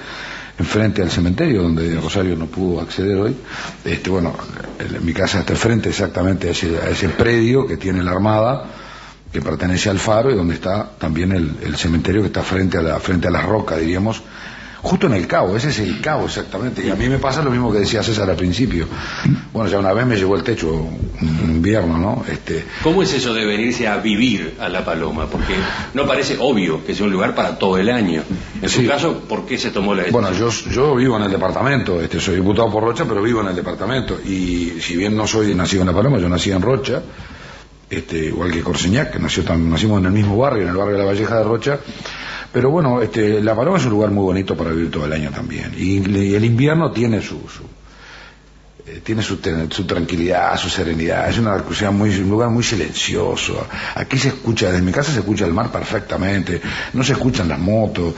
enfrente 0.61 1.03
al 1.03 1.11
cementerio, 1.11 1.63
donde 1.63 1.97
Rosario 2.01 2.37
no 2.37 2.47
pudo 2.47 2.81
acceder 2.83 3.17
hoy. 3.17 3.35
Este, 3.85 4.11
bueno, 4.11 4.33
mi 5.03 5.13
casa 5.13 5.41
está 5.41 5.55
enfrente 5.55 5.89
exactamente 5.89 6.47
a 6.47 6.51
ese, 6.53 6.79
a 6.79 6.89
ese 6.89 7.09
predio 7.09 7.67
que 7.67 7.77
tiene 7.77 8.01
la 8.05 8.13
Armada, 8.13 8.65
que 9.35 9.43
pertenece 9.43 9.91
al 9.91 9.99
faro 9.99 10.31
y 10.31 10.37
donde 10.37 10.55
está 10.55 10.89
también 10.97 11.33
el, 11.33 11.57
el 11.61 11.75
cementerio 11.75 12.21
que 12.21 12.29
está 12.29 12.45
frente 12.45 12.79
a 12.79 12.83
la 12.83 13.01
frente 13.01 13.27
a 13.27 13.33
las 13.33 13.45
rocas 13.45 13.81
diríamos 13.81 14.23
justo 14.81 15.09
en 15.09 15.15
el 15.15 15.27
cabo 15.27 15.57
ese 15.57 15.71
es 15.71 15.81
el 15.81 16.01
cabo 16.01 16.27
exactamente 16.27 16.87
y 16.87 16.91
a 16.91 16.95
mí 16.95 17.09
me 17.09 17.19
pasa 17.19 17.43
lo 17.43 17.51
mismo 17.51 17.73
que 17.73 17.81
decía 17.81 18.01
César 18.01 18.31
al 18.31 18.37
principio 18.37 18.87
bueno 19.53 19.69
ya 19.69 19.81
una 19.81 19.93
vez 19.93 20.07
me 20.07 20.15
llevó 20.17 20.37
el 20.37 20.45
techo 20.45 20.73
un 20.73 21.51
invierno 21.51 21.99
no 21.99 22.25
este 22.31 22.65
¿Cómo 22.85 23.03
es 23.03 23.13
eso 23.13 23.35
de 23.35 23.45
venirse 23.45 23.89
a 23.89 23.97
vivir 23.97 24.55
a 24.61 24.69
La 24.69 24.85
Paloma? 24.85 25.27
Porque 25.27 25.55
no 25.95 26.07
parece 26.07 26.37
obvio 26.39 26.85
que 26.87 26.95
sea 26.95 27.07
un 27.07 27.13
lugar 27.13 27.35
para 27.35 27.59
todo 27.59 27.79
el 27.79 27.89
año. 27.89 28.23
En 28.61 28.69
su 28.69 28.87
caso, 28.87 29.21
¿por 29.21 29.47
qué 29.47 29.57
se 29.57 29.71
tomó 29.71 29.95
la 29.95 30.03
decisión? 30.03 30.23
Bueno, 30.23 30.37
yo, 30.37 30.51
yo 30.71 30.95
vivo 30.95 31.17
en 31.17 31.23
el 31.25 31.31
departamento, 31.31 32.01
este, 32.01 32.21
soy 32.21 32.37
diputado 32.37 32.71
por 32.71 32.83
Rocha, 32.83 33.05
pero 33.09 33.23
vivo 33.23 33.41
en 33.41 33.49
el 33.49 33.57
departamento. 33.57 34.21
Y 34.21 34.81
si 34.81 34.97
bien 34.97 35.17
no 35.17 35.27
soy 35.27 35.55
nacido 35.55 35.83
en 35.83 35.89
La 35.89 35.95
Paloma, 35.95 36.19
yo 36.19 36.29
nací 36.29 36.51
en 36.51 36.61
Rocha, 36.61 37.03
este, 37.91 38.27
igual 38.27 38.51
que 38.53 38.63
Corseñac, 38.63 39.13
que 39.13 39.19
nació 39.19 39.45
tam- 39.45 39.59
nacimos 39.69 40.01
en 40.01 40.07
el 40.07 40.13
mismo 40.13 40.37
barrio, 40.37 40.63
en 40.63 40.69
el 40.71 40.77
barrio 40.77 40.95
de 40.95 40.99
la 41.01 41.07
Valleja 41.07 41.39
de 41.39 41.45
Rocha. 41.45 41.79
Pero 42.53 42.71
bueno, 42.71 43.03
este, 43.03 43.41
La 43.43 43.55
Paloma 43.57 43.79
es 43.79 43.85
un 43.85 43.91
lugar 43.91 44.11
muy 44.11 44.23
bonito 44.25 44.57
para 44.57 44.71
vivir 44.71 44.91
todo 44.91 45.07
el 45.07 45.13
año 45.13 45.31
también. 45.31 45.73
Y, 45.77 46.09
y 46.09 46.35
el 46.35 46.45
invierno 46.45 46.93
tiene 46.93 47.21
su, 47.21 47.41
su, 47.49 47.65
tiene 49.03 49.23
su, 49.23 49.39
su 49.71 49.87
tranquilidad, 49.87 50.59
su 50.59 50.69
serenidad. 50.69 51.29
Es 51.29 51.39
una 51.39 51.59
ciudad 51.73 51.93
muy, 51.93 52.11
un 52.19 52.29
lugar 52.29 52.51
muy 52.51 52.63
silencioso. 52.63 53.67
Aquí 53.95 54.19
se 54.19 54.29
escucha, 54.29 54.71
desde 54.71 54.83
mi 54.83 54.93
casa 54.93 55.11
se 55.11 55.21
escucha 55.21 55.47
el 55.47 55.55
mar 55.55 55.73
perfectamente, 55.73 56.61
no 56.93 57.03
se 57.03 57.13
escuchan 57.13 57.49
las 57.49 57.59
motos. 57.59 58.15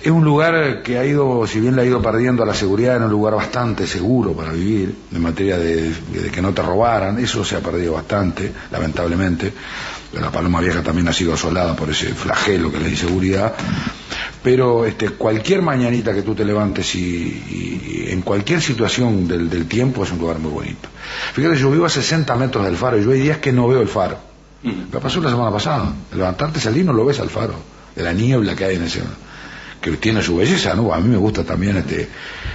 Es 0.00 0.10
un 0.10 0.24
lugar 0.24 0.82
que 0.82 0.98
ha 0.98 1.04
ido, 1.04 1.46
si 1.46 1.58
bien 1.58 1.74
le 1.74 1.82
ha 1.82 1.84
ido 1.84 2.00
perdiendo 2.00 2.44
la 2.44 2.54
seguridad, 2.54 2.96
en 2.96 3.04
un 3.04 3.10
lugar 3.10 3.34
bastante 3.34 3.86
seguro 3.86 4.32
para 4.32 4.52
vivir, 4.52 4.94
en 5.12 5.20
materia 5.20 5.58
de, 5.58 5.90
de 5.90 6.30
que 6.30 6.40
no 6.40 6.54
te 6.54 6.62
robaran. 6.62 7.18
Eso 7.18 7.44
se 7.44 7.56
ha 7.56 7.60
perdido 7.60 7.94
bastante, 7.94 8.52
lamentablemente. 8.70 9.52
La 10.12 10.30
Paloma 10.30 10.60
Vieja 10.60 10.82
también 10.82 11.08
ha 11.08 11.12
sido 11.12 11.34
asolada 11.34 11.74
por 11.74 11.90
ese 11.90 12.14
flagelo 12.14 12.70
que 12.70 12.76
es 12.76 12.82
la 12.84 12.88
inseguridad. 12.88 13.54
Pero 14.46 14.84
este, 14.86 15.08
cualquier 15.10 15.60
mañanita 15.60 16.14
que 16.14 16.22
tú 16.22 16.32
te 16.32 16.44
levantes 16.44 16.94
y, 16.94 17.00
y 17.00 18.04
en 18.10 18.20
cualquier 18.22 18.62
situación 18.62 19.26
del, 19.26 19.50
del 19.50 19.66
tiempo 19.66 20.04
es 20.04 20.12
un 20.12 20.18
lugar 20.20 20.38
muy 20.38 20.52
bonito. 20.52 20.88
Fíjate, 21.32 21.56
yo 21.58 21.68
vivo 21.72 21.84
a 21.84 21.88
60 21.88 22.32
metros 22.36 22.64
del 22.64 22.76
faro 22.76 22.96
y 22.96 23.02
yo 23.04 23.10
hay 23.10 23.22
días 23.22 23.38
que 23.38 23.50
no 23.50 23.66
veo 23.66 23.80
el 23.80 23.88
faro. 23.88 24.18
Me 24.62 25.00
pasó 25.00 25.20
la 25.20 25.30
semana 25.30 25.50
pasada. 25.50 25.92
Levantarte, 26.14 26.60
salir, 26.60 26.84
no 26.84 26.92
lo 26.92 27.04
ves 27.04 27.18
al 27.18 27.28
faro. 27.28 27.54
De 27.96 28.04
la 28.04 28.12
niebla 28.12 28.54
que 28.54 28.64
hay 28.66 28.76
en 28.76 28.84
ese. 28.84 29.00
que 29.80 29.90
tiene 29.96 30.22
su 30.22 30.36
belleza, 30.36 30.74
¿no? 30.76 30.94
A 30.94 31.00
mí 31.00 31.08
me 31.08 31.16
gusta 31.16 31.42
también 31.42 31.78
este. 31.78 32.08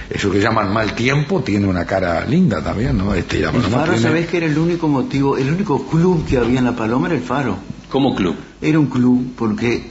Eso 0.08 0.30
que 0.30 0.40
llaman 0.40 0.72
mal 0.72 0.94
tiempo 0.94 1.42
tiene 1.42 1.66
una 1.66 1.84
cara 1.84 2.24
linda 2.24 2.62
también, 2.64 2.96
¿no? 2.96 3.12
Este, 3.14 3.40
la 3.40 3.50
El 3.50 3.60
Faro, 3.64 3.84
tiene- 3.92 3.98
¿sabés 4.08 4.28
que 4.28 4.38
era 4.38 4.46
el 4.46 4.56
único 4.56 4.88
motivo, 4.88 5.36
el 5.36 5.50
único 5.50 5.86
club 5.86 6.26
que 6.26 6.38
había 6.38 6.58
en 6.60 6.64
La 6.64 6.74
Paloma 6.74 7.08
era 7.08 7.16
el 7.16 7.22
Faro? 7.22 7.58
¿Cómo 7.90 8.14
club? 8.14 8.34
Era 8.62 8.78
un 8.78 8.86
club 8.86 9.34
porque 9.36 9.90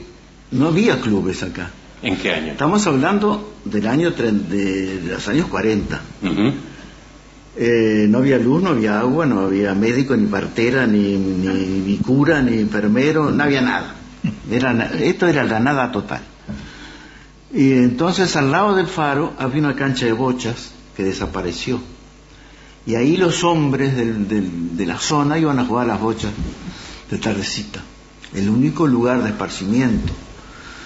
no 0.50 0.66
había 0.66 1.00
clubes 1.00 1.44
acá. 1.44 1.70
¿En 2.02 2.16
qué 2.16 2.32
año? 2.34 2.52
Estamos 2.52 2.86
hablando 2.86 3.54
del 3.64 3.86
año 3.86 4.10
de, 4.10 4.32
de 4.32 5.12
los 5.12 5.28
años 5.28 5.46
40. 5.46 6.00
Ujú. 6.22 6.52
Eh, 7.56 8.06
no 8.08 8.18
había 8.18 8.38
luz, 8.38 8.62
no 8.62 8.70
había 8.70 8.98
agua, 9.00 9.26
no 9.26 9.40
había 9.40 9.74
médico, 9.74 10.16
ni 10.16 10.26
partera, 10.26 10.86
ni, 10.86 11.16
ni, 11.16 11.48
ni 11.86 11.96
cura, 11.98 12.40
ni 12.42 12.58
enfermero, 12.58 13.30
no 13.30 13.42
había 13.44 13.60
nada. 13.60 13.94
Era, 14.50 14.90
esto 15.00 15.26
era 15.28 15.44
la 15.44 15.60
nada 15.60 15.92
total. 15.92 16.22
Y 17.52 17.72
entonces 17.72 18.34
al 18.36 18.50
lado 18.50 18.74
del 18.74 18.86
faro 18.86 19.34
había 19.38 19.60
una 19.60 19.76
cancha 19.76 20.06
de 20.06 20.12
bochas 20.12 20.72
que 20.96 21.04
desapareció. 21.04 21.80
Y 22.86 22.94
ahí 22.96 23.16
los 23.16 23.44
hombres 23.44 23.94
del- 23.94 24.26
del- 24.26 24.76
de 24.76 24.86
la 24.86 24.98
zona 24.98 25.38
iban 25.38 25.58
a 25.58 25.64
jugar 25.66 25.84
a 25.84 25.92
las 25.92 26.00
bochas 26.00 26.32
de 27.10 27.18
tardecita. 27.18 27.80
El 28.34 28.48
único 28.48 28.86
lugar 28.86 29.22
de 29.22 29.28
esparcimiento. 29.28 30.12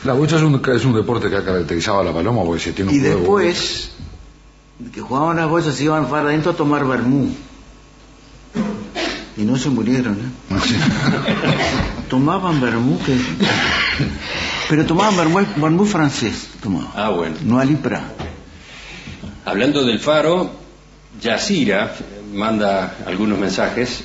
La 0.05 0.13
bocha 0.13 0.37
es 0.37 0.43
un, 0.43 0.63
es 0.75 0.85
un 0.85 0.95
deporte 0.95 1.29
que 1.29 1.37
ha 1.37 1.45
caracterizado 1.45 2.01
a 2.01 2.05
la 2.05 2.13
paloma 2.13 2.43
porque 2.45 2.63
se 2.63 2.73
tiene 2.73 2.91
un 2.91 2.97
Y 2.97 3.01
juego. 3.01 3.17
después, 3.19 3.91
que 4.93 5.01
jugaban 5.01 5.37
las 5.37 5.49
bochas, 5.49 5.75
se 5.75 5.85
iban 5.85 6.09
faro 6.09 6.29
adentro 6.29 6.53
a 6.53 6.57
tomar 6.57 6.87
vermú. 6.87 7.29
Y 9.37 9.43
no 9.43 9.57
se 9.59 9.69
murieron, 9.69 10.15
¿eh? 10.15 10.55
Así. 10.55 10.75
Tomaban 12.09 12.61
vermú 12.61 12.99
que... 13.05 13.17
Pero 14.69 14.87
tomaban 14.87 15.17
vermú, 15.17 15.39
vermú 15.57 15.85
francés, 15.85 16.49
tomaban. 16.63 16.89
Ah, 16.95 17.11
bueno. 17.11 17.37
No 17.45 17.59
alipra. 17.59 18.03
Hablando 19.45 19.85
del 19.85 19.99
faro, 20.01 20.51
Yacira 21.21 21.95
manda 22.33 22.97
algunos 23.07 23.39
mensajes 23.39 24.03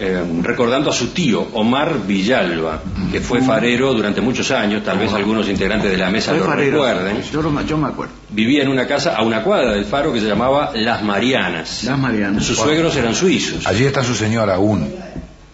eh, 0.00 0.24
recordando 0.42 0.90
a 0.90 0.92
su 0.92 1.08
tío, 1.08 1.40
Omar 1.52 2.04
Villalba, 2.06 2.82
que 3.12 3.20
fue 3.20 3.40
farero 3.42 3.94
durante 3.94 4.20
muchos 4.20 4.50
años, 4.50 4.82
tal 4.84 4.98
vez 4.98 5.12
algunos 5.12 5.48
integrantes 5.48 5.90
de 5.90 5.96
la 5.96 6.10
mesa 6.10 6.30
Fue 6.32 6.40
lo 6.40 6.46
farero, 6.46 6.84
recuerden. 6.84 7.22
Yo, 7.32 7.42
lo- 7.42 7.62
yo 7.62 7.78
me 7.78 7.88
acuerdo. 7.88 8.12
Vivía 8.30 8.62
en 8.62 8.68
una 8.68 8.86
casa 8.86 9.14
a 9.16 9.22
una 9.22 9.42
cuadra 9.44 9.72
del 9.72 9.84
faro 9.84 10.12
que 10.12 10.20
se 10.20 10.26
llamaba 10.26 10.72
Las 10.74 11.02
Marianas. 11.04 11.84
Las 11.84 11.98
Marianas. 11.98 12.44
Sus 12.44 12.58
suegros 12.58 12.96
eran 12.96 13.14
suizos. 13.14 13.66
Allí 13.66 13.84
está 13.84 14.02
su 14.02 14.14
señora 14.14 14.56
aún. 14.56 14.82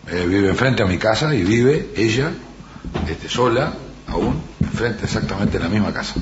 Eh, 0.09 0.25
vive 0.27 0.49
enfrente 0.49 0.83
a 0.83 0.87
mi 0.87 0.97
casa 0.99 1.35
y 1.35 1.43
vive 1.45 1.91
ella, 1.95 2.31
este, 3.09 3.29
sola, 3.29 3.73
aún, 4.09 4.41
enfrente 4.61 5.05
exactamente 5.05 5.59
en 5.59 5.63
la 5.65 5.69
misma 5.69 5.93
casa. 5.93 6.15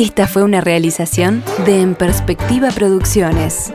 Esta 0.00 0.26
fue 0.26 0.42
una 0.42 0.62
realización 0.62 1.44
de 1.66 1.82
En 1.82 1.94
Perspectiva 1.94 2.70
Producciones. 2.70 3.70